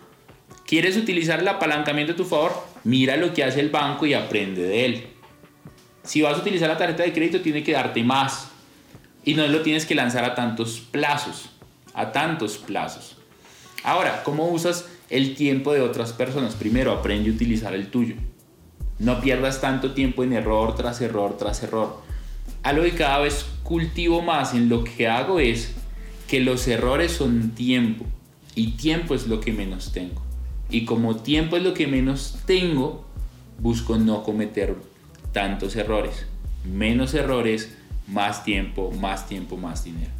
¿Quieres 0.70 0.97
utilizar 0.97 1.39
el 1.39 1.47
apalancamiento 1.47 2.13
a 2.13 2.15
tu 2.15 2.26
favor? 2.26 2.51
Mira 2.84 3.17
lo 3.17 3.34
que 3.34 3.43
hace 3.43 3.59
el 3.59 3.72
banco 3.72 4.05
y 4.05 4.13
aprende 4.13 4.61
de 4.61 4.86
él. 4.86 5.07
Si 6.03 6.22
vas 6.22 6.36
a 6.38 6.41
utilizar 6.41 6.70
la 6.70 6.78
tarjeta 6.78 7.01
de 7.01 7.11
crédito, 7.11 7.41
tiene 7.41 7.63
que 7.63 7.72
darte 7.72 8.03
más. 8.03 8.51
Y 9.26 9.34
no 9.34 9.47
lo 9.47 9.61
tienes 9.61 9.88
que 9.88 9.95
lanzar 9.95 10.24
a 10.26 10.36
tantos 10.36 10.80
plazos. 10.80 11.49
A 11.95 12.11
tantos 12.11 12.59
plazos. 12.59 13.17
Ahora, 13.84 14.22
¿cómo 14.24 14.47
usas 14.47 14.88
el 15.09 15.34
tiempo 15.34 15.74
de 15.74 15.82
otras 15.82 16.13
personas? 16.13 16.53
Primero, 16.53 16.91
aprende 16.91 17.32
a 17.32 17.34
utilizar 17.34 17.74
el 17.74 17.89
tuyo. 17.89 18.13
No 18.99 19.22
pierdas 19.22 19.61
tanto 19.61 19.93
tiempo 19.93 20.24
en 20.24 20.34
error 20.34 20.76
tras 20.76 21.01
error 21.01 21.36
tras 21.36 21.63
error. 21.63 21.99
Algo 22.61 22.84
que 22.84 22.91
cada 22.91 23.17
vez 23.17 23.43
cultivo 23.63 24.22
más 24.22 24.53
en 24.53 24.70
lo 24.70 24.84
que 24.84 25.07
hago 25.07 25.39
es 25.39 25.74
que 26.28 26.41
los 26.41 26.67
errores 26.67 27.11
son 27.11 27.55
tiempo 27.55 28.05
y 28.53 28.74
tiempo 28.74 29.15
es 29.15 29.26
lo 29.26 29.39
que 29.39 29.51
menos 29.51 29.91
tengo. 29.91 30.29
Y 30.70 30.86
como 30.86 31.15
tiempo 31.15 31.57
es 31.57 31.63
lo 31.63 31.74
que 31.74 31.88
menos 31.88 32.38
tengo, 32.45 33.05
busco 33.59 33.97
no 33.97 34.24
cometer 34.24 34.76
tantos 35.32 35.76
errores. 35.76 36.26
Menos 36.63 37.13
errores, 37.13 37.76
más 38.07 38.43
tiempo, 38.43 38.91
más 38.91 39.28
tiempo, 39.28 39.57
más 39.57 39.84
dinero. 39.84 40.11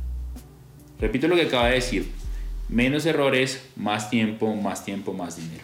Repito 0.99 1.27
lo 1.27 1.35
que 1.35 1.43
acaba 1.43 1.67
de 1.67 1.75
decir. 1.75 2.11
Menos 2.67 3.05
errores, 3.05 3.67
más 3.75 4.09
tiempo, 4.09 4.55
más 4.55 4.85
tiempo, 4.85 5.13
más 5.13 5.37
dinero. 5.37 5.63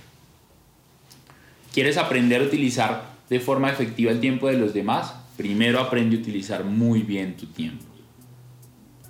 ¿Quieres 1.73 1.97
aprender 1.97 2.41
a 2.41 2.45
utilizar 2.45 3.15
de 3.29 3.39
forma 3.39 3.69
efectiva 3.69 4.11
el 4.11 4.19
tiempo 4.19 4.47
de 4.47 4.57
los 4.57 4.73
demás? 4.73 5.13
Primero 5.37 5.79
aprende 5.79 6.15
a 6.15 6.19
utilizar 6.19 6.63
muy 6.63 7.01
bien 7.01 7.35
tu 7.35 7.47
tiempo. 7.47 7.85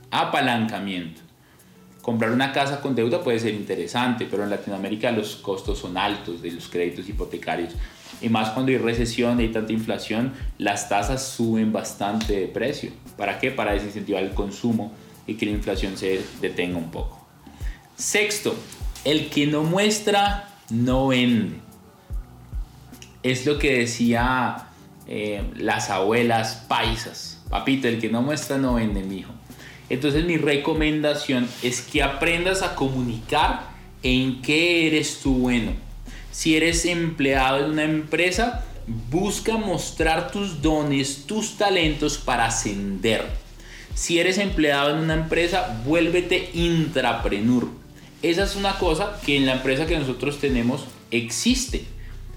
Apalancamiento. 0.10 1.22
Comprar 2.06 2.30
una 2.30 2.52
casa 2.52 2.82
con 2.82 2.94
deuda 2.94 3.24
puede 3.24 3.40
ser 3.40 3.56
interesante, 3.56 4.28
pero 4.30 4.44
en 4.44 4.52
Latinoamérica 4.52 5.10
los 5.10 5.38
costos 5.38 5.80
son 5.80 5.98
altos 5.98 6.40
de 6.40 6.52
los 6.52 6.68
créditos 6.68 7.10
hipotecarios. 7.10 7.74
Y 8.22 8.30
más 8.30 8.52
cuando 8.52 8.72
hay 8.72 8.78
recesión 8.78 9.40
hay 9.40 9.48
tanta 9.48 9.74
inflación, 9.74 10.32
las 10.60 10.88
tasas 10.88 11.28
suben 11.28 11.74
bastante 11.74 12.42
de 12.42 12.48
precio. 12.48 12.92
¿Para 13.18 13.40
qué? 13.40 13.50
Para 13.50 13.74
desincentivar 13.74 14.22
el 14.22 14.36
consumo 14.36 14.94
y 15.26 15.34
que 15.34 15.48
la 15.48 15.54
inflación 15.54 15.98
se 15.98 16.22
detenga 16.42 16.78
un 16.78 16.92
poco. 16.92 17.26
Sexto, 17.96 18.56
el 19.04 19.32
que 19.32 19.48
no 19.48 19.64
muestra 19.64 20.50
no 20.70 21.08
vende 21.08 21.56
es 23.24 23.48
lo 23.48 23.58
que 23.58 23.80
decía 23.80 24.68
eh, 25.08 25.44
las 25.56 25.90
abuelas 25.90 26.66
paisas. 26.68 27.42
Papito, 27.50 27.88
el 27.88 28.00
que 28.00 28.10
no 28.10 28.22
muestra 28.22 28.60
no 28.60 28.76
vende, 28.76 29.02
mijo. 29.02 29.34
Entonces 29.90 30.26
mi 30.26 30.38
recomendación 30.38 31.48
es 31.62 31.82
que 31.82 32.02
aprendas 32.02 32.64
a 32.64 32.76
comunicar 32.76 33.70
en 34.02 34.42
qué 34.42 34.88
eres 34.88 35.20
tú 35.22 35.36
bueno. 35.36 35.74
Si 36.32 36.56
eres 36.56 36.86
empleado 36.86 37.64
en 37.64 37.72
una 37.72 37.84
empresa, 37.84 38.66
busca 39.10 39.58
mostrar 39.58 40.32
tus 40.32 40.62
dones, 40.62 41.26
tus 41.28 41.58
talentos 41.58 42.18
para 42.18 42.46
ascender. 42.46 43.26
Si 43.94 44.20
eres 44.20 44.38
empleado 44.38 44.92
en 44.92 45.04
una 45.04 45.14
empresa, 45.14 45.82
vuélvete 45.86 46.50
intraprenur. 46.54 47.70
esa 48.22 48.44
es 48.44 48.56
una 48.56 48.78
cosa 48.78 49.20
que 49.26 49.38
en 49.38 49.46
la 49.46 49.54
empresa 49.54 49.86
que 49.86 49.98
nosotros 49.98 50.40
tenemos 50.40 50.86
existe. 51.12 51.86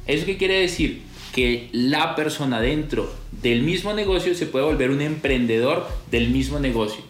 ¿Eso 0.07 0.27
qué 0.27 0.37
quiere 0.37 0.61
decir? 0.61 1.03
Que 1.35 1.69
la 1.73 2.15
persona 2.15 2.61
dentro 2.61 3.13
del 3.33 3.63
mismo 3.63 3.95
negocio 3.95 4.35
se 4.35 4.47
puede 4.47 4.67
volver 4.67 4.91
un 4.91 5.01
emprendedor 5.01 5.89
del 6.11 6.29
mismo 6.29 6.61
negocio 6.61 7.03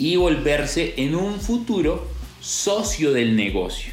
y 0.00 0.16
volverse 0.16 0.94
en 0.96 1.14
un 1.14 1.38
futuro 1.38 2.08
socio 2.40 3.12
del 3.12 3.36
negocio. 3.36 3.92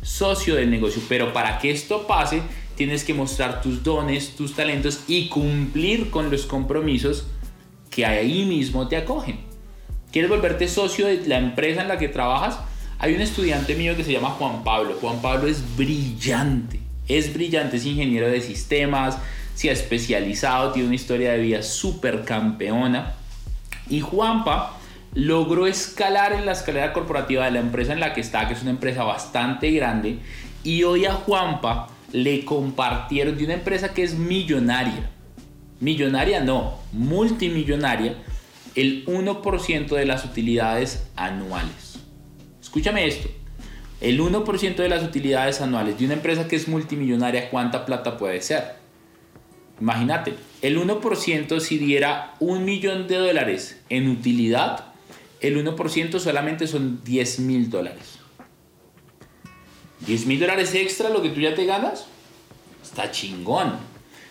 Socio 0.00 0.54
del 0.54 0.70
negocio. 0.70 1.02
Pero 1.08 1.32
para 1.32 1.58
que 1.58 1.72
esto 1.72 2.06
pase, 2.06 2.40
tienes 2.76 3.02
que 3.02 3.14
mostrar 3.14 3.60
tus 3.60 3.82
dones, 3.82 4.36
tus 4.36 4.54
talentos 4.54 5.00
y 5.08 5.28
cumplir 5.28 6.10
con 6.10 6.30
los 6.30 6.46
compromisos 6.46 7.26
que 7.90 8.06
ahí 8.06 8.44
mismo 8.44 8.86
te 8.86 8.96
acogen. 8.96 9.40
¿Quieres 10.12 10.30
volverte 10.30 10.68
socio 10.68 11.06
de 11.06 11.26
la 11.26 11.38
empresa 11.38 11.82
en 11.82 11.88
la 11.88 11.98
que 11.98 12.08
trabajas? 12.08 12.60
Hay 13.00 13.12
un 13.12 13.20
estudiante 13.20 13.74
mío 13.74 13.96
que 13.96 14.04
se 14.04 14.12
llama 14.12 14.30
Juan 14.30 14.62
Pablo. 14.62 14.96
Juan 15.00 15.20
Pablo 15.20 15.48
es 15.48 15.64
brillante. 15.76 16.78
Es 17.08 17.34
brillante, 17.34 17.78
es 17.78 17.84
ingeniero 17.84 18.28
de 18.28 18.40
sistemas, 18.40 19.18
se 19.56 19.68
ha 19.68 19.72
especializado, 19.72 20.72
tiene 20.72 20.86
una 20.86 20.94
historia 20.94 21.32
de 21.32 21.38
vida 21.38 21.62
súper 21.62 22.24
campeona. 22.24 23.14
Y 23.90 24.00
Juanpa 24.00 24.78
logró 25.14 25.66
escalar 25.66 26.32
en 26.32 26.46
la 26.46 26.52
escalera 26.52 26.92
corporativa 26.92 27.44
de 27.44 27.52
la 27.52 27.60
empresa 27.60 27.92
en 27.92 28.00
la 28.00 28.12
que 28.12 28.20
está, 28.20 28.48
que 28.48 28.54
es 28.54 28.62
una 28.62 28.70
empresa 28.70 29.04
bastante 29.04 29.70
grande. 29.70 30.18
Y 30.64 30.82
hoy 30.82 31.06
a 31.06 31.12
Juanpa 31.14 31.88
le 32.12 32.44
compartieron 32.44 33.36
de 33.36 33.44
una 33.44 33.54
empresa 33.54 33.94
que 33.94 34.02
es 34.02 34.14
millonaria. 34.14 35.10
Millonaria 35.80 36.40
no, 36.40 36.78
multimillonaria, 36.92 38.16
el 38.74 39.04
1% 39.06 39.88
de 39.88 40.06
las 40.06 40.24
utilidades 40.24 41.06
anuales. 41.16 41.98
Escúchame 42.60 43.06
esto. 43.06 43.28
El 44.00 44.20
1% 44.20 44.76
de 44.76 44.88
las 44.88 45.02
utilidades 45.02 45.60
anuales 45.60 45.98
de 45.98 46.04
una 46.04 46.14
empresa 46.14 46.48
que 46.48 46.56
es 46.56 46.68
multimillonaria, 46.68 47.50
¿cuánta 47.50 47.86
plata 47.86 48.16
puede 48.16 48.40
ser? 48.42 48.76
Imagínate, 49.80 50.34
el 50.62 50.78
1% 50.78 51.60
si 51.60 51.78
diera 51.78 52.34
un 52.40 52.64
millón 52.64 53.06
de 53.06 53.16
dólares 53.16 53.80
en 53.88 54.08
utilidad, 54.08 54.93
el 55.46 55.64
1% 55.64 56.18
solamente 56.18 56.66
son 56.66 57.02
10 57.04 57.40
mil 57.40 57.70
dólares. 57.70 58.18
10 60.06 60.26
mil 60.26 60.40
dólares 60.40 60.74
extra 60.74 61.10
lo 61.10 61.22
que 61.22 61.30
tú 61.30 61.40
ya 61.40 61.54
te 61.54 61.66
ganas, 61.66 62.06
está 62.82 63.10
chingón. 63.10 63.72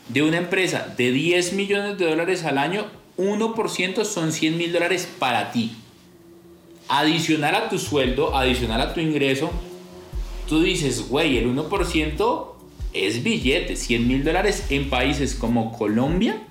De 0.09 0.21
una 0.21 0.37
empresa 0.37 0.93
de 0.97 1.11
10 1.11 1.53
millones 1.53 1.97
de 1.97 2.05
dólares 2.05 2.43
al 2.43 2.57
año, 2.57 2.85
1% 3.17 4.05
son 4.05 4.31
100 4.31 4.57
mil 4.57 4.73
dólares 4.73 5.07
para 5.19 5.51
ti. 5.51 5.75
Adicional 6.89 7.55
a 7.55 7.69
tu 7.69 7.79
sueldo, 7.79 8.35
adicional 8.35 8.81
a 8.81 8.93
tu 8.93 8.99
ingreso, 8.99 9.51
tú 10.47 10.61
dices, 10.61 11.07
güey, 11.07 11.37
el 11.37 11.47
1% 11.47 12.47
es 12.93 13.23
billete. 13.23 13.75
100 13.75 14.07
mil 14.07 14.23
dólares 14.23 14.65
en 14.69 14.89
países 14.89 15.35
como 15.35 15.77
Colombia 15.77 16.41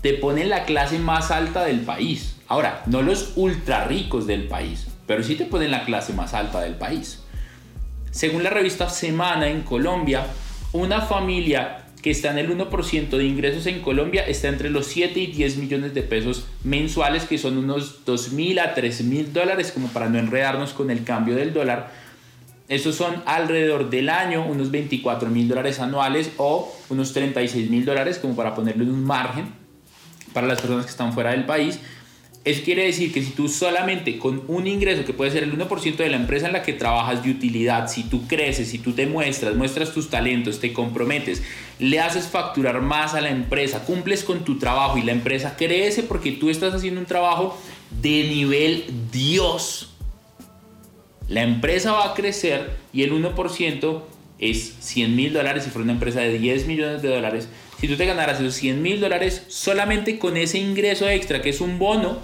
te 0.00 0.14
ponen 0.14 0.48
la 0.48 0.64
clase 0.64 0.98
más 0.98 1.30
alta 1.30 1.64
del 1.64 1.80
país. 1.80 2.37
Ahora, 2.48 2.82
no 2.86 3.02
los 3.02 3.32
ultra 3.36 3.84
ricos 3.84 4.26
del 4.26 4.48
país, 4.48 4.88
pero 5.06 5.22
sí 5.22 5.34
te 5.34 5.44
ponen 5.44 5.70
la 5.70 5.84
clase 5.84 6.12
más 6.12 6.34
alta 6.34 6.60
del 6.60 6.74
país. 6.74 7.22
Según 8.10 8.42
la 8.42 8.50
revista 8.50 8.88
Semana 8.88 9.48
en 9.48 9.62
Colombia, 9.62 10.26
una 10.72 11.02
familia 11.02 11.84
que 12.02 12.10
está 12.10 12.30
en 12.30 12.38
el 12.38 12.56
1% 12.56 13.08
de 13.10 13.24
ingresos 13.24 13.66
en 13.66 13.80
Colombia 13.80 14.22
está 14.26 14.48
entre 14.48 14.70
los 14.70 14.86
7 14.86 15.18
y 15.20 15.26
10 15.26 15.56
millones 15.58 15.94
de 15.94 16.02
pesos 16.02 16.46
mensuales, 16.64 17.24
que 17.24 17.38
son 17.38 17.58
unos 17.58 18.04
2 18.04 18.32
mil 18.32 18.58
a 18.58 18.74
3 18.74 19.02
mil 19.04 19.32
dólares, 19.32 19.72
como 19.72 19.88
para 19.88 20.08
no 20.08 20.18
enredarnos 20.18 20.72
con 20.72 20.90
el 20.90 21.04
cambio 21.04 21.34
del 21.34 21.52
dólar 21.52 21.90
esos 22.68 22.96
son 22.96 23.22
alrededor 23.24 23.88
del 23.88 24.10
año 24.10 24.44
unos 24.44 24.70
24 24.70 25.30
mil 25.30 25.48
dólares 25.48 25.80
anuales 25.80 26.32
o 26.36 26.70
unos 26.90 27.14
36 27.14 27.70
mil 27.70 27.86
dólares 27.86 28.18
como 28.18 28.36
para 28.36 28.54
ponerlo 28.54 28.84
en 28.84 28.90
un 28.90 29.04
margen 29.04 29.46
para 30.34 30.46
las 30.46 30.60
personas 30.60 30.84
que 30.84 30.90
están 30.90 31.14
fuera 31.14 31.30
del 31.30 31.46
país. 31.46 31.80
Eso 32.48 32.62
quiere 32.64 32.84
decir 32.84 33.12
que 33.12 33.22
si 33.22 33.30
tú 33.30 33.48
solamente 33.48 34.18
con 34.18 34.42
un 34.48 34.66
ingreso 34.66 35.04
que 35.04 35.12
puede 35.12 35.30
ser 35.30 35.42
el 35.42 35.56
1% 35.56 35.96
de 35.96 36.08
la 36.08 36.16
empresa 36.16 36.46
en 36.46 36.52
la 36.52 36.62
que 36.62 36.72
trabajas 36.72 37.22
de 37.22 37.30
utilidad, 37.30 37.88
si 37.88 38.04
tú 38.04 38.26
creces, 38.26 38.68
si 38.68 38.78
tú 38.78 38.92
te 38.92 39.06
muestras, 39.06 39.54
muestras 39.54 39.92
tus 39.92 40.08
talentos, 40.08 40.60
te 40.60 40.72
comprometes, 40.72 41.42
le 41.78 42.00
haces 42.00 42.26
facturar 42.28 42.80
más 42.80 43.14
a 43.14 43.20
la 43.20 43.30
empresa, 43.30 43.84
cumples 43.84 44.24
con 44.24 44.44
tu 44.44 44.58
trabajo 44.58 44.98
y 44.98 45.02
la 45.02 45.12
empresa 45.12 45.56
crece 45.56 46.02
porque 46.02 46.32
tú 46.32 46.48
estás 46.48 46.74
haciendo 46.74 47.00
un 47.00 47.06
trabajo 47.06 47.60
de 48.02 48.24
nivel 48.24 48.84
Dios 49.12 49.88
la 51.28 51.42
empresa 51.42 51.92
va 51.92 52.06
a 52.06 52.14
crecer 52.14 52.70
y 52.92 53.02
el 53.02 53.12
1% 53.12 54.02
es 54.38 54.74
100 54.80 55.14
mil 55.14 55.32
dólares 55.32 55.64
si 55.64 55.70
fuera 55.70 55.84
una 55.84 55.92
empresa 55.92 56.20
de 56.20 56.38
10 56.38 56.66
millones 56.66 57.02
de 57.02 57.08
dólares. 57.08 57.48
Si 57.78 57.86
tú 57.86 57.96
te 57.96 58.06
ganaras 58.06 58.40
esos 58.40 58.54
100 58.54 58.80
mil 58.80 59.00
dólares 59.00 59.44
solamente 59.48 60.18
con 60.18 60.36
ese 60.38 60.58
ingreso 60.58 61.06
extra, 61.08 61.42
que 61.42 61.50
es 61.50 61.60
un 61.60 61.78
bono, 61.78 62.18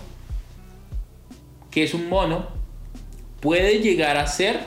que 1.75 1.83
es 1.83 1.93
un 1.93 2.09
bono, 2.09 2.47
puede 3.41 3.81
llegar 3.81 4.17
a 4.17 4.29
ser 4.29 4.61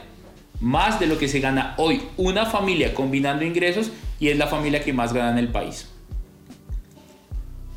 más 0.59 0.99
de 0.99 1.07
lo 1.07 1.17
que 1.17 1.29
se 1.29 1.39
gana 1.39 1.73
hoy 1.77 2.01
una 2.17 2.45
familia 2.45 2.93
combinando 2.93 3.45
ingresos 3.45 3.91
y 4.19 4.27
es 4.27 4.37
la 4.37 4.47
familia 4.47 4.83
que 4.83 4.91
más 4.91 5.13
gana 5.13 5.31
en 5.31 5.37
el 5.37 5.47
país. 5.47 5.89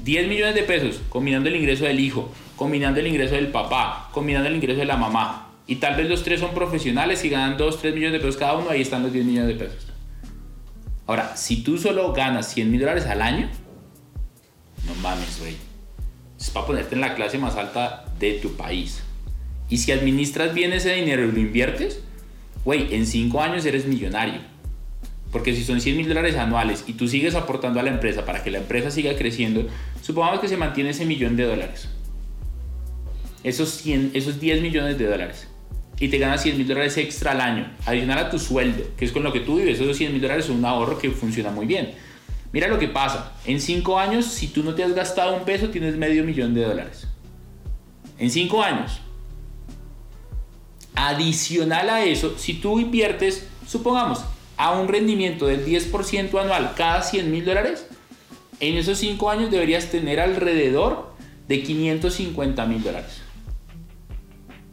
10 0.03 0.27
millones 0.27 0.57
de 0.57 0.65
pesos 0.65 1.01
combinando 1.11 1.49
el 1.49 1.55
ingreso 1.55 1.85
del 1.85 2.01
hijo, 2.01 2.33
combinando 2.57 2.99
el 2.99 3.07
ingreso 3.07 3.37
del 3.37 3.49
papá, 3.49 4.11
combinando 4.13 4.49
el 4.49 4.57
ingreso 4.57 4.81
de 4.81 4.87
la 4.87 4.97
mamá, 4.97 5.53
y 5.69 5.77
tal 5.77 5.95
vez 5.95 6.09
los 6.09 6.25
tres 6.25 6.41
son 6.41 6.53
profesionales 6.53 7.25
y 7.25 7.29
ganan 7.29 7.57
2, 7.57 7.81
3 7.81 7.95
millones 7.95 8.15
de 8.15 8.19
pesos 8.19 8.37
cada 8.37 8.55
uno, 8.55 8.71
ahí 8.71 8.81
están 8.81 9.05
los 9.05 9.13
10 9.13 9.25
millones 9.25 9.57
de 9.57 9.65
pesos. 9.65 9.87
Ahora, 11.07 11.37
si 11.37 11.63
tú 11.63 11.79
solo 11.79 12.13
ganas 12.13 12.53
100 12.53 12.69
mil 12.69 12.81
dólares 12.81 13.07
al 13.07 13.23
año, 13.23 13.49
no 14.87 14.95
mames, 14.97 15.39
güey. 15.39 15.57
Es 16.37 16.51
para 16.51 16.67
ponerte 16.67 16.97
en 16.97 17.01
la 17.01 17.15
clase 17.15 17.39
más 17.39 17.55
alta 17.55 18.07
de 18.19 18.33
tu 18.35 18.57
país. 18.57 19.05
Y 19.71 19.79
si 19.79 19.93
administras 19.93 20.53
bien 20.53 20.73
ese 20.73 20.93
dinero 20.93 21.25
y 21.25 21.33
lo 21.33 21.39
inviertes, 21.39 22.01
güey, 22.65 22.95
en 22.95 23.07
5 23.07 23.41
años 23.41 23.65
eres 23.65 23.87
millonario. 23.87 24.41
Porque 25.33 25.55
si 25.55 25.65
son 25.65 25.81
100 25.81 25.97
mil 25.97 26.09
dólares 26.09 26.37
anuales 26.37 26.85
y 26.87 26.95
tú 26.95 27.07
sigues 27.07 27.37
aportando 27.37 27.79
a 27.81 27.85
la 27.85 27.91
empresa 27.91 28.25
para 28.25 28.43
que 28.43 28.51
la 28.51 28.59
empresa 28.59 28.91
siga 28.91 29.17
creciendo, 29.17 29.67
supongamos 30.03 30.41
que 30.41 30.49
se 30.49 30.57
mantiene 30.57 30.91
ese 30.91 31.07
millón 31.07 31.37
de 31.37 31.45
dólares. 31.45 31.89
Esos, 33.45 33.71
100, 33.71 34.11
esos 34.15 34.41
10 34.41 34.61
millones 34.61 34.99
de 34.99 35.07
dólares 35.07 35.47
y 36.01 36.09
te 36.09 36.19
ganas 36.19 36.43
100 36.43 36.57
mil 36.57 36.67
dólares 36.67 36.97
extra 36.97 37.33
al 37.33 37.43
año, 37.43 37.71
adicional 37.85 38.19
a 38.19 38.31
tu 38.31 38.39
sueldo, 38.39 38.85
que 38.97 39.05
es 39.05 39.13
con 39.13 39.23
lo 39.23 39.33
que 39.33 39.41
tú 39.41 39.59
vives, 39.59 39.79
esos 39.79 39.97
100 39.99 40.13
mil 40.13 40.23
dólares 40.23 40.47
son 40.47 40.57
un 40.57 40.65
ahorro 40.65 40.99
que 40.99 41.11
funciona 41.11 41.51
muy 41.51 41.67
bien. 41.67 41.93
Mira 42.53 42.69
lo 42.69 42.79
que 42.79 42.89
pasa, 42.89 43.35
en 43.45 43.61
5 43.61 43.99
años, 43.99 44.25
si 44.25 44.49
tú 44.49 44.65
no 44.65 44.75
te 44.75 44.83
has 44.83 44.95
gastado 44.95 45.37
un 45.37 45.45
peso, 45.45 45.69
tienes 45.69 45.97
medio 45.97 46.25
millón 46.25 46.55
de 46.55 46.65
dólares. 46.65 47.07
En 48.19 48.31
5 48.31 48.63
años. 48.63 49.01
Adicional 50.95 51.89
a 51.91 52.05
eso, 52.05 52.37
si 52.39 52.55
tú 52.55 52.81
inviertes, 52.81 53.49
supongamos, 53.67 54.25
a 54.57 54.79
un 54.79 54.89
rendimiento 54.89 55.47
del 55.47 55.65
10% 55.65 56.39
anual 56.39 56.75
cada 56.77 57.03
100 57.03 57.31
mil 57.31 57.45
dólares, 57.45 57.87
en 58.61 58.77
esos 58.77 58.99
5 58.99 59.31
años 59.31 59.51
deberías 59.51 59.91
tener 59.91 60.21
alrededor 60.21 61.15
de 61.49 61.63
550 61.63 62.67
mil 62.67 62.83
dólares. 62.83 63.23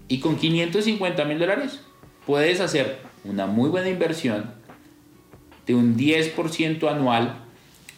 Y 0.10 0.20
con 0.20 0.38
550 0.38 1.26
mil 1.26 1.40
dólares 1.40 1.80
puedes 2.26 2.60
hacer 2.60 3.00
una 3.24 3.48
muy 3.48 3.70
buena 3.70 3.90
inversión 3.90 4.52
de 5.66 5.76
un 5.76 5.98
10% 5.98 6.90
anual 6.90 7.44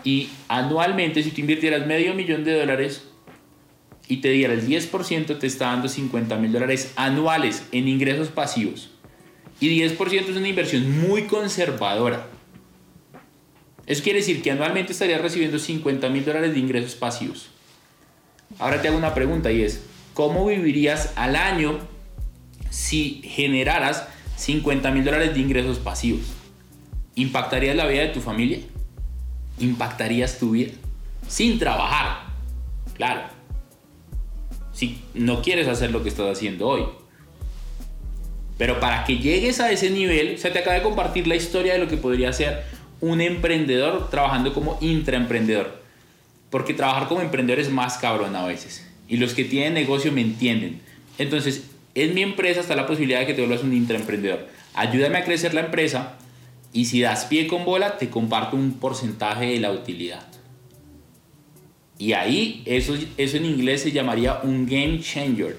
y 0.03 0.29
anualmente 0.47 1.23
si 1.23 1.31
tú 1.31 1.41
invirtieras 1.41 1.85
medio 1.85 2.13
millón 2.13 2.43
de 2.43 2.57
dólares 2.57 3.08
y 4.09 4.17
te 4.17 4.31
diera 4.31 4.53
el 4.53 4.67
10% 4.67 5.37
te 5.37 5.47
está 5.47 5.67
dando 5.67 5.87
50 5.87 6.35
mil 6.37 6.51
dólares 6.51 6.93
anuales 6.95 7.63
en 7.71 7.87
ingresos 7.87 8.29
pasivos. 8.29 8.89
Y 9.61 9.69
10% 9.79 10.29
es 10.29 10.35
una 10.35 10.47
inversión 10.47 10.99
muy 11.07 11.23
conservadora. 11.27 12.27
Eso 13.85 14.03
quiere 14.03 14.19
decir 14.19 14.41
que 14.41 14.49
anualmente 14.51 14.93
estarías 14.93 15.21
recibiendo 15.21 15.59
50 15.59 16.09
mil 16.09 16.25
dólares 16.25 16.53
de 16.53 16.59
ingresos 16.59 16.95
pasivos. 16.95 17.49
Ahora 18.57 18.81
te 18.81 18.87
hago 18.87 18.97
una 18.97 19.13
pregunta 19.13 19.51
y 19.51 19.61
es, 19.61 19.83
¿cómo 20.15 20.47
vivirías 20.47 21.13
al 21.15 21.35
año 21.35 21.77
si 22.71 23.21
generaras 23.23 24.07
50 24.37 24.89
mil 24.89 25.05
dólares 25.05 25.35
de 25.35 25.39
ingresos 25.39 25.77
pasivos? 25.77 26.21
¿Impactarías 27.13 27.75
la 27.75 27.85
vida 27.85 28.01
de 28.01 28.07
tu 28.09 28.21
familia? 28.21 28.59
¿Impactarías 29.59 30.39
tu 30.39 30.51
vida? 30.51 30.71
Sin 31.27 31.59
trabajar, 31.59 32.23
claro. 32.95 33.38
Si 34.79 34.97
no 35.13 35.41
quieres 35.41 35.67
hacer 35.67 35.91
lo 35.91 36.03
que 36.03 36.07
estás 36.07 36.31
haciendo 36.31 36.65
hoy. 36.65 36.85
Pero 38.57 38.79
para 38.79 39.03
que 39.03 39.17
llegues 39.17 39.59
a 39.59 39.69
ese 39.73 39.89
nivel, 39.89 40.37
se 40.37 40.51
te 40.51 40.59
acaba 40.59 40.77
de 40.77 40.83
compartir 40.83 41.27
la 41.27 41.35
historia 41.35 41.73
de 41.73 41.79
lo 41.79 41.89
que 41.89 41.97
podría 41.97 42.31
ser 42.31 42.63
un 43.01 43.19
emprendedor 43.19 44.09
trabajando 44.09 44.53
como 44.53 44.77
intraemprendedor. 44.79 45.83
Porque 46.49 46.73
trabajar 46.73 47.09
como 47.09 47.19
emprendedor 47.19 47.59
es 47.59 47.69
más 47.69 47.97
cabrón 47.97 48.37
a 48.37 48.45
veces. 48.45 48.89
Y 49.09 49.17
los 49.17 49.33
que 49.33 49.43
tienen 49.43 49.73
negocio 49.73 50.13
me 50.13 50.21
entienden. 50.21 50.79
Entonces, 51.17 51.63
En 51.93 52.13
mi 52.13 52.21
empresa 52.21 52.61
está 52.61 52.77
la 52.77 52.87
posibilidad 52.87 53.19
de 53.19 53.25
que 53.25 53.33
te 53.33 53.41
vuelvas 53.41 53.65
un 53.65 53.73
intraemprendedor. 53.73 54.47
Ayúdame 54.75 55.17
a 55.17 55.25
crecer 55.25 55.53
la 55.53 55.61
empresa 55.61 56.13
y 56.71 56.85
si 56.85 57.01
das 57.01 57.25
pie 57.25 57.47
con 57.47 57.65
bola, 57.65 57.97
te 57.97 58.09
comparto 58.09 58.55
un 58.55 58.79
porcentaje 58.79 59.47
de 59.47 59.59
la 59.59 59.71
utilidad. 59.71 60.25
Y 61.99 62.13
ahí, 62.13 62.63
eso, 62.65 62.97
eso 63.17 63.37
en 63.37 63.45
inglés 63.45 63.81
se 63.81 63.91
llamaría 63.91 64.39
un 64.41 64.65
game 64.65 65.01
changer. 65.01 65.57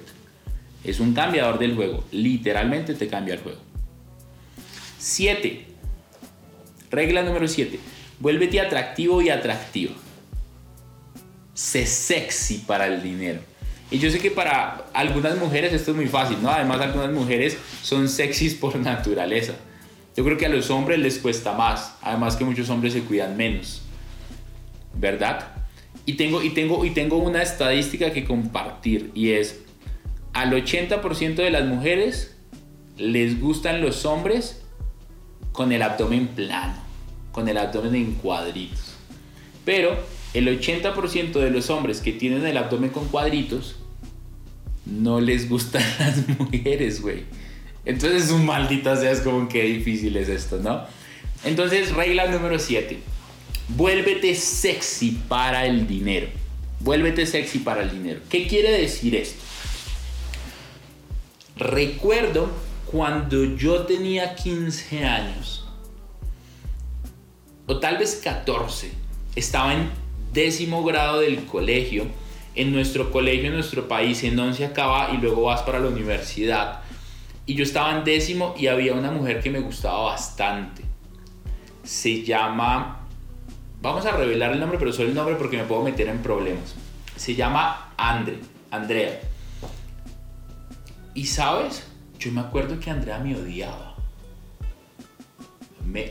Es 0.82 0.99
un 0.99 1.12
cambiador 1.12 1.59
del 1.59 1.76
juego. 1.76 2.03
Literalmente 2.11 2.95
te 2.95 3.07
cambia 3.07 3.34
el 3.34 3.41
juego. 3.41 3.61
7. 4.99 5.66
Regla 6.91 7.22
número 7.22 7.47
7. 7.47 7.78
Vuélvete 8.18 8.59
atractivo 8.59 9.20
y 9.20 9.28
atractivo. 9.28 9.93
Sé 11.53 11.84
sexy 11.84 12.64
para 12.66 12.86
el 12.86 13.03
dinero. 13.03 13.41
Y 13.91 13.99
yo 13.99 14.11
sé 14.11 14.18
que 14.18 14.30
para 14.30 14.86
algunas 14.95 15.36
mujeres 15.36 15.74
esto 15.74 15.91
es 15.91 15.97
muy 15.97 16.07
fácil, 16.07 16.38
¿no? 16.43 16.51
Además, 16.51 16.80
algunas 16.80 17.12
mujeres 17.12 17.59
son 17.82 18.09
sexys 18.09 18.55
por 18.55 18.76
naturaleza. 18.76 19.55
Yo 20.16 20.24
creo 20.24 20.38
que 20.38 20.47
a 20.47 20.49
los 20.49 20.70
hombres 20.70 20.99
les 21.01 21.18
cuesta 21.18 21.53
más, 21.53 21.97
además 22.01 22.36
que 22.36 22.45
muchos 22.45 22.70
hombres 22.70 22.95
se 22.95 23.03
cuidan 23.03 23.36
menos. 23.36 23.82
¿Verdad? 24.95 25.60
Y 26.07 26.14
tengo, 26.14 26.43
y 26.43 26.51
tengo, 26.51 26.84
y 26.84 26.91
tengo 26.91 27.18
una 27.18 27.43
estadística 27.43 28.12
que 28.12 28.24
compartir 28.24 29.11
y 29.14 29.30
es, 29.30 29.61
al 30.32 30.53
80% 30.53 31.34
de 31.34 31.51
las 31.51 31.66
mujeres 31.66 32.36
les 32.97 33.41
gustan 33.41 33.80
los 33.80 34.05
hombres 34.05 34.62
con 35.53 35.72
el 35.72 35.82
abdomen 35.82 36.28
plano, 36.28 36.74
con 37.32 37.49
el 37.49 37.59
abdomen 37.59 37.95
en 37.95 38.12
cuadritos. 38.14 38.95
Pero 39.64 39.97
el 40.34 40.49
80% 40.49 41.32
de 41.32 41.51
los 41.51 41.70
hombres 41.70 42.01
que 42.01 42.12
tienen 42.12 42.47
el 42.47 42.57
abdomen 42.57 42.91
con 42.91 43.09
cuadritos 43.09 43.76
no 44.86 45.20
les 45.20 45.49
gustan 45.49 45.82
las 45.99 46.28
mujeres, 46.38 47.01
güey. 47.03 47.24
Entonces 47.84 48.24
es 48.24 48.30
un 48.30 48.45
maldita 48.45 48.97
sea, 48.97 49.11
es 49.11 49.20
como 49.20 49.49
que 49.49 49.62
difícil 49.62 50.16
es 50.16 50.28
esto, 50.28 50.59
¿no? 50.59 50.84
Entonces, 51.45 51.95
regla 51.95 52.26
número 52.26 52.59
7. 52.59 52.99
Vuélvete 53.77 54.35
sexy 54.35 55.12
para 55.29 55.66
el 55.66 55.87
dinero. 55.87 56.29
Vuélvete 56.81 57.27
sexy 57.27 57.59
para 57.61 57.83
el 57.83 57.91
dinero. 57.91 58.21
¿Qué 58.29 58.47
quiere 58.47 58.73
decir 58.73 59.14
esto? 59.14 59.43
Recuerdo 61.57 62.51
cuando 62.87 63.45
yo 63.57 63.83
tenía 63.83 64.35
15 64.35 65.05
años, 65.05 65.66
o 67.66 67.79
tal 67.79 67.99
vez 67.99 68.21
14, 68.25 68.91
estaba 69.37 69.75
en 69.75 69.91
décimo 70.33 70.83
grado 70.85 71.21
del 71.21 71.45
colegio. 71.47 72.07
En 72.57 72.73
nuestro 72.73 73.12
colegio, 73.12 73.47
en 73.47 73.55
nuestro 73.55 73.87
país, 73.87 74.25
en 74.25 74.35
donde 74.35 74.57
se 74.57 74.64
acaba 74.64 75.12
y 75.14 75.18
luego 75.18 75.43
vas 75.43 75.62
para 75.62 75.79
la 75.79 75.87
universidad 75.87 76.83
y 77.51 77.55
yo 77.55 77.64
estaba 77.64 77.97
en 77.99 78.05
décimo 78.05 78.55
y 78.57 78.68
había 78.68 78.95
una 78.95 79.11
mujer 79.11 79.41
que 79.43 79.51
me 79.51 79.59
gustaba 79.59 80.05
bastante. 80.05 80.85
Se 81.83 82.23
llama, 82.23 82.99
vamos 83.81 84.07
a 84.07 84.12
revelar 84.12 84.53
el 84.53 84.61
nombre, 84.61 84.78
pero 84.78 84.93
solo 84.93 85.09
el 85.09 85.14
nombre 85.14 85.37
porque 85.37 85.57
me 85.57 85.64
puedo 85.64 85.83
meter 85.83 86.09
en 86.09 86.18
problemas. 86.22 86.74
Se 87.16 87.35
llama 87.35 87.93
Andre, 87.97 88.39
Andrea. 88.70 89.20
Y 91.14 91.26
sabes, 91.26 91.87
yo 92.18 92.33
me 92.33 92.41
acuerdo 92.41 92.78
que 92.78 92.91
Andrea 92.91 93.18
me 93.18 93.37
odiaba. 93.37 93.95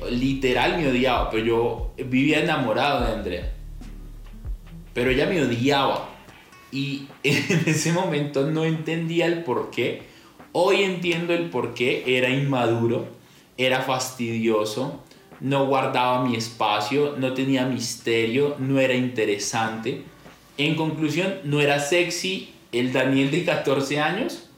literal 0.10 0.78
me 0.78 0.90
odiaba, 0.90 1.30
pero 1.30 1.46
yo 1.46 1.94
vivía 1.98 2.42
enamorado 2.42 3.06
de 3.06 3.14
Andrea. 3.14 3.54
Pero 4.94 5.12
ella 5.12 5.26
me 5.26 5.42
odiaba. 5.42 6.10
Y 6.72 7.08
en 7.24 7.64
ese 7.66 7.94
momento 7.94 8.46
no 8.46 8.66
entendía 8.66 9.26
el 9.26 9.44
por 9.44 9.72
qué 9.72 10.10
Hoy 10.52 10.82
entiendo 10.82 11.34
el 11.34 11.52
por 11.52 11.76
qué 11.76 12.18
era 12.18 12.30
inmaduro, 12.30 13.08
era 13.56 13.82
fastidioso, 13.82 15.04
no 15.40 15.66
guardaba 15.66 16.24
mi 16.26 16.36
espacio, 16.36 17.16
no 17.18 17.34
tenía 17.34 17.66
misterio, 17.66 18.56
no 18.60 18.80
era 18.80 18.94
interesante. 18.94 20.04
En 20.58 20.76
conclusión, 20.76 21.36
no 21.44 21.62
era 21.62 21.80
sexy 21.80 22.54
el 22.72 22.92
Daniel 22.92 23.32
de 23.32 23.46
14 23.46 24.00
años 24.00 24.50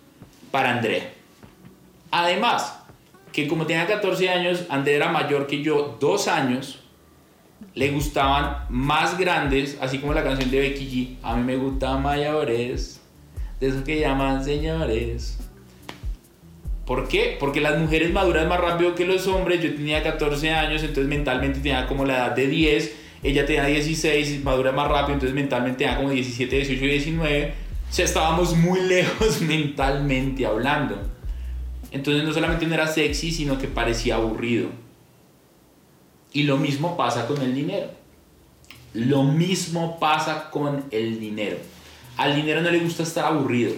para 0.49 0.71
Andrea. 0.71 1.13
Además, 2.09 2.79
que 3.31 3.47
como 3.47 3.65
tenía 3.65 3.87
14 3.87 4.29
años, 4.29 4.65
Andrea 4.69 4.97
era 4.97 5.11
mayor 5.11 5.47
que 5.47 5.63
yo 5.63 5.97
dos 5.99 6.27
años, 6.27 6.79
le 7.73 7.91
gustaban 7.91 8.65
más 8.69 9.17
grandes, 9.17 9.77
así 9.79 9.99
como 9.99 10.13
la 10.13 10.23
canción 10.23 10.51
de 10.51 10.59
Becky 10.59 11.17
G. 11.21 11.25
A 11.25 11.35
mí 11.35 11.43
me 11.43 11.55
gustan 11.55 12.01
mayores, 12.01 13.01
de 13.59 13.67
esos 13.67 13.83
que 13.83 13.99
llaman 13.99 14.43
señores. 14.43 15.40
¿Por 16.85 17.07
qué? 17.07 17.37
Porque 17.39 17.61
las 17.61 17.79
mujeres 17.79 18.11
maduran 18.11 18.47
más 18.47 18.59
rápido 18.59 18.95
que 18.95 19.05
los 19.05 19.27
hombres. 19.27 19.61
Yo 19.61 19.73
tenía 19.73 20.01
14 20.01 20.49
años, 20.51 20.81
entonces 20.81 21.07
mentalmente 21.07 21.59
tenía 21.59 21.87
como 21.87 22.05
la 22.05 22.17
edad 22.17 22.35
de 22.35 22.47
10. 22.47 22.95
Ella 23.23 23.45
tenía 23.45 23.65
16, 23.65 24.43
madura 24.43 24.71
más 24.71 24.87
rápido, 24.87 25.13
entonces 25.13 25.35
mentalmente 25.35 25.79
tenía 25.79 25.97
como 25.97 26.09
17, 26.09 26.55
18 26.55 26.83
y 26.83 26.87
19. 26.87 27.53
O 27.89 27.93
sea, 27.93 28.05
estábamos 28.05 28.55
muy 28.55 28.81
lejos 28.87 29.41
mentalmente 29.41 30.45
hablando. 30.45 30.97
Entonces 31.91 32.23
no 32.23 32.33
solamente 32.33 32.65
no 32.65 32.73
era 32.73 32.87
sexy, 32.87 33.31
sino 33.31 33.59
que 33.59 33.67
parecía 33.67 34.15
aburrido. 34.15 34.69
Y 36.33 36.43
lo 36.43 36.57
mismo 36.57 36.97
pasa 36.97 37.27
con 37.27 37.41
el 37.41 37.53
dinero. 37.53 37.87
Lo 38.93 39.23
mismo 39.23 39.99
pasa 39.99 40.49
con 40.49 40.85
el 40.91 41.19
dinero. 41.19 41.57
Al 42.17 42.35
dinero 42.35 42.61
no 42.61 42.71
le 42.71 42.79
gusta 42.79 43.03
estar 43.03 43.25
aburrido. 43.25 43.73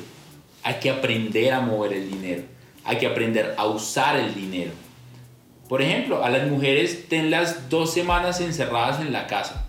Hay 0.63 0.75
que 0.75 0.89
aprender 0.89 1.51
a 1.53 1.59
mover 1.59 1.93
el 1.93 2.09
dinero 2.09 2.52
hay 2.83 2.97
que 2.97 3.07
aprender 3.07 3.55
a 3.57 3.65
usar 3.65 4.15
el 4.15 4.33
dinero. 4.35 4.71
Por 5.67 5.81
ejemplo, 5.81 6.23
a 6.23 6.29
las 6.29 6.47
mujeres 6.49 7.07
tenlas 7.09 7.69
dos 7.69 7.93
semanas 7.93 8.41
encerradas 8.41 8.99
en 9.01 9.13
la 9.13 9.27
casa. 9.27 9.67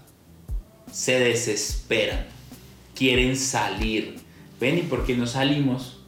Se 0.91 1.19
desesperan, 1.19 2.27
quieren 2.95 3.37
salir. 3.37 4.17
Ven, 4.61 4.79
¿y 4.79 4.83
por 4.83 5.07
qué 5.07 5.17
no 5.17 5.27
salimos? 5.27 6.01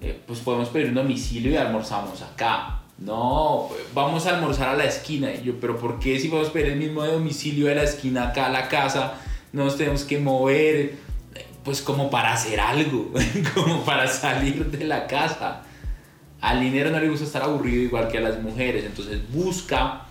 Eh, 0.00 0.18
pues 0.26 0.40
podemos 0.40 0.68
pedir 0.68 0.88
un 0.88 0.94
domicilio 0.94 1.52
y 1.52 1.56
almorzamos 1.56 2.22
acá. 2.22 2.82
No, 2.98 3.70
vamos 3.94 4.26
a 4.26 4.36
almorzar 4.36 4.68
a 4.68 4.76
la 4.76 4.84
esquina. 4.84 5.32
Y 5.32 5.44
yo, 5.44 5.60
pero 5.60 5.78
¿por 5.78 5.98
qué 5.98 6.18
si 6.18 6.28
vamos 6.28 6.48
a 6.48 6.52
pedir 6.52 6.72
el 6.72 6.78
mismo 6.78 7.04
domicilio 7.04 7.66
de 7.66 7.76
la 7.76 7.84
esquina 7.84 8.28
acá 8.28 8.46
a 8.46 8.50
la 8.50 8.68
casa? 8.68 9.14
Nos 9.52 9.76
tenemos 9.76 10.04
que 10.04 10.18
mover, 10.18 10.96
pues 11.64 11.80
como 11.80 12.10
para 12.10 12.34
hacer 12.34 12.60
algo, 12.60 13.12
como 13.54 13.82
para 13.84 14.06
salir 14.06 14.66
de 14.66 14.84
la 14.84 15.06
casa. 15.06 15.62
Al 16.40 16.60
dinero 16.60 16.90
no 16.90 17.00
le 17.00 17.08
gusta 17.08 17.26
estar 17.26 17.42
aburrido 17.42 17.82
igual 17.82 18.08
que 18.08 18.18
a 18.18 18.22
las 18.22 18.40
mujeres, 18.40 18.84
entonces 18.84 19.20
busca 19.32 20.06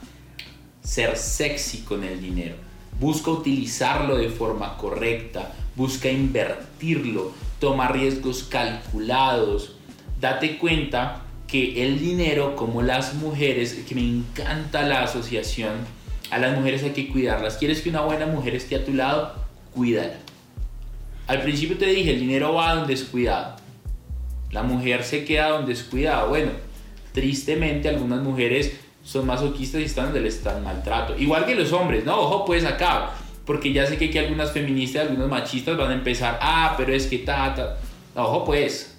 ser 0.83 1.17
sexy 1.17 1.79
con 1.79 2.03
el 2.03 2.21
dinero, 2.21 2.55
busca 2.99 3.31
utilizarlo 3.31 4.17
de 4.17 4.29
forma 4.29 4.77
correcta, 4.77 5.53
busca 5.75 6.09
invertirlo, 6.09 7.31
toma 7.59 7.87
riesgos 7.87 8.43
calculados, 8.43 9.75
date 10.19 10.57
cuenta 10.57 11.23
que 11.47 11.83
el 11.83 11.99
dinero, 11.99 12.55
como 12.55 12.83
las 12.83 13.15
mujeres, 13.15 13.73
que 13.87 13.95
me 13.95 14.07
encanta 14.07 14.83
la 14.83 15.03
asociación, 15.03 15.71
a 16.29 16.37
las 16.37 16.55
mujeres 16.55 16.83
hay 16.83 16.91
que 16.91 17.09
cuidarlas. 17.09 17.57
¿Quieres 17.57 17.81
que 17.81 17.89
una 17.89 18.01
buena 18.01 18.27
mujer 18.27 18.53
esté 18.53 18.75
a 18.75 18.85
tu 18.85 18.93
lado? 18.93 19.33
Cuídala. 19.73 20.17
Al 21.25 21.41
principio 21.41 21.77
te 21.77 21.87
dije, 21.87 22.13
el 22.13 22.19
dinero 22.19 22.53
va 22.53 22.75
donde 22.75 22.93
es 22.93 23.03
cuidado. 23.03 23.55
La 24.51 24.63
mujer 24.63 25.03
se 25.03 25.25
queda 25.25 25.49
donde 25.49 25.73
es 25.73 25.83
cuidado. 25.83 26.29
Bueno, 26.29 26.51
tristemente 27.13 27.89
algunas 27.89 28.21
mujeres 28.21 28.79
son 29.03 29.25
masoquistas 29.25 29.81
y 29.81 29.85
están 29.85 30.05
donde 30.05 30.21
les 30.21 30.37
están 30.37 30.63
maltrato. 30.63 31.17
Igual 31.17 31.45
que 31.45 31.55
los 31.55 31.71
hombres, 31.71 32.05
¿no? 32.05 32.19
Ojo 32.19 32.45
pues 32.45 32.65
acá, 32.65 33.11
porque 33.45 33.73
ya 33.73 33.85
sé 33.85 33.97
que 33.97 34.05
aquí 34.05 34.17
algunas 34.17 34.51
feministas, 34.51 35.07
algunos 35.07 35.29
machistas 35.29 35.77
van 35.77 35.91
a 35.91 35.95
empezar, 35.95 36.37
ah, 36.41 36.75
pero 36.77 36.93
es 36.93 37.07
que 37.07 37.19
ta, 37.19 37.53
ta. 37.55 37.77
ojo 38.21 38.45
pues. 38.45 38.95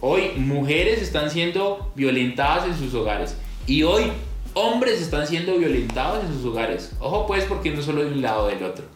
Hoy 0.00 0.32
mujeres 0.36 1.00
están 1.00 1.30
siendo 1.30 1.90
violentadas 1.94 2.66
en 2.66 2.76
sus 2.76 2.92
hogares. 2.92 3.36
Y 3.66 3.84
hoy 3.84 4.12
hombres 4.52 5.00
están 5.00 5.26
siendo 5.26 5.56
violentados 5.56 6.24
en 6.24 6.34
sus 6.34 6.44
hogares. 6.44 6.92
Ojo 7.00 7.26
pues 7.26 7.44
porque 7.44 7.70
no 7.70 7.80
solo 7.80 8.04
de 8.04 8.12
un 8.12 8.20
lado 8.20 8.48
del 8.48 8.62
otro. 8.62 8.93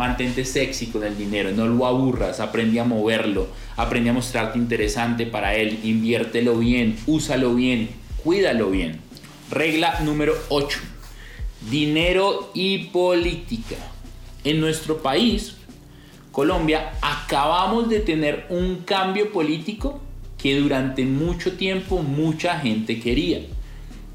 Mantente 0.00 0.46
sexy 0.46 0.86
con 0.86 1.04
el 1.04 1.18
dinero, 1.18 1.50
no 1.50 1.66
lo 1.66 1.84
aburras, 1.84 2.40
aprende 2.40 2.80
a 2.80 2.84
moverlo, 2.84 3.48
aprende 3.76 4.08
a 4.08 4.14
mostrarte 4.14 4.56
interesante 4.56 5.26
para 5.26 5.54
él, 5.56 5.78
inviértelo 5.84 6.56
bien, 6.56 6.96
úsalo 7.06 7.54
bien, 7.54 7.90
cuídalo 8.24 8.70
bien. 8.70 8.98
Regla 9.50 10.00
número 10.00 10.32
8. 10.48 10.78
Dinero 11.70 12.50
y 12.54 12.86
política. 12.86 13.76
En 14.42 14.62
nuestro 14.62 15.02
país, 15.02 15.56
Colombia, 16.32 16.92
acabamos 17.02 17.90
de 17.90 18.00
tener 18.00 18.46
un 18.48 18.76
cambio 18.76 19.30
político 19.30 20.00
que 20.38 20.58
durante 20.58 21.04
mucho 21.04 21.58
tiempo 21.58 22.02
mucha 22.02 22.58
gente 22.58 23.00
quería. 23.00 23.40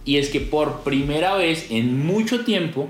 Y 0.04 0.18
es 0.18 0.30
que 0.30 0.40
por 0.42 0.82
primera 0.82 1.36
vez 1.36 1.68
en 1.70 2.08
mucho 2.08 2.44
tiempo 2.44 2.90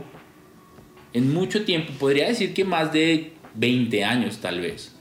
en 1.16 1.34
mucho 1.34 1.63
tiempo, 1.63 1.93
podría 1.97 2.28
decir 2.28 2.53
que 2.53 2.66
más 2.66 2.91
de 2.91 3.32
20 3.53 4.03
años 4.03 4.39
tal 4.39 4.59
vez, 4.59 4.93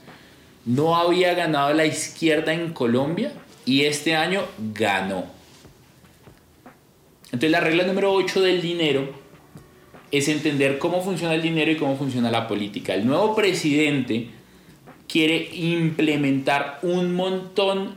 no 0.63 0.95
había 0.95 1.33
ganado 1.33 1.73
la 1.73 1.85
izquierda 1.85 2.53
en 2.53 2.71
Colombia 2.71 3.33
y 3.65 3.81
este 3.81 4.15
año 4.15 4.41
ganó. 4.73 5.25
Entonces 7.25 7.51
la 7.51 7.59
regla 7.59 7.83
número 7.83 8.13
8 8.13 8.41
del 8.41 8.61
dinero 8.61 9.13
es 10.09 10.29
entender 10.29 10.77
cómo 10.77 11.03
funciona 11.03 11.33
el 11.33 11.41
dinero 11.41 11.69
y 11.71 11.75
cómo 11.75 11.97
funciona 11.97 12.31
la 12.31 12.47
política. 12.47 12.93
El 12.93 13.05
nuevo 13.05 13.35
presidente 13.35 14.29
quiere 15.09 15.49
implementar 15.53 16.79
un 16.81 17.13
montón 17.13 17.95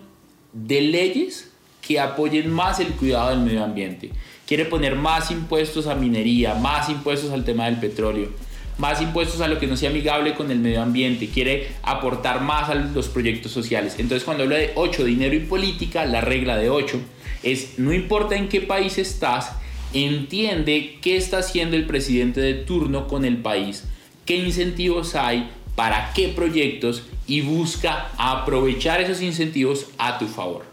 de 0.52 0.80
leyes 0.80 1.52
que 1.82 2.00
apoyen 2.00 2.50
más 2.50 2.80
el 2.80 2.88
cuidado 2.88 3.30
del 3.30 3.38
medio 3.38 3.62
ambiente. 3.62 4.10
Quiere 4.48 4.64
poner 4.64 4.96
más 4.96 5.30
impuestos 5.30 5.86
a 5.88 5.94
minería, 5.94 6.54
más 6.54 6.88
impuestos 6.88 7.32
al 7.32 7.44
tema 7.44 7.66
del 7.66 7.80
petróleo, 7.80 8.30
más 8.78 9.02
impuestos 9.02 9.42
a 9.42 9.46
lo 9.46 9.58
que 9.58 9.66
no 9.66 9.76
sea 9.76 9.90
amigable 9.90 10.34
con 10.34 10.50
el 10.50 10.58
medio 10.58 10.80
ambiente, 10.80 11.28
quiere 11.28 11.68
aportar 11.82 12.40
más 12.40 12.70
a 12.70 12.74
los 12.74 13.08
proyectos 13.08 13.52
sociales. 13.52 13.96
Entonces 13.98 14.24
cuando 14.24 14.44
habla 14.44 14.56
de 14.56 14.72
8, 14.74 15.04
dinero 15.04 15.34
y 15.34 15.40
política, 15.40 16.06
la 16.06 16.22
regla 16.22 16.56
de 16.56 16.70
8 16.70 16.98
es 17.42 17.78
no 17.78 17.92
importa 17.92 18.36
en 18.36 18.48
qué 18.48 18.62
país 18.62 18.96
estás, 18.96 19.52
entiende 19.92 20.96
qué 21.02 21.18
está 21.18 21.40
haciendo 21.40 21.76
el 21.76 21.84
presidente 21.84 22.40
de 22.40 22.54
turno 22.54 23.06
con 23.06 23.26
el 23.26 23.36
país, 23.42 23.84
qué 24.24 24.36
incentivos 24.36 25.14
hay, 25.14 25.50
para 25.74 26.14
qué 26.14 26.28
proyectos 26.28 27.02
y 27.26 27.42
busca 27.42 28.10
aprovechar 28.16 29.02
esos 29.02 29.20
incentivos 29.20 29.88
a 29.98 30.18
tu 30.18 30.26
favor. 30.26 30.67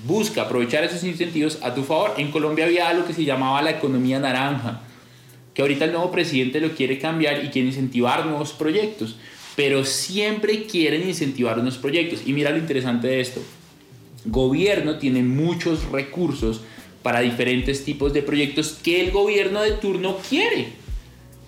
Busca 0.00 0.42
aprovechar 0.42 0.84
esos 0.84 1.04
incentivos 1.04 1.58
a 1.62 1.74
tu 1.74 1.82
favor. 1.82 2.14
En 2.18 2.30
Colombia 2.30 2.66
había 2.66 2.88
algo 2.88 3.06
que 3.06 3.14
se 3.14 3.24
llamaba 3.24 3.62
la 3.62 3.70
economía 3.70 4.18
naranja, 4.18 4.82
que 5.54 5.62
ahorita 5.62 5.86
el 5.86 5.92
nuevo 5.92 6.10
presidente 6.10 6.60
lo 6.60 6.72
quiere 6.72 6.98
cambiar 6.98 7.42
y 7.44 7.48
quiere 7.48 7.68
incentivar 7.68 8.26
nuevos 8.26 8.52
proyectos, 8.52 9.16
pero 9.56 9.84
siempre 9.84 10.66
quieren 10.66 11.08
incentivar 11.08 11.58
unos 11.58 11.78
proyectos. 11.78 12.22
Y 12.26 12.34
mira 12.34 12.50
lo 12.50 12.58
interesante 12.58 13.08
de 13.08 13.20
esto. 13.20 13.42
Gobierno 14.26 14.98
tiene 14.98 15.22
muchos 15.22 15.90
recursos 15.90 16.60
para 17.02 17.20
diferentes 17.20 17.84
tipos 17.84 18.12
de 18.12 18.22
proyectos 18.22 18.78
que 18.82 19.00
el 19.00 19.12
gobierno 19.12 19.62
de 19.62 19.72
turno 19.72 20.18
quiere. 20.28 20.68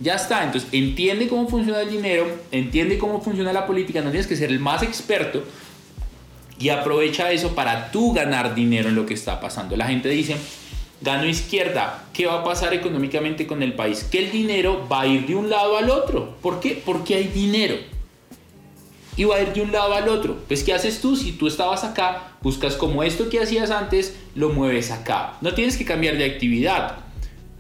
Ya 0.01 0.15
está, 0.15 0.45
entonces 0.45 0.71
entiende 0.73 1.27
cómo 1.27 1.49
funciona 1.49 1.81
el 1.81 1.91
dinero, 1.91 2.27
entiende 2.53 2.97
cómo 2.97 3.21
funciona 3.21 3.53
la 3.53 3.67
política, 3.67 4.01
no 4.01 4.11
tienes 4.11 4.29
que 4.29 4.37
ser 4.37 4.51
el 4.51 4.61
más 4.61 4.85
experto 4.85 5.43
y 6.59 6.71
aprovecha 6.71 7.31
eso 7.33 7.55
para 7.55 7.91
tú 7.91 8.13
ganar 8.13 8.55
dinero 8.55 8.89
en 8.89 8.95
lo 8.95 9.07
que 9.07 9.15
está 9.15 9.41
pasando. 9.41 9.77
La 9.77 9.87
gente 9.87 10.09
dice, 10.09 10.37
gano 11.01 11.27
izquierda, 11.27 12.05
¿qué 12.13 12.27
va 12.27 12.41
a 12.41 12.45
pasar 12.45 12.75
económicamente 12.75 13.47
con 13.47 13.63
el 13.63 13.75
país? 13.75 14.05
Que 14.05 14.19
el 14.25 14.33
dinero 14.33 14.87
va 14.91 15.03
a 15.03 15.07
ir 15.07 15.27
de 15.27 15.35
un 15.35 15.49
lado 15.49 15.77
al 15.77 15.91
otro. 15.91 16.37
¿Por 16.43 16.61
qué? 16.61 16.83
Porque 16.85 17.15
hay 17.15 17.29
dinero 17.29 17.77
y 19.19 19.25
va 19.25 19.37
a 19.37 19.43
ir 19.43 19.53
de 19.53 19.61
un 19.61 19.73
lado 19.73 19.93
al 19.95 20.09
otro. 20.09 20.39
Pues 20.47 20.63
¿qué 20.63 20.73
haces 20.73 21.01
tú? 21.01 21.17
Si 21.17 21.33
tú 21.33 21.49
estabas 21.49 21.83
acá, 21.83 22.33
buscas 22.41 22.77
como 22.77 23.03
esto 23.03 23.29
que 23.29 23.41
hacías 23.41 23.71
antes, 23.71 24.17
lo 24.37 24.51
mueves 24.51 24.93
acá. 24.93 25.35
No 25.41 25.55
tienes 25.55 25.77
que 25.77 25.85
cambiar 25.85 26.17
de 26.17 26.25
actividad. 26.25 26.99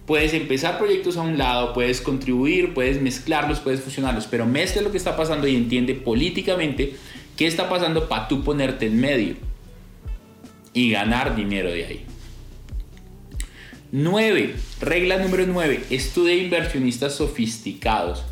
Puedes 0.06 0.32
empezar 0.32 0.78
proyectos 0.78 1.16
a 1.16 1.22
un 1.22 1.36
lado, 1.36 1.74
puedes 1.74 2.00
contribuir, 2.00 2.72
puedes 2.72 3.02
mezclarlos, 3.02 3.58
puedes 3.58 3.80
fusionarlos, 3.80 4.26
pero 4.26 4.46
mezcla 4.46 4.80
lo 4.80 4.90
que 4.90 4.96
está 4.96 5.16
pasando 5.16 5.46
y 5.46 5.56
entiende 5.56 5.94
políticamente 5.94 6.94
qué 7.38 7.46
está 7.46 7.70
pasando 7.70 8.06
para 8.06 8.28
tú 8.28 8.44
ponerte 8.44 8.86
en 8.86 9.00
medio 9.00 9.36
y 10.74 10.90
ganar 10.90 11.34
dinero 11.34 11.70
de 11.70 11.86
ahí. 11.86 12.04
9. 13.92 14.54
Regla 14.82 15.16
número 15.16 15.46
9. 15.46 15.84
Estudia 15.88 16.34
inversionistas 16.34 17.14
sofisticados 17.14 18.24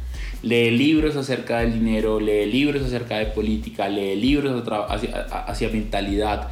lee 0.42 0.70
libros 0.70 1.16
acerca 1.16 1.60
del 1.60 1.72
dinero, 1.72 2.20
lee 2.20 2.46
libros 2.46 2.82
acerca 2.82 3.18
de 3.18 3.26
política, 3.26 3.88
lee 3.88 4.16
libros 4.16 4.62
hacia, 4.88 5.68
mentalidad 5.70 6.48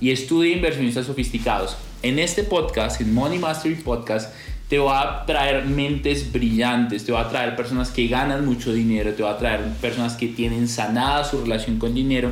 y 0.00 0.10
estudia 0.10 0.54
inversionistas 0.54 1.06
sofisticados. 1.06 1.76
En 2.02 2.18
este 2.18 2.44
podcast, 2.44 3.00
en 3.00 3.14
Money 3.14 3.38
Mastery 3.38 3.76
Podcast, 3.76 4.34
te 4.68 4.78
va 4.78 5.00
a 5.00 5.26
traer 5.26 5.64
mentes 5.64 6.30
brillantes, 6.30 7.04
te 7.04 7.12
va 7.12 7.22
a 7.22 7.28
traer 7.28 7.56
personas 7.56 7.90
que 7.90 8.06
ganan 8.06 8.44
mucho 8.44 8.72
dinero, 8.72 9.12
te 9.14 9.22
va 9.22 9.32
a 9.32 9.38
traer 9.38 9.60
personas 9.80 10.14
que 10.14 10.28
tienen 10.28 10.68
sanada 10.68 11.24
su 11.24 11.40
relación 11.40 11.78
con 11.78 11.94
dinero, 11.94 12.30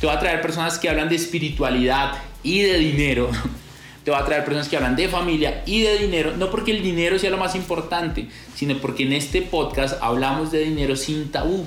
te 0.00 0.06
va 0.06 0.14
a 0.14 0.20
traer 0.20 0.40
personas 0.40 0.78
que 0.78 0.88
hablan 0.88 1.08
de 1.08 1.16
espiritualidad 1.16 2.12
y 2.42 2.60
de 2.60 2.78
dinero 2.78 3.30
te 4.06 4.12
va 4.12 4.20
a 4.20 4.24
traer 4.24 4.44
personas 4.44 4.68
que 4.68 4.76
hablan 4.76 4.94
de 4.94 5.08
familia 5.08 5.64
y 5.66 5.82
de 5.82 5.98
dinero, 5.98 6.36
no 6.36 6.48
porque 6.48 6.70
el 6.70 6.80
dinero 6.80 7.18
sea 7.18 7.28
lo 7.28 7.38
más 7.38 7.56
importante, 7.56 8.28
sino 8.54 8.78
porque 8.78 9.02
en 9.02 9.12
este 9.12 9.42
podcast 9.42 10.00
hablamos 10.00 10.52
de 10.52 10.60
dinero 10.60 10.94
sin 10.94 11.32
tabú. 11.32 11.66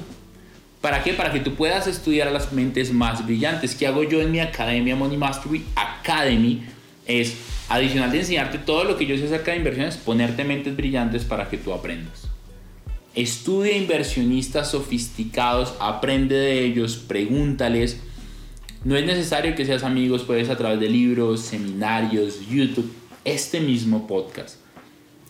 ¿Para 0.80 1.04
qué? 1.04 1.12
Para 1.12 1.34
que 1.34 1.42
tú 1.42 1.56
puedas 1.56 1.86
estudiar 1.88 2.30
a 2.30 2.32
las 2.32 2.54
mentes 2.54 2.94
más 2.94 3.26
brillantes. 3.26 3.76
¿Qué 3.76 3.88
hago 3.88 4.04
yo 4.04 4.22
en 4.22 4.32
mi 4.32 4.40
academia 4.40 4.96
Money 4.96 5.18
Mastery 5.18 5.66
Academy? 5.76 6.64
Es, 7.06 7.36
adicional 7.70 8.12
de 8.12 8.20
enseñarte 8.20 8.58
todo 8.58 8.84
lo 8.84 8.98
que 8.98 9.06
yo 9.06 9.18
sé 9.18 9.26
acerca 9.26 9.52
de 9.52 9.58
inversiones, 9.58 9.98
ponerte 9.98 10.44
mentes 10.44 10.76
brillantes 10.76 11.24
para 11.24 11.50
que 11.50 11.58
tú 11.58 11.74
aprendas. 11.74 12.28
Estudia 13.16 13.78
inversionistas 13.78 14.72
sofisticados, 14.72 15.74
aprende 15.80 16.36
de 16.36 16.66
ellos, 16.66 16.98
pregúntales 16.98 18.00
no 18.84 18.96
es 18.96 19.06
necesario 19.06 19.56
que 19.56 19.66
seas 19.66 19.84
amigos, 19.84 20.24
puedes 20.24 20.50
a 20.50 20.58
través 20.58 20.80
de 20.80 20.88
libros, 20.88 21.42
seminarios, 21.42 22.48
YouTube, 22.50 22.90
este 23.26 23.60
mismo 23.60 24.08
podcast, 24.08 24.56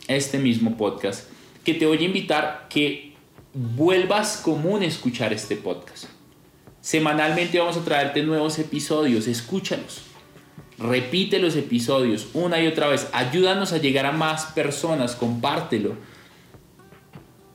este 0.08 0.38
mismo 0.38 0.78
podcast, 0.78 1.28
que 1.64 1.74
te 1.74 1.88
voy 1.88 1.98
a 1.98 2.04
invitar 2.04 2.68
que 2.70 3.16
vuelvas 3.54 4.38
común 4.38 4.84
escuchar 4.84 5.34
este 5.34 5.56
podcast. 5.56 6.06
Semanalmente 6.80 7.58
vamos 7.58 7.78
a 7.78 7.84
traerte 7.84 8.22
nuevos 8.22 8.60
episodios, 8.60 9.26
escúchalos. 9.26 10.04
Repite 10.80 11.40
los 11.40 11.56
episodios 11.56 12.28
una 12.34 12.62
y 12.62 12.68
otra 12.68 12.88
vez. 12.88 13.08
Ayúdanos 13.12 13.74
a 13.74 13.78
llegar 13.78 14.06
a 14.06 14.12
más 14.12 14.46
personas, 14.48 15.16
compártelo 15.16 15.96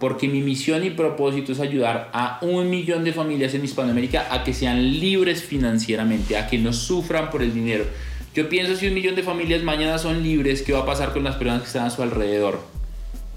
porque 0.05 0.29
mi 0.29 0.43
misión 0.43 0.85
y 0.85 0.91
propósito 0.91 1.53
es 1.53 1.61
ayudar 1.61 2.11
a 2.13 2.39
un 2.43 2.69
millón 2.69 3.05
de 3.05 3.13
familias 3.15 3.55
en 3.55 3.65
Hispanoamérica 3.65 4.29
a 4.31 4.45
que 4.45 4.53
sean 4.53 5.01
libres 5.01 5.43
financieramente, 5.43 6.37
a 6.37 6.47
que 6.47 6.59
no 6.59 6.75
sufran 6.75 7.31
por 7.31 7.43
el 7.43 7.55
dinero. 7.55 7.87
Yo 8.35 8.49
pienso 8.49 8.77
si 8.77 8.89
un 8.89 8.93
millón 8.93 9.15
de 9.15 9.23
familias 9.23 9.63
mañana 9.63 9.97
son 9.97 10.23
libres, 10.23 10.61
¿qué 10.63 10.75
va 10.75 10.81
a 10.81 10.85
pasar 10.85 11.15
con 11.15 11.25
las 11.25 11.37
personas 11.37 11.63
que 11.63 11.69
están 11.69 11.87
a 11.87 11.91
su 11.91 12.03
alrededor? 12.03 12.61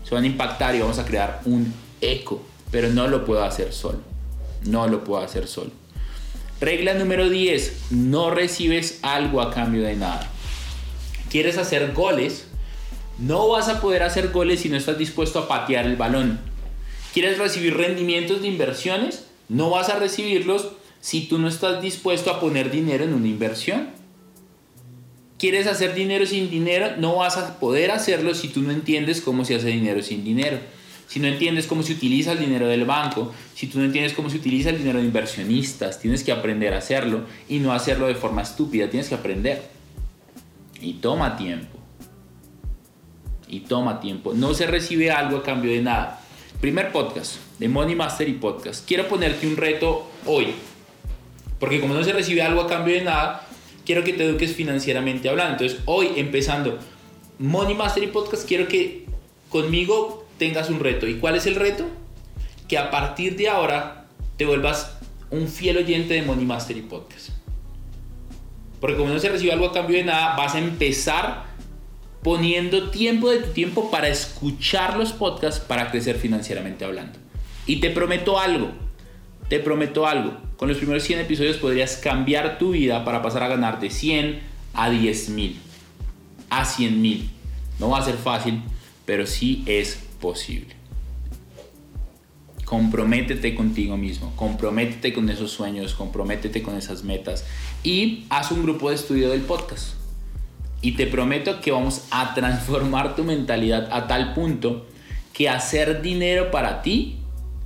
Se 0.03 0.13
van 0.15 0.25
a 0.25 0.27
impactar 0.27 0.75
y 0.75 0.79
vamos 0.79 0.99
a 0.99 1.05
crear 1.05 1.41
un 1.45 1.71
eco, 2.01 2.43
pero 2.71 2.89
no 2.89 3.07
lo 3.07 3.23
puedo 3.23 3.43
hacer 3.43 3.71
solo. 3.71 3.99
No 4.65 4.87
lo 4.87 5.03
puedo 5.03 5.23
hacer 5.23 5.47
solo. 5.47 5.71
Regla 6.59 6.95
número 6.95 7.29
10, 7.29 7.91
no 7.91 8.31
recibes 8.31 8.99
algo 9.03 9.41
a 9.41 9.53
cambio 9.53 9.83
de 9.83 9.95
nada. 9.95 10.27
¿Quieres 11.29 11.59
hacer 11.59 11.93
goles? 11.93 12.47
No 13.19 13.49
vas 13.49 13.69
a 13.69 13.79
poder 13.79 14.01
hacer 14.01 14.29
goles 14.29 14.61
si 14.61 14.69
no 14.69 14.77
estás 14.77 14.97
dispuesto 14.97 15.37
a 15.37 15.47
patear 15.47 15.85
el 15.85 15.97
balón. 15.97 16.39
¿Quieres 17.13 17.37
recibir 17.37 17.77
rendimientos 17.77 18.41
de 18.41 18.47
inversiones? 18.47 19.27
No 19.49 19.69
vas 19.69 19.89
a 19.89 19.99
recibirlos 19.99 20.69
si 20.99 21.27
tú 21.27 21.37
no 21.37 21.47
estás 21.47 21.79
dispuesto 21.81 22.31
a 22.31 22.39
poner 22.39 22.71
dinero 22.71 23.03
en 23.03 23.13
una 23.13 23.27
inversión. 23.27 23.89
¿Quieres 25.37 25.67
hacer 25.67 25.93
dinero 25.93 26.25
sin 26.25 26.49
dinero? 26.49 26.97
No 26.97 27.17
vas 27.17 27.37
a 27.37 27.59
poder 27.59 27.91
hacerlo 27.91 28.33
si 28.33 28.47
tú 28.47 28.61
no 28.63 28.71
entiendes 28.71 29.21
cómo 29.21 29.45
se 29.45 29.55
hace 29.55 29.67
dinero 29.67 30.01
sin 30.01 30.23
dinero. 30.23 30.57
Si 31.07 31.21
no 31.21 31.27
entiendes 31.27 31.67
cómo 31.67 31.83
se 31.83 31.93
utiliza 31.93 32.33
el 32.33 32.39
dinero 32.39 32.67
del 32.67 32.83
banco, 32.83 33.33
si 33.55 33.67
tú 33.67 33.79
no 33.79 33.85
entiendes 33.85 34.13
cómo 34.13 34.29
se 34.29 34.37
utiliza 34.37 34.69
el 34.69 34.77
dinero 34.77 34.99
de 34.99 35.05
inversionistas, 35.05 35.99
tienes 35.99 36.23
que 36.23 36.33
aprender 36.33 36.73
a 36.73 36.79
hacerlo 36.79 37.21
y 37.47 37.59
no 37.59 37.71
hacerlo 37.71 38.07
de 38.07 38.15
forma 38.15 38.41
estúpida, 38.41 38.89
tienes 38.89 39.07
que 39.07 39.15
aprender. 39.15 39.63
Y 40.81 40.95
toma 40.95 41.37
tiempo. 41.37 41.77
Y 43.47 43.61
toma 43.61 44.01
tiempo. 44.01 44.33
No 44.33 44.53
se 44.53 44.67
recibe 44.67 45.09
algo 45.09 45.37
a 45.37 45.43
cambio 45.43 45.71
de 45.71 45.81
nada. 45.81 46.21
Primer 46.59 46.91
podcast 46.91 47.37
de 47.57 47.69
Money 47.69 47.95
Mastery 47.95 48.33
Podcast. 48.33 48.85
Quiero 48.85 49.07
ponerte 49.07 49.47
un 49.47 49.55
reto 49.55 50.09
hoy. 50.25 50.47
Porque 51.57 51.79
como 51.79 51.93
no 51.93 52.03
se 52.03 52.11
recibe 52.11 52.41
algo 52.41 52.61
a 52.61 52.67
cambio 52.67 52.95
de 52.95 53.01
nada, 53.01 53.47
quiero 53.85 54.03
que 54.03 54.11
te 54.11 54.25
eduques 54.25 54.53
financieramente 54.53 55.29
hablando. 55.29 55.53
Entonces, 55.53 55.79
hoy 55.85 56.09
empezando 56.17 56.77
Money 57.39 57.75
Mastery 57.75 58.07
Podcast, 58.07 58.45
quiero 58.45 58.67
que 58.67 59.05
conmigo 59.49 60.26
tengas 60.37 60.69
un 60.69 60.79
reto. 60.79 61.07
¿Y 61.07 61.15
cuál 61.15 61.35
es 61.35 61.45
el 61.45 61.55
reto? 61.55 61.85
Que 62.67 62.77
a 62.77 62.91
partir 62.91 63.35
de 63.35 63.49
ahora 63.49 64.05
te 64.37 64.45
vuelvas 64.45 64.97
un 65.29 65.47
fiel 65.47 65.77
oyente 65.77 66.13
de 66.13 66.21
Money 66.21 66.45
Mastery 66.45 66.81
Podcast. 66.81 67.29
Porque 68.79 68.95
como 68.95 69.11
no 69.11 69.19
se 69.19 69.29
recibe 69.29 69.51
algo 69.51 69.67
a 69.67 69.73
cambio 69.73 69.97
de 69.97 70.03
nada, 70.03 70.35
vas 70.35 70.55
a 70.55 70.59
empezar 70.59 71.45
poniendo 72.21 72.89
tiempo 72.89 73.29
de 73.29 73.39
tu 73.39 73.51
tiempo 73.51 73.89
para 73.89 74.07
escuchar 74.07 74.97
los 74.97 75.13
podcasts 75.13 75.59
para 75.59 75.89
crecer 75.91 76.17
financieramente 76.17 76.85
hablando. 76.85 77.17
Y 77.65 77.77
te 77.79 77.89
prometo 77.89 78.39
algo, 78.39 78.71
te 79.49 79.59
prometo 79.59 80.05
algo. 80.05 80.37
Con 80.57 80.69
los 80.69 80.77
primeros 80.77 81.03
100 81.03 81.19
episodios 81.19 81.57
podrías 81.57 81.97
cambiar 81.97 82.57
tu 82.57 82.71
vida 82.71 83.03
para 83.05 83.21
pasar 83.21 83.43
a 83.43 83.47
ganar 83.47 83.79
de 83.79 83.89
100 83.89 84.39
a 84.73 84.89
10 84.89 85.29
mil, 85.29 85.59
a 86.49 86.65
100 86.65 87.01
mil. 87.01 87.29
No 87.79 87.89
va 87.89 87.99
a 87.99 88.05
ser 88.05 88.15
fácil, 88.15 88.61
pero 89.05 89.25
sí 89.25 89.63
es 89.65 90.06
posible. 90.19 90.75
comprométete 92.65 93.55
contigo 93.55 93.95
mismo, 93.95 94.33
comprométete 94.35 95.13
con 95.13 95.29
esos 95.29 95.51
sueños, 95.51 95.93
comprométete 95.93 96.61
con 96.61 96.75
esas 96.75 97.05
metas 97.05 97.45
y 97.81 98.25
haz 98.29 98.51
un 98.51 98.63
grupo 98.63 98.89
de 98.89 98.95
estudio 98.95 99.29
del 99.29 99.41
podcast. 99.41 99.93
Y 100.81 100.91
te 100.91 101.07
prometo 101.07 101.61
que 101.61 101.71
vamos 101.71 102.03
a 102.11 102.33
transformar 102.33 103.15
tu 103.15 103.23
mentalidad 103.23 103.87
a 103.91 104.07
tal 104.07 104.33
punto 104.33 104.85
que 105.31 105.47
hacer 105.47 106.01
dinero 106.01 106.51
para 106.51 106.81
ti, 106.81 107.19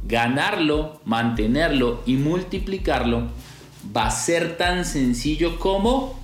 ganarlo, 0.04 1.02
mantenerlo 1.04 2.04
y 2.06 2.14
multiplicarlo 2.14 3.30
va 3.95 4.08
a 4.08 4.12
ser 4.12 4.58
tan 4.58 4.86
sencillo 4.86 5.58
como 5.58 6.20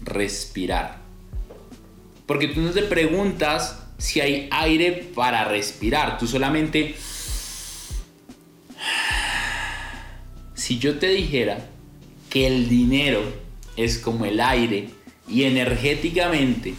respirar. 0.00 1.01
Porque 2.32 2.48
tú 2.48 2.62
no 2.62 2.70
te 2.70 2.80
preguntas 2.84 3.78
si 3.98 4.22
hay 4.22 4.48
aire 4.50 5.10
para 5.14 5.44
respirar, 5.44 6.16
tú 6.16 6.26
solamente... 6.26 6.94
Si 10.54 10.78
yo 10.78 10.98
te 10.98 11.08
dijera 11.08 11.68
que 12.30 12.46
el 12.46 12.70
dinero 12.70 13.20
es 13.76 13.98
como 13.98 14.24
el 14.24 14.40
aire 14.40 14.88
y 15.28 15.42
energéticamente, 15.42 16.72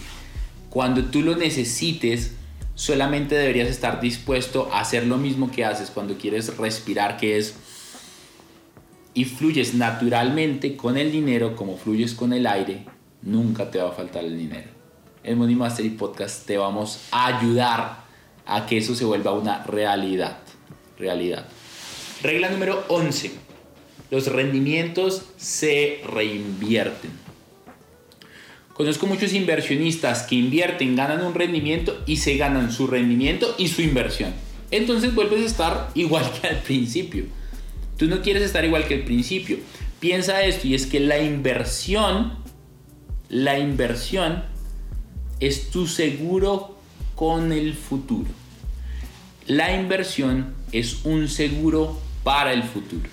cuando 0.72 1.06
tú 1.06 1.22
lo 1.22 1.36
necesites, 1.36 2.32
solamente 2.74 3.36
deberías 3.36 3.70
estar 3.70 4.01
dispuesto 4.01 4.72
a 4.74 4.80
hacer 4.80 5.06
lo 5.06 5.18
mismo 5.20 5.51
que 5.51 5.66
haces 5.66 5.91
cuando 5.91 6.18
quieres 6.18 6.58
respirar, 6.58 7.18
que 7.18 7.38
es 7.38 7.54
y 9.14 9.26
fluyes 9.26 9.76
naturalmente 9.76 10.76
con 10.76 10.97
el 10.97 11.12
dinero 11.12 11.56
como 11.56 11.78
fluyes 11.78 12.16
con 12.16 12.34
el 12.34 12.47
aire, 12.47 12.86
nunca 13.22 13.70
te 13.70 13.78
va 13.78 13.89
a 13.89 13.91
faltar 13.91 14.24
el 14.24 14.36
dinero. 14.36 14.72
En 15.24 15.38
Money 15.38 15.55
Mastery 15.55 15.89
Podcast 15.91 16.45
te 16.45 16.57
vamos 16.57 16.99
a 17.11 17.38
ayudar 17.38 18.03
a 18.45 18.65
que 18.65 18.78
eso 18.78 18.93
se 18.93 19.05
vuelva 19.05 19.32
una 19.32 19.63
realidad. 19.63 20.39
Realidad. 20.99 21.45
Regla 22.21 22.49
número 22.49 22.84
11. 22.89 23.32
Los 24.11 24.28
rendimientos 24.28 25.24
se 25.38 26.01
reinvierten. 26.05 27.11
Conozco 28.74 29.07
muchos 29.07 29.34
inversionistas 29.34 30.24
que 30.24 30.36
invierten, 30.36 30.95
ganan 30.95 31.24
un 31.24 31.34
rendimiento 31.34 32.03
y 32.05 32.17
se 32.17 32.36
ganan 32.36 32.71
su 32.71 32.88
rendimiento 32.88 33.55
y 33.57 33.69
su 33.69 33.82
inversión. 33.82 34.34
Entonces 34.71 35.15
vuelves 35.15 35.43
a 35.43 35.45
estar 35.45 35.89
igual 35.95 36.30
que 36.41 36.47
al 36.47 36.57
principio. 36.57 37.26
Tú 37.97 38.07
no 38.07 38.21
quieres 38.21 38.43
estar 38.43 38.65
igual 38.65 38.88
que 38.88 38.95
al 38.95 39.03
principio. 39.03 39.57
Piensa 39.99 40.43
esto 40.43 40.67
y 40.67 40.76
es 40.76 40.86
que 40.86 40.99
la 40.99 41.19
inversión 41.19 42.43
la 43.34 43.57
inversión 43.57 44.43
es 45.47 45.71
tu 45.71 45.87
seguro 45.87 46.77
con 47.15 47.51
el 47.51 47.73
futuro. 47.73 48.29
La 49.45 49.75
inversión 49.75 50.53
es 50.71 51.03
un 51.03 51.27
seguro 51.27 51.99
para 52.23 52.53
el 52.53 52.63
futuro. 52.63 53.09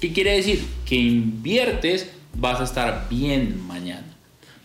¿Qué 0.00 0.12
quiere 0.12 0.32
decir? 0.32 0.66
Que 0.84 0.96
inviertes, 0.96 2.10
vas 2.34 2.60
a 2.60 2.64
estar 2.64 3.08
bien 3.08 3.64
mañana. 3.68 4.06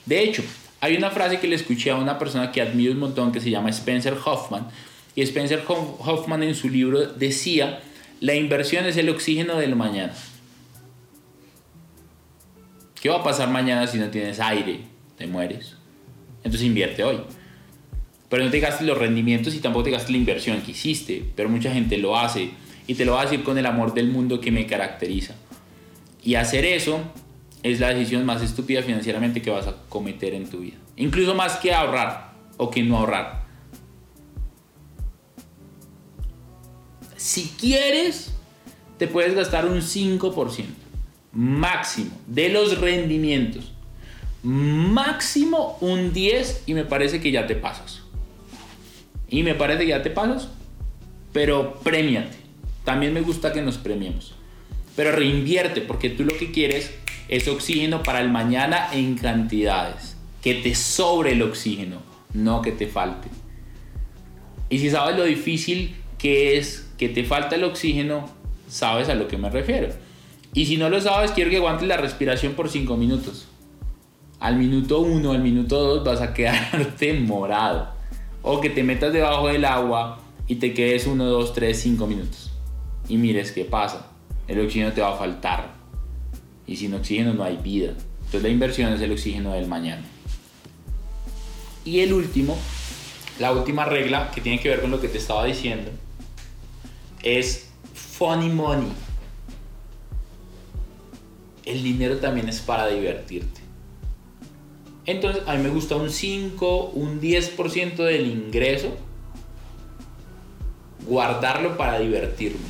De 0.07 0.23
hecho, 0.23 0.43
hay 0.81 0.95
una 0.97 1.11
frase 1.11 1.39
que 1.39 1.47
le 1.47 1.55
escuché 1.55 1.91
a 1.91 1.95
una 1.95 2.17
persona 2.17 2.51
que 2.51 2.61
admiro 2.61 2.93
un 2.93 2.99
montón 2.99 3.31
que 3.31 3.39
se 3.39 3.51
llama 3.51 3.69
Spencer 3.69 4.17
Hoffman. 4.25 4.67
Y 5.13 5.21
Spencer 5.21 5.63
Hoffman 5.67 6.41
en 6.41 6.55
su 6.55 6.69
libro 6.69 7.05
decía, 7.05 7.81
la 8.19 8.33
inversión 8.33 8.85
es 8.85 8.97
el 8.97 9.09
oxígeno 9.09 9.57
del 9.57 9.75
mañana. 9.75 10.13
¿Qué 12.99 13.09
va 13.09 13.17
a 13.17 13.23
pasar 13.23 13.49
mañana 13.49 13.85
si 13.85 13.99
no 13.99 14.09
tienes 14.09 14.39
aire? 14.39 14.79
Te 15.19 15.27
mueres. 15.27 15.75
Entonces 16.45 16.67
invierte 16.67 17.03
hoy. 17.03 17.17
Pero 18.29 18.45
no 18.45 18.51
te 18.51 18.59
gastes 18.59 18.87
los 18.87 18.97
rendimientos 18.97 19.55
y 19.55 19.59
tampoco 19.59 19.85
te 19.85 19.91
gastes 19.91 20.11
la 20.11 20.17
inversión 20.17 20.61
que 20.61 20.71
hiciste. 20.71 21.25
Pero 21.35 21.49
mucha 21.49 21.73
gente 21.73 21.97
lo 21.97 22.17
hace. 22.17 22.51
Y 22.87 22.93
te 22.93 23.03
lo 23.03 23.13
va 23.13 23.21
a 23.21 23.23
decir 23.23 23.43
con 23.43 23.57
el 23.57 23.65
amor 23.65 23.93
del 23.93 24.09
mundo 24.09 24.39
que 24.39 24.51
me 24.51 24.67
caracteriza. 24.67 25.35
Y 26.23 26.35
hacer 26.35 26.63
eso 26.63 26.99
es 27.63 27.79
la 27.79 27.89
decisión 27.89 28.25
más 28.25 28.43
estúpida 28.43 28.83
financieramente 28.83 29.41
que 29.41 29.49
vas 29.49 29.67
a 29.67 29.75
cometer 29.89 30.35
en 30.35 30.47
tu 30.47 30.59
vida. 30.59 30.77
Incluso 30.97 31.33
más 31.33 31.57
que 31.57 31.73
ahorrar 31.73 32.33
o 32.57 32.69
que 32.69 32.83
no 32.83 32.97
ahorrar. 32.97 33.43
Si 37.17 37.53
quieres, 37.59 38.35
te 38.99 39.07
puedes 39.07 39.33
gastar 39.33 39.65
un 39.65 39.79
5% 39.81 40.65
máximo 41.33 42.11
de 42.27 42.49
los 42.49 42.79
rendimientos. 42.79 43.74
Máximo 44.45 45.75
un 45.81 46.13
10 46.13 46.65
y 46.67 46.75
me 46.75 46.85
parece 46.85 47.19
que 47.19 47.31
ya 47.31 47.47
te 47.47 47.55
pasas. 47.55 48.03
Y 49.27 49.41
me 49.41 49.55
parece 49.55 49.85
que 49.85 49.89
ya 49.89 50.03
te 50.03 50.11
pasas, 50.11 50.49
pero 51.33 51.79
premiate. 51.83 52.37
También 52.83 53.11
me 53.11 53.21
gusta 53.21 53.51
que 53.51 53.63
nos 53.63 53.79
premiemos. 53.79 54.35
Pero 54.95 55.11
reinvierte 55.11 55.81
porque 55.81 56.11
tú 56.11 56.23
lo 56.23 56.37
que 56.37 56.51
quieres 56.51 56.93
es 57.27 57.47
oxígeno 57.47 58.03
para 58.03 58.21
el 58.21 58.29
mañana 58.29 58.89
en 58.93 59.15
cantidades. 59.15 60.15
Que 60.43 60.53
te 60.53 60.75
sobre 60.75 61.31
el 61.31 61.41
oxígeno, 61.41 62.03
no 62.33 62.61
que 62.61 62.71
te 62.71 62.85
falte. 62.85 63.29
Y 64.69 64.77
si 64.77 64.91
sabes 64.91 65.17
lo 65.17 65.23
difícil 65.23 65.95
que 66.19 66.59
es 66.59 66.87
que 66.99 67.09
te 67.09 67.23
falta 67.23 67.55
el 67.55 67.63
oxígeno, 67.63 68.29
sabes 68.69 69.09
a 69.09 69.15
lo 69.15 69.27
que 69.27 69.39
me 69.39 69.49
refiero. 69.49 69.89
Y 70.53 70.67
si 70.67 70.77
no 70.77 70.91
lo 70.91 71.01
sabes, 71.01 71.31
quiero 71.31 71.49
que 71.49 71.57
aguantes 71.57 71.87
la 71.87 71.97
respiración 71.97 72.53
por 72.53 72.69
5 72.69 72.95
minutos. 72.95 73.47
Al 74.39 74.57
minuto 74.57 74.99
1, 74.99 75.31
al 75.31 75.41
minuto 75.41 75.81
2 75.81 76.03
vas 76.03 76.21
a 76.21 76.33
quedarte 76.33 77.13
morado. 77.19 77.89
O 78.41 78.61
que 78.61 78.69
te 78.69 78.83
metas 78.83 79.11
debajo 79.13 79.47
del 79.47 79.65
agua 79.65 80.19
y 80.47 80.55
te 80.55 80.73
quedes 80.73 81.07
1, 81.07 81.23
2, 81.23 81.53
3, 81.53 81.79
5 81.79 82.07
minutos. 82.07 82.51
Y 83.07 83.17
mires 83.17 83.51
qué 83.51 83.65
pasa. 83.65 84.07
El 84.47 84.59
oxígeno 84.59 84.93
te 84.93 85.01
va 85.01 85.13
a 85.13 85.17
faltar. 85.17 85.73
Y 86.67 86.75
sin 86.75 86.93
oxígeno 86.93 87.33
no 87.33 87.43
hay 87.43 87.57
vida. 87.57 87.93
Entonces 88.17 88.43
la 88.43 88.49
inversión 88.49 88.93
es 88.93 89.01
el 89.01 89.11
oxígeno 89.11 89.53
del 89.53 89.67
mañana. 89.67 90.03
Y 91.83 91.99
el 91.99 92.13
último, 92.13 92.57
la 93.39 93.51
última 93.51 93.85
regla 93.85 94.31
que 94.33 94.41
tiene 94.41 94.59
que 94.59 94.69
ver 94.69 94.81
con 94.81 94.91
lo 94.91 94.99
que 94.99 95.07
te 95.07 95.17
estaba 95.17 95.45
diciendo, 95.45 95.91
es 97.23 97.69
funny 97.93 98.49
money 98.49 98.91
el 101.65 101.83
dinero 101.83 102.17
también 102.17 102.47
es 102.47 102.59
para 102.61 102.87
divertirte. 102.87 103.61
Entonces, 105.05 105.43
a 105.45 105.55
mí 105.55 105.63
me 105.63 105.69
gusta 105.69 105.95
un 105.95 106.09
5, 106.09 106.91
un 106.93 107.21
10% 107.21 107.95
del 107.95 108.27
ingreso, 108.27 108.95
guardarlo 111.05 111.77
para 111.77 111.99
divertirme. 111.99 112.65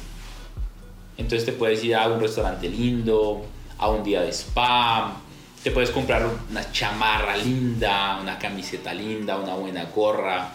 Entonces 1.18 1.46
te 1.46 1.54
puedes 1.54 1.82
ir 1.84 1.96
a 1.96 2.08
un 2.10 2.20
restaurante 2.20 2.68
lindo, 2.68 3.46
a 3.78 3.90
un 3.90 4.04
día 4.04 4.22
de 4.22 4.34
spa, 4.34 5.22
te 5.64 5.72
puedes 5.72 5.90
comprar 5.92 6.30
una 6.52 6.72
chamarra 6.72 7.38
linda, 7.38 8.20
una 8.22 8.38
camiseta 8.38 8.94
linda, 8.94 9.38
una 9.38 9.56
buena 9.56 9.86
gorra, 9.86 10.52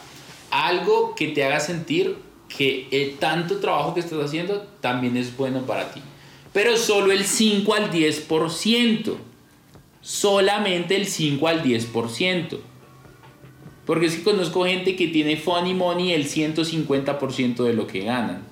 algo 0.51 1.14
que 1.14 1.28
te 1.28 1.45
haga 1.45 1.61
sentir 1.61 2.18
que 2.49 2.89
el 2.91 3.16
tanto 3.16 3.59
trabajo 3.59 3.95
que 3.95 4.01
estás 4.01 4.22
haciendo 4.22 4.61
también 4.81 5.16
es 5.16 5.35
bueno 5.35 5.62
para 5.62 5.91
ti 5.91 6.03
pero 6.53 6.76
solo 6.76 7.12
el 7.12 7.24
5 7.24 7.74
al 7.74 7.91
10%. 7.91 9.14
Solamente 10.01 10.96
el 10.96 11.07
5 11.07 11.46
al 11.46 11.62
10%. 11.62 12.59
Porque 13.86 14.07
es 14.07 14.16
que 14.16 14.22
conozco 14.22 14.64
gente 14.64 14.96
que 14.96 15.09
tiene 15.09 15.36
funny 15.36 15.74
money 15.74 16.12
el 16.12 16.26
150% 16.26 17.64
de 17.64 17.72
lo 17.72 17.86
que 17.86 18.05
ganan. 18.05 18.42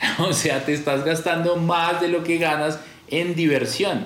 O 0.18 0.32
sea, 0.32 0.64
te 0.64 0.72
estás 0.72 1.04
gastando 1.04 1.56
más 1.56 2.00
de 2.00 2.08
lo 2.08 2.22
que 2.22 2.38
ganas 2.38 2.78
en 3.08 3.34
diversión. 3.34 4.04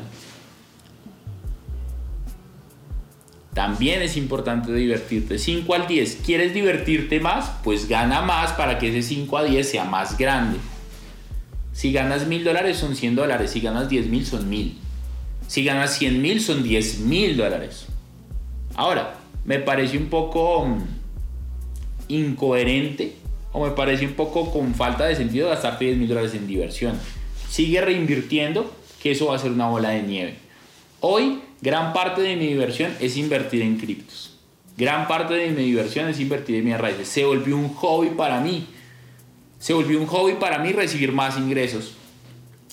También 3.55 4.01
es 4.01 4.17
importante 4.17 4.73
divertirte. 4.73 5.39
5 5.39 5.75
al 5.75 5.87
10. 5.87 6.21
¿Quieres 6.25 6.55
divertirte 6.55 7.21
más? 7.21 7.51
Pues 7.63 7.87
gana 7.87 8.23
más 8.23 8.53
para 8.53 8.79
que 8.79 8.89
ese 8.89 9.03
5 9.03 9.37
a 9.37 9.45
10 9.45 9.69
sea 9.69 9.85
más 9.85 10.17
grande. 10.17 10.59
Si 11.73 11.93
ganas 11.93 12.27
mil 12.27 12.45
dólares 12.45 12.79
son 12.79 12.97
100 12.97 13.17
dólares, 13.17 13.51
si 13.51 13.61
ganas 13.61 13.89
10 13.89 14.07
mil 14.07 14.25
son 14.25 14.49
mil. 14.49 14.79
Si 15.53 15.63
ganas 15.65 15.99
100 15.99 16.23
mil 16.23 16.41
son 16.41 16.63
10 16.63 17.01
mil 17.01 17.37
dólares. 17.37 17.85
Ahora, 18.75 19.19
me 19.45 19.59
parece 19.59 19.99
un 19.99 20.07
poco 20.07 20.65
mm, 20.65 20.79
incoherente 22.09 23.17
o 23.53 23.63
me 23.63 23.73
parece 23.73 24.07
un 24.07 24.15
poco 24.15 24.51
con 24.51 24.75
falta 24.75 25.05
de 25.05 25.15
sentido 25.15 25.51
gastarte 25.51 25.85
10 25.85 25.99
mil 25.99 26.09
dólares 26.09 26.33
en 26.33 26.47
diversión. 26.47 26.99
Sigue 27.51 27.83
reinvirtiendo, 27.83 28.75
que 29.03 29.11
eso 29.11 29.27
va 29.27 29.37
a 29.37 29.39
ser 29.39 29.51
una 29.51 29.69
bola 29.69 29.91
de 29.91 30.03
nieve. 30.05 30.37
Hoy, 31.01 31.41
gran 31.61 31.93
parte 31.93 32.23
de 32.23 32.35
mi 32.37 32.47
diversión 32.47 32.91
es 32.99 33.19
invertir 33.19 33.61
en 33.61 33.77
criptos. 33.77 34.39
Gran 34.79 35.07
parte 35.07 35.35
de 35.35 35.51
mi 35.51 35.65
diversión 35.65 36.09
es 36.09 36.19
invertir 36.19 36.57
en 36.57 36.65
mis 36.65 36.79
raíces. 36.79 37.09
Se 37.09 37.27
volvió 37.27 37.59
un 37.59 37.69
hobby 37.75 38.09
para 38.17 38.41
mí. 38.41 38.69
Se 39.59 39.75
volvió 39.75 40.01
un 40.01 40.07
hobby 40.07 40.33
para 40.33 40.61
mí 40.61 40.73
recibir 40.73 41.13
más 41.13 41.37
ingresos. 41.37 41.93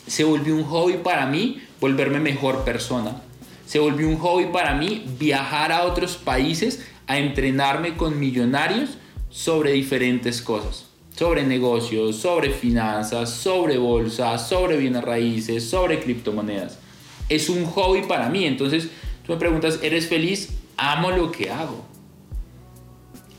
Se 0.08 0.24
volvió 0.24 0.56
un 0.56 0.64
hobby 0.64 0.94
para 1.04 1.26
mí 1.26 1.58
volverme 1.80 2.20
mejor 2.20 2.64
persona. 2.64 3.22
Se 3.66 3.80
volvió 3.80 4.08
un 4.08 4.18
hobby 4.18 4.48
para 4.48 4.76
mí 4.76 5.06
viajar 5.20 5.72
a 5.72 5.84
otros 5.84 6.18
países 6.18 6.86
a 7.08 7.18
entrenarme 7.18 7.96
con 7.96 8.20
millonarios 8.20 8.98
sobre 9.30 9.74
diferentes 9.74 10.42
cosas. 10.42 10.86
Sobre 11.16 11.44
negocios, 11.44 12.16
sobre 12.16 12.52
finanzas, 12.52 13.30
sobre 13.30 13.78
bolsa, 13.78 14.38
sobre 14.38 14.78
bienes 14.78 15.04
raíces, 15.04 15.70
sobre 15.70 16.00
criptomonedas. 16.00 16.80
Es 17.28 17.50
un 17.50 17.66
hobby 17.66 18.04
para 18.04 18.30
mí. 18.30 18.46
Entonces, 18.46 18.90
tú 19.26 19.34
me 19.34 19.38
preguntas, 19.38 19.80
¿eres 19.84 20.08
feliz? 20.08 20.50
Amo 20.78 21.12
lo 21.12 21.32
que 21.32 21.52
hago. 21.52 21.84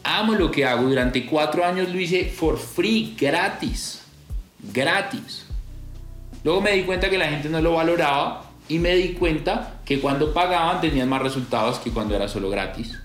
Amo 0.04 0.34
lo 0.34 0.50
que 0.50 0.64
hago. 0.64 0.88
Durante 0.88 1.26
cuatro 1.26 1.64
años 1.64 1.88
lo 1.88 1.98
hice 1.98 2.24
for 2.24 2.58
free, 2.58 3.16
gratis. 3.18 4.02
Gratis. 4.72 5.46
Luego 6.44 6.60
me 6.60 6.72
di 6.72 6.82
cuenta 6.82 7.10
que 7.10 7.18
la 7.18 7.28
gente 7.28 7.48
no 7.48 7.60
lo 7.60 7.74
valoraba 7.74 8.50
y 8.68 8.78
me 8.78 8.94
di 8.94 9.10
cuenta 9.14 9.80
que 9.84 10.00
cuando 10.00 10.32
pagaban 10.32 10.80
tenían 10.80 11.08
más 11.08 11.22
resultados 11.22 11.78
que 11.78 11.90
cuando 11.90 12.14
era 12.14 12.28
solo 12.28 12.48
gratis. 12.48 12.98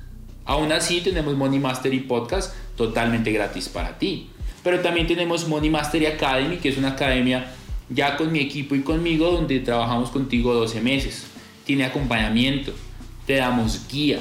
Aún 0.46 0.72
así 0.72 1.02
tenemos 1.02 1.36
Money 1.36 1.60
Mastery 1.60 2.02
Podcast 2.02 2.54
totalmente 2.78 3.32
gratis 3.32 3.68
para 3.68 3.98
ti. 3.98 4.30
Pero 4.64 4.80
también 4.80 5.08
tenemos 5.08 5.48
Money 5.48 5.70
Mastery 5.70 6.06
Academy, 6.06 6.58
que 6.58 6.70
es 6.70 6.78
una 6.78 6.90
academia 6.90 7.52
ya 7.90 8.16
con 8.16 8.32
mi 8.32 8.40
equipo 8.40 8.76
y 8.76 8.82
conmigo 8.82 9.32
donde 9.32 9.60
trabajamos 9.60 10.10
contigo 10.10 10.54
12 10.54 10.82
meses. 10.82 11.28
Tiene 11.66 11.86
acompañamiento, 11.86 12.72
te 13.26 13.36
damos 13.36 13.88
guía 13.92 14.20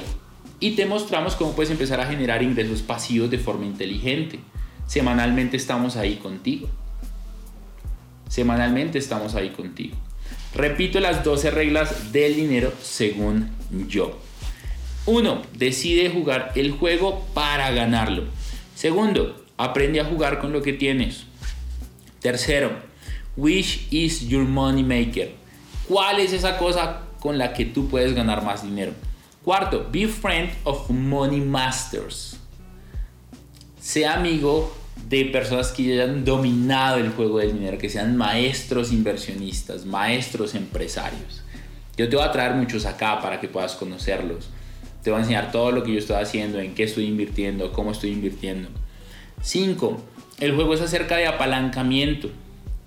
y 0.59 0.71
te 0.71 0.85
mostramos 0.85 1.35
cómo 1.35 1.53
puedes 1.53 1.71
empezar 1.71 1.99
a 1.99 2.07
generar 2.07 2.43
ingresos 2.43 2.81
pasivos 2.81 3.29
de 3.29 3.37
forma 3.37 3.65
inteligente. 3.65 4.39
Semanalmente 4.87 5.57
estamos 5.57 5.95
ahí 5.95 6.15
contigo. 6.15 6.67
Semanalmente 8.29 8.97
estamos 8.97 9.35
ahí 9.35 9.49
contigo. 9.49 9.95
Repito 10.53 10.99
las 10.99 11.23
12 11.23 11.51
reglas 11.51 12.11
del 12.11 12.35
dinero 12.35 12.71
según 12.81 13.51
yo. 13.87 14.19
1. 15.05 15.41
Decide 15.53 16.09
jugar 16.09 16.51
el 16.55 16.71
juego 16.71 17.25
para 17.33 17.69
ganarlo. 17.71 18.23
Segundo, 18.73 19.45
aprende 19.57 19.99
a 19.99 20.05
jugar 20.05 20.39
con 20.39 20.51
lo 20.51 20.61
que 20.61 20.73
tienes. 20.73 21.25
Tercero, 22.19 22.71
which 23.35 23.87
is 23.91 24.27
your 24.27 24.45
money 24.45 24.83
maker. 24.83 25.35
¿Cuál 25.87 26.19
es 26.19 26.33
esa 26.33 26.57
cosa 26.57 27.01
con 27.19 27.37
la 27.37 27.53
que 27.53 27.65
tú 27.65 27.87
puedes 27.87 28.13
ganar 28.13 28.43
más 28.43 28.63
dinero? 28.63 28.93
Cuarto, 29.43 29.87
be 29.91 30.07
friend 30.07 30.51
of 30.63 30.89
money 30.89 31.39
masters. 31.39 32.37
Sea 33.79 34.15
amigo 34.15 34.75
de 35.09 35.25
personas 35.25 35.71
que 35.71 35.93
hayan 35.93 36.25
dominado 36.25 36.97
el 36.97 37.09
juego 37.09 37.39
del 37.39 37.53
dinero, 37.53 37.77
que 37.77 37.89
sean 37.89 38.17
maestros 38.17 38.91
inversionistas, 38.91 39.85
maestros 39.85 40.55
empresarios. 40.55 41.43
Yo 41.97 42.09
te 42.09 42.15
voy 42.15 42.25
a 42.25 42.31
traer 42.31 42.55
muchos 42.55 42.85
acá 42.85 43.21
para 43.21 43.39
que 43.39 43.47
puedas 43.47 43.75
conocerlos. 43.75 44.49
Te 45.03 45.11
voy 45.11 45.19
a 45.19 45.21
enseñar 45.21 45.51
todo 45.51 45.71
lo 45.71 45.83
que 45.83 45.93
yo 45.93 45.99
estoy 45.99 46.17
haciendo, 46.17 46.59
en 46.59 46.73
qué 46.73 46.83
estoy 46.83 47.05
invirtiendo, 47.05 47.71
cómo 47.71 47.91
estoy 47.91 48.11
invirtiendo. 48.11 48.69
5. 49.41 50.01
El 50.39 50.55
juego 50.55 50.73
es 50.73 50.81
acerca 50.81 51.17
de 51.17 51.27
apalancamiento. 51.27 52.29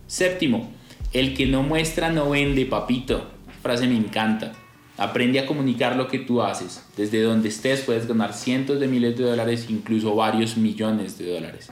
Séptimo, 0.09 0.71
el 1.13 1.35
que 1.35 1.47
no 1.47 1.63
muestra 1.63 2.11
no 2.11 2.31
vende, 2.31 2.67
papito. 2.67 3.29
Frase 3.63 3.87
me 3.87 3.97
encanta. 3.97 4.53
Aprende 4.99 5.39
a 5.39 5.47
comunicar 5.47 5.95
lo 5.95 6.09
que 6.09 6.19
tú 6.19 6.43
haces. 6.43 6.85
Desde 6.97 7.23
donde 7.23 7.49
estés 7.49 7.83
puedes 7.83 8.09
ganar 8.09 8.35
cientos 8.35 8.81
de 8.81 8.89
miles 8.89 9.17
de 9.17 9.25
dólares, 9.25 9.67
incluso 9.69 10.15
varios 10.17 10.57
millones 10.57 11.17
de 11.17 11.33
dólares. 11.33 11.71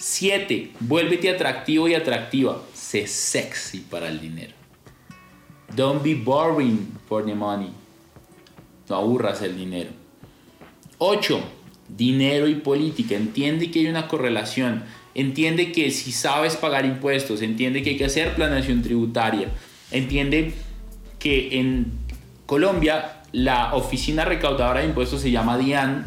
7. 0.00 0.72
Vuélvete 0.80 1.28
atractivo 1.28 1.86
y 1.86 1.94
atractiva. 1.94 2.62
Sé 2.72 3.06
sexy 3.06 3.80
para 3.80 4.08
el 4.08 4.18
dinero. 4.18 4.54
Don't 5.76 6.02
be 6.02 6.14
boring 6.14 6.98
for 7.06 7.24
the 7.24 7.34
money. 7.34 7.70
No 8.88 8.96
aburras 8.96 9.42
el 9.42 9.58
dinero. 9.58 9.90
8. 10.96 11.40
Dinero 11.86 12.48
y 12.48 12.54
política. 12.54 13.14
Entiende 13.14 13.70
que 13.70 13.80
hay 13.80 13.88
una 13.88 14.08
correlación. 14.08 14.84
Entiende 15.14 15.70
que 15.70 15.90
si 15.90 16.12
sabes 16.12 16.56
pagar 16.56 16.86
impuestos, 16.86 17.42
entiende 17.42 17.82
que 17.82 17.90
hay 17.90 17.96
que 17.98 18.06
hacer 18.06 18.34
planeación 18.34 18.82
tributaria. 18.82 19.48
Entiende 19.90 20.54
que 21.18 21.60
en 21.60 21.92
Colombia 22.46 23.22
la 23.32 23.74
oficina 23.74 24.24
recaudadora 24.24 24.80
de 24.80 24.86
impuestos 24.86 25.20
se 25.20 25.30
llama 25.30 25.58
DIAN. 25.58 26.06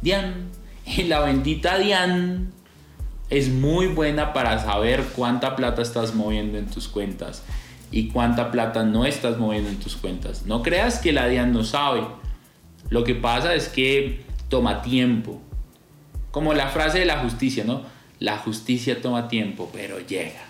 DIAN. 0.00 0.48
Y 0.86 1.02
la 1.04 1.20
bendita 1.20 1.76
DIAN 1.76 2.54
es 3.30 3.48
muy 3.48 3.86
buena 3.86 4.32
para 4.32 4.58
saber 4.58 5.02
cuánta 5.16 5.56
plata 5.56 5.82
estás 5.82 6.14
moviendo 6.14 6.58
en 6.58 6.66
tus 6.66 6.88
cuentas 6.88 7.42
y 7.90 8.08
cuánta 8.08 8.50
plata 8.50 8.84
no 8.84 9.06
estás 9.06 9.38
moviendo 9.38 9.70
en 9.70 9.78
tus 9.78 9.96
cuentas. 9.96 10.46
No 10.46 10.62
creas 10.62 10.98
que 10.98 11.12
la 11.12 11.28
DIAN 11.28 11.52
no 11.52 11.64
sabe. 11.64 12.02
Lo 12.90 13.04
que 13.04 13.14
pasa 13.14 13.54
es 13.54 13.68
que 13.68 14.24
toma 14.48 14.82
tiempo. 14.82 15.40
Como 16.30 16.54
la 16.54 16.68
frase 16.68 16.98
de 16.98 17.06
la 17.06 17.20
justicia, 17.20 17.64
¿no? 17.64 17.82
La 18.18 18.38
justicia 18.38 19.00
toma 19.00 19.28
tiempo, 19.28 19.70
pero 19.72 20.00
llega. 20.00 20.42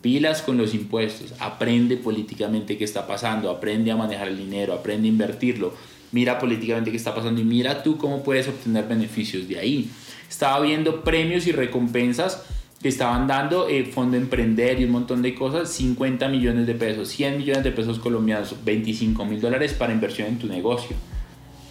Pilas 0.00 0.40
con 0.40 0.56
los 0.56 0.72
impuestos, 0.72 1.34
aprende 1.40 1.98
políticamente 1.98 2.78
qué 2.78 2.84
está 2.84 3.06
pasando, 3.06 3.50
aprende 3.50 3.90
a 3.90 3.96
manejar 3.96 4.28
el 4.28 4.38
dinero, 4.38 4.72
aprende 4.72 5.08
a 5.08 5.10
invertirlo, 5.10 5.74
mira 6.10 6.38
políticamente 6.38 6.90
qué 6.90 6.96
está 6.96 7.14
pasando 7.14 7.40
y 7.40 7.44
mira 7.44 7.82
tú 7.82 7.98
cómo 7.98 8.22
puedes 8.22 8.48
obtener 8.48 8.88
beneficios 8.88 9.46
de 9.46 9.58
ahí 9.58 9.90
estaba 10.30 10.60
viendo 10.60 11.02
premios 11.02 11.46
y 11.46 11.52
recompensas 11.52 12.44
que 12.80 12.88
estaban 12.88 13.26
dando 13.26 13.68
eh, 13.68 13.84
Fondo 13.84 14.16
Emprender 14.16 14.80
y 14.80 14.84
un 14.84 14.92
montón 14.92 15.20
de 15.20 15.34
cosas, 15.34 15.68
50 15.70 16.28
millones 16.28 16.66
de 16.66 16.74
pesos, 16.74 17.08
100 17.08 17.36
millones 17.36 17.64
de 17.64 17.72
pesos 17.72 17.98
colombianos, 17.98 18.54
25 18.64 19.24
mil 19.26 19.40
dólares 19.40 19.74
para 19.74 19.92
inversión 19.92 20.28
en 20.28 20.38
tu 20.38 20.46
negocio. 20.46 20.96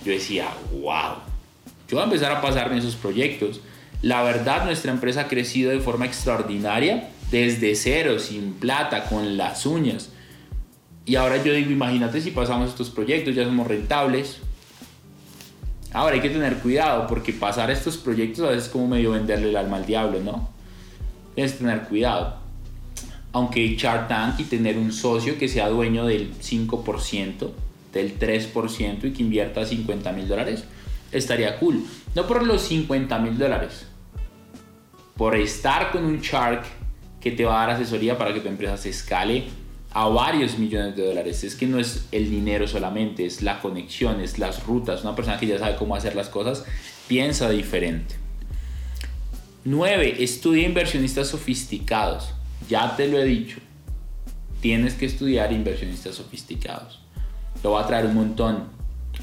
Yo 0.06 0.12
decía, 0.12 0.50
wow, 0.72 1.16
yo 1.88 1.96
voy 1.96 2.02
a 2.02 2.04
empezar 2.04 2.32
a 2.32 2.42
pasarme 2.42 2.78
esos 2.78 2.96
proyectos. 2.96 3.62
La 4.04 4.22
verdad, 4.22 4.66
nuestra 4.66 4.92
empresa 4.92 5.22
ha 5.22 5.28
crecido 5.28 5.72
de 5.72 5.80
forma 5.80 6.06
extraordinaria, 6.06 7.10
desde 7.32 7.74
cero, 7.76 8.20
sin 8.20 8.54
plata, 8.54 9.06
con 9.06 9.36
las 9.36 9.66
uñas. 9.66 10.12
Y 11.06 11.16
ahora 11.16 11.44
yo 11.44 11.54
digo, 11.54 11.72
imagínate 11.72 12.22
si 12.22 12.30
pasamos 12.30 12.70
estos 12.70 12.92
proyectos, 12.92 13.34
ya 13.34 13.46
somos 13.46 13.68
rentables, 13.68 14.42
Ahora 15.92 16.16
hay 16.16 16.22
que 16.22 16.30
tener 16.30 16.58
cuidado 16.58 17.08
porque 17.08 17.34
pasar 17.34 17.72
estos 17.72 17.98
proyectos 17.98 18.46
a 18.46 18.50
veces 18.50 18.66
es 18.66 18.70
como 18.70 18.88
medio 18.88 19.12
venderle 19.12 19.50
el 19.50 19.56
alma 19.58 19.78
al 19.78 19.86
diablo, 19.86 20.20
¿no? 20.20 20.50
Tienes 21.34 21.54
que 21.54 21.60
tener 21.60 21.82
cuidado. 21.84 22.38
Aunque 23.32 23.76
Shark 23.76 24.08
Tank 24.08 24.40
y 24.40 24.44
tener 24.44 24.78
un 24.78 24.92
socio 24.92 25.38
que 25.38 25.48
sea 25.48 25.70
dueño 25.70 26.06
del 26.06 26.34
5%, 26.34 27.52
del 27.94 28.20
3% 28.20 29.04
y 29.06 29.14
que 29.14 29.24
invierta 29.24 29.66
50 29.66 30.12
mil 30.12 30.28
dólares, 30.28 30.64
estaría 31.12 31.58
cool. 31.60 31.84
No 32.16 32.28
por 32.28 32.46
los 32.46 32.62
50 32.64 33.18
mil 33.20 33.38
dólares, 33.38 33.88
por 35.16 35.36
estar 35.36 35.92
con 35.92 36.06
un 36.06 36.20
Shark 36.20 36.64
que 37.20 37.32
te 37.32 37.46
va 37.46 37.64
a 37.64 37.68
dar 37.68 37.76
asesoría 37.76 38.18
para 38.18 38.34
que 38.34 38.42
tu 38.42 38.48
empresa 38.48 38.78
se 38.78 38.90
escale 38.90 39.46
a 39.92 40.08
varios 40.08 40.58
millones 40.58 40.96
de 40.96 41.06
dólares. 41.06 41.44
Es 41.44 41.56
que 41.56 41.66
no 41.68 41.80
es 41.80 42.06
el 42.12 42.30
dinero 42.30 42.68
solamente, 42.68 43.26
es 43.26 43.42
la 43.42 43.60
conexión, 43.60 44.22
es 44.22 44.38
las 44.38 44.66
rutas. 44.66 45.04
Una 45.04 45.16
persona 45.16 45.40
que 45.40 45.48
ya 45.48 45.58
sabe 45.58 45.76
cómo 45.76 45.96
hacer 45.96 46.16
las 46.16 46.30
cosas 46.30 46.66
piensa 47.08 47.50
diferente. 47.50 48.16
9. 49.66 50.24
Estudia 50.24 50.66
inversionistas 50.68 51.28
sofisticados. 51.28 52.34
Ya 52.70 52.96
te 52.96 53.08
lo 53.08 53.20
he 53.20 53.26
dicho. 53.26 53.58
Tienes 54.62 54.94
que 54.94 55.06
estudiar 55.06 55.52
inversionistas 55.52 56.16
sofisticados. 56.16 57.00
Te 57.62 57.68
voy 57.68 57.82
a 57.82 57.88
traer 57.88 58.06
un 58.06 58.16
montón. 58.16 58.70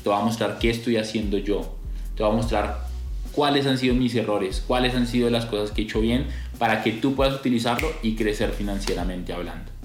Te 0.03 0.09
voy 0.09 0.19
a 0.19 0.25
mostrar 0.25 0.59
qué 0.59 0.71
estoy 0.71 0.97
haciendo 0.97 1.39
yo. 1.39 1.77
Te 2.17 2.23
voy 2.23 2.33
a 2.33 2.37
mostrar 2.37 2.87
cuáles 3.33 3.67
han 3.67 3.79
sido 3.79 3.95
mis 3.95 4.14
errores, 4.14 4.62
cuáles 4.67 4.95
han 4.95 5.07
sido 5.07 5.31
las 5.31 5.47
cosas 5.47 5.71
que 5.71 5.83
he 5.83 5.85
hecho 5.85 6.01
bien 6.01 6.27
para 6.59 6.83
que 6.83 6.93
tú 6.93 7.14
puedas 7.14 7.35
utilizarlo 7.35 7.89
y 8.03 8.17
crecer 8.17 8.51
financieramente 8.51 9.33
hablando. 9.33 9.76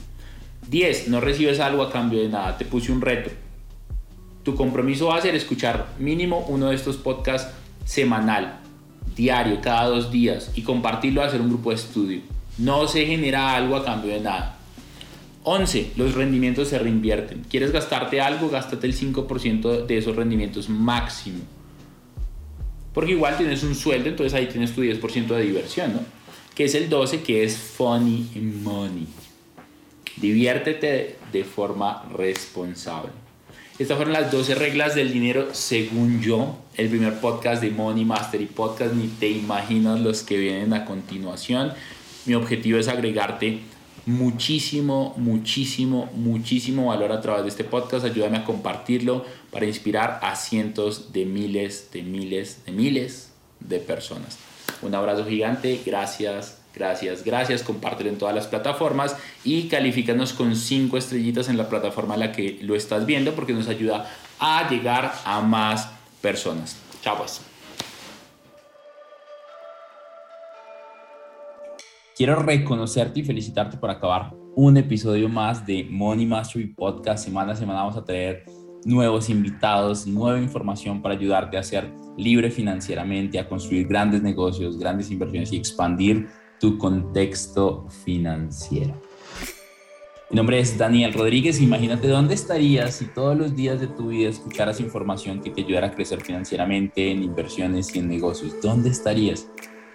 10. 0.72 1.10
No 1.10 1.20
recibes 1.20 1.60
algo 1.60 1.84
a 1.84 1.92
cambio 1.92 2.22
de 2.22 2.30
nada. 2.30 2.58
Te 2.58 2.64
puse 2.64 2.94
un 2.94 3.02
reto. 3.02 3.30
Tu 4.44 4.56
compromiso 4.56 5.08
va 5.08 5.18
a 5.18 5.22
ser 5.22 5.36
escuchar 5.36 5.90
mínimo 6.00 6.46
uno 6.48 6.70
de 6.70 6.76
estos 6.76 6.96
podcasts 6.96 7.54
semanal, 7.86 8.60
diario, 9.16 9.60
cada 9.62 9.88
dos 9.90 10.12
días 10.12 10.52
y 10.56 10.62
compartirlo 10.62 11.22
a 11.22 11.26
hacer 11.26 11.42
un 11.42 11.50
grupo 11.50 11.72
de 11.72 11.76
estudio. 11.76 12.22
No 12.58 12.88
se 12.88 13.06
genera 13.06 13.54
algo 13.54 13.76
a 13.76 13.84
cambio 13.84 14.14
de 14.14 14.22
nada. 14.22 14.58
11. 15.44 15.92
Los 15.98 16.16
rendimientos 16.16 16.70
se 16.70 16.80
reinvierten. 16.80 17.44
¿Quieres 17.50 17.74
gastarte 17.74 18.22
algo? 18.22 18.50
Gástate 18.50 18.88
el 18.88 18.96
5% 18.98 19.86
de 19.86 19.98
esos 19.98 20.16
rendimientos 20.16 20.70
máximo. 20.70 21.40
Porque 22.94 23.12
igual 23.12 23.38
tienes 23.38 23.64
un 23.64 23.76
sueldo, 23.76 24.08
entonces 24.08 24.34
ahí 24.34 24.48
tienes 24.48 24.74
tu 24.74 24.84
10% 24.84 25.28
de 25.28 25.44
diversión, 25.44 25.94
¿no? 25.94 26.00
Que 26.56 26.66
es 26.66 26.76
el 26.76 26.88
12, 26.90 27.24
que 27.24 27.44
es 27.44 27.58
funny 27.58 28.30
money. 28.64 29.08
Diviértete 30.18 31.18
de 31.32 31.44
forma 31.44 32.04
responsable. 32.16 33.12
Estas 33.80 33.98
fueron 33.98 34.14
las 34.14 34.32
12 34.32 34.56
reglas 34.56 34.94
del 34.94 35.12
dinero 35.12 35.50
según 35.54 36.22
yo. 36.22 36.58
El 36.78 36.90
primer 36.90 37.20
podcast 37.20 37.62
de 37.64 37.72
Money 37.72 38.06
Mastery 38.06 38.46
Podcast, 38.46 38.94
ni 38.94 39.08
te 39.08 39.30
imaginas 39.30 40.00
los 40.00 40.22
que 40.22 40.38
vienen 40.38 40.74
a 40.74 40.86
continuación. 40.86 41.74
Mi 42.26 42.36
objetivo 42.36 42.78
es 42.78 42.88
agregarte 42.88 43.62
muchísimo, 44.06 45.16
muchísimo, 45.18 46.12
muchísimo 46.14 46.88
valor 46.88 47.12
a 47.12 47.22
través 47.22 47.44
de 47.44 47.50
este 47.50 47.64
podcast. 47.64 48.06
Ayúdame 48.06 48.38
a 48.38 48.46
compartirlo 48.46 49.26
para 49.52 49.66
inspirar 49.66 50.20
a 50.22 50.36
cientos 50.36 51.12
de 51.14 51.26
miles, 51.26 51.90
de 51.92 52.04
miles, 52.04 52.64
de 52.66 52.72
miles 52.72 53.32
de 53.60 53.80
personas. 53.80 54.38
Un 54.82 54.96
abrazo 54.96 55.26
gigante, 55.26 55.80
gracias, 55.86 56.61
gracias, 56.74 57.24
gracias. 57.24 57.64
Compártelo 57.64 58.10
en 58.10 58.18
todas 58.18 58.36
las 58.36 58.48
plataformas 58.48 59.16
y 59.44 59.68
califícanos 59.68 60.34
con 60.34 60.56
5 60.56 60.98
estrellitas 60.98 61.50
en 61.50 61.58
la 61.58 61.70
plataforma 61.70 62.14
en 62.16 62.20
la 62.20 62.32
que 62.32 62.60
lo 62.62 62.76
estás 62.76 63.06
viendo 63.06 63.34
porque 63.34 63.54
nos 63.54 63.68
ayuda 63.68 64.10
a 64.40 64.70
llegar 64.70 65.14
a 65.26 65.42
más 65.42 65.90
personas. 66.22 66.78
Chao 67.02 67.18
pues. 67.18 67.42
Quiero 72.16 72.36
reconocerte 72.36 73.22
y 73.22 73.24
felicitarte 73.24 73.78
por 73.78 73.90
acabar 73.90 74.34
un 74.56 74.78
episodio 74.78 75.30
más 75.30 75.66
de 75.66 75.88
Money 75.90 76.26
Mastery 76.26 76.68
Podcast. 76.68 77.24
Semana 77.26 77.54
a 77.54 77.56
semana 77.56 77.80
vamos 77.80 77.98
a 77.98 78.04
tener 78.04 78.44
nuevos 78.86 79.30
invitados, 79.30 80.06
nueva 80.06 80.40
información 80.40 81.02
para 81.02 81.16
ayudarte 81.16 81.58
a 81.58 81.64
ser 81.64 81.92
libre 82.18 82.52
financieramente, 82.52 83.40
a 83.40 83.48
construir 83.48 83.88
grandes 83.88 84.22
negocios, 84.22 84.78
grandes 84.78 85.10
inversiones 85.10 85.52
y 85.54 85.58
expandir 85.58 86.28
tu 86.62 86.78
contexto 86.78 87.88
financiero. 88.06 88.94
Mi 90.30 90.38
nombre 90.38 90.60
es 90.60 90.78
Daniel 90.78 91.12
Rodríguez. 91.12 91.60
Imagínate 91.60 92.08
dónde 92.08 92.36
estarías 92.36 92.96
si 92.96 93.06
todos 93.08 93.36
los 93.36 93.56
días 93.56 93.82
de 93.82 93.88
tu 93.88 94.10
vida 94.10 94.30
escucharas 94.30 94.80
información 94.80 95.42
que 95.42 95.50
te 95.50 95.62
ayudara 95.64 95.88
a 95.88 95.92
crecer 95.92 96.22
financieramente 96.22 97.12
en 97.12 97.24
inversiones 97.24 97.94
y 97.96 98.00
en 98.00 98.08
negocios. 98.08 98.54
¿Dónde 98.62 98.92
estarías? 98.92 99.48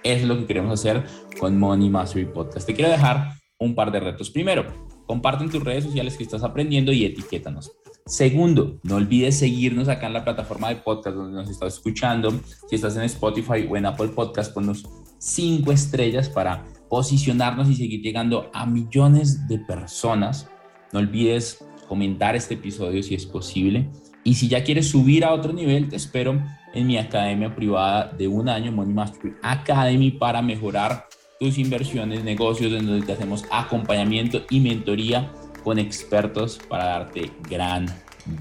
Es 0.02 0.24
lo 0.24 0.36
que 0.36 0.46
queremos 0.46 0.80
hacer 0.80 1.06
con 1.38 1.56
Money 1.56 1.88
Mastery 1.88 2.26
Podcast. 2.26 2.66
Te 2.66 2.74
quiero 2.74 2.90
dejar 2.90 3.34
un 3.60 3.76
par 3.76 3.92
de 3.92 4.00
retos. 4.00 4.28
Primero, 4.28 4.66
comparte 5.06 5.44
en 5.44 5.50
tus 5.50 5.62
redes 5.62 5.84
sociales 5.84 6.16
que 6.16 6.24
estás 6.24 6.42
aprendiendo 6.42 6.92
y 6.92 7.04
etiquétanos. 7.04 7.70
Segundo, 8.06 8.80
no 8.82 8.96
olvides 8.96 9.38
seguirnos 9.38 9.88
acá 9.88 10.08
en 10.08 10.14
la 10.14 10.24
plataforma 10.24 10.68
de 10.68 10.76
podcast 10.76 11.16
donde 11.16 11.36
nos 11.36 11.48
estás 11.48 11.74
escuchando. 11.74 12.32
Si 12.68 12.74
estás 12.74 12.96
en 12.96 13.02
Spotify 13.02 13.66
o 13.70 13.76
en 13.76 13.86
Apple 13.86 14.08
Podcast, 14.08 14.52
ponnos 14.52 14.84
cinco 15.18 15.72
estrellas 15.72 16.28
para 16.28 16.64
posicionarnos 16.88 17.68
y 17.68 17.74
seguir 17.74 18.00
llegando 18.00 18.50
a 18.52 18.66
millones 18.66 19.48
de 19.48 19.58
personas. 19.58 20.48
No 20.92 21.00
olvides 21.00 21.64
comentar 21.88 22.36
este 22.36 22.54
episodio 22.54 23.02
si 23.02 23.14
es 23.14 23.26
posible. 23.26 23.88
Y 24.24 24.34
si 24.34 24.48
ya 24.48 24.64
quieres 24.64 24.88
subir 24.88 25.24
a 25.24 25.32
otro 25.32 25.52
nivel, 25.52 25.88
te 25.88 25.96
espero 25.96 26.42
en 26.74 26.86
mi 26.86 26.98
academia 26.98 27.54
privada 27.54 28.12
de 28.12 28.28
un 28.28 28.48
año, 28.48 28.72
Money 28.72 28.92
Mastery 28.92 29.34
Academy, 29.42 30.10
para 30.10 30.42
mejorar 30.42 31.06
tus 31.38 31.58
inversiones, 31.58 32.24
negocios, 32.24 32.72
en 32.72 32.86
donde 32.86 33.06
te 33.06 33.12
hacemos 33.12 33.44
acompañamiento 33.50 34.42
y 34.50 34.60
mentoría 34.60 35.32
con 35.62 35.78
expertos 35.78 36.58
para 36.68 36.84
darte 36.84 37.30
gran 37.48 37.86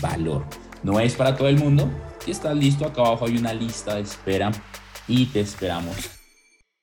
valor. 0.01 0.45
No 0.83 0.99
es 0.99 1.15
para 1.15 1.35
todo 1.35 1.47
el 1.47 1.57
mundo. 1.57 1.89
Si 2.19 2.31
estás 2.31 2.55
listo, 2.55 2.85
acá 2.85 3.01
abajo 3.01 3.25
hay 3.25 3.37
una 3.37 3.53
lista 3.53 3.95
de 3.95 4.01
espera 4.01 4.51
y 5.07 5.25
te 5.27 5.41
esperamos. 5.41 6.14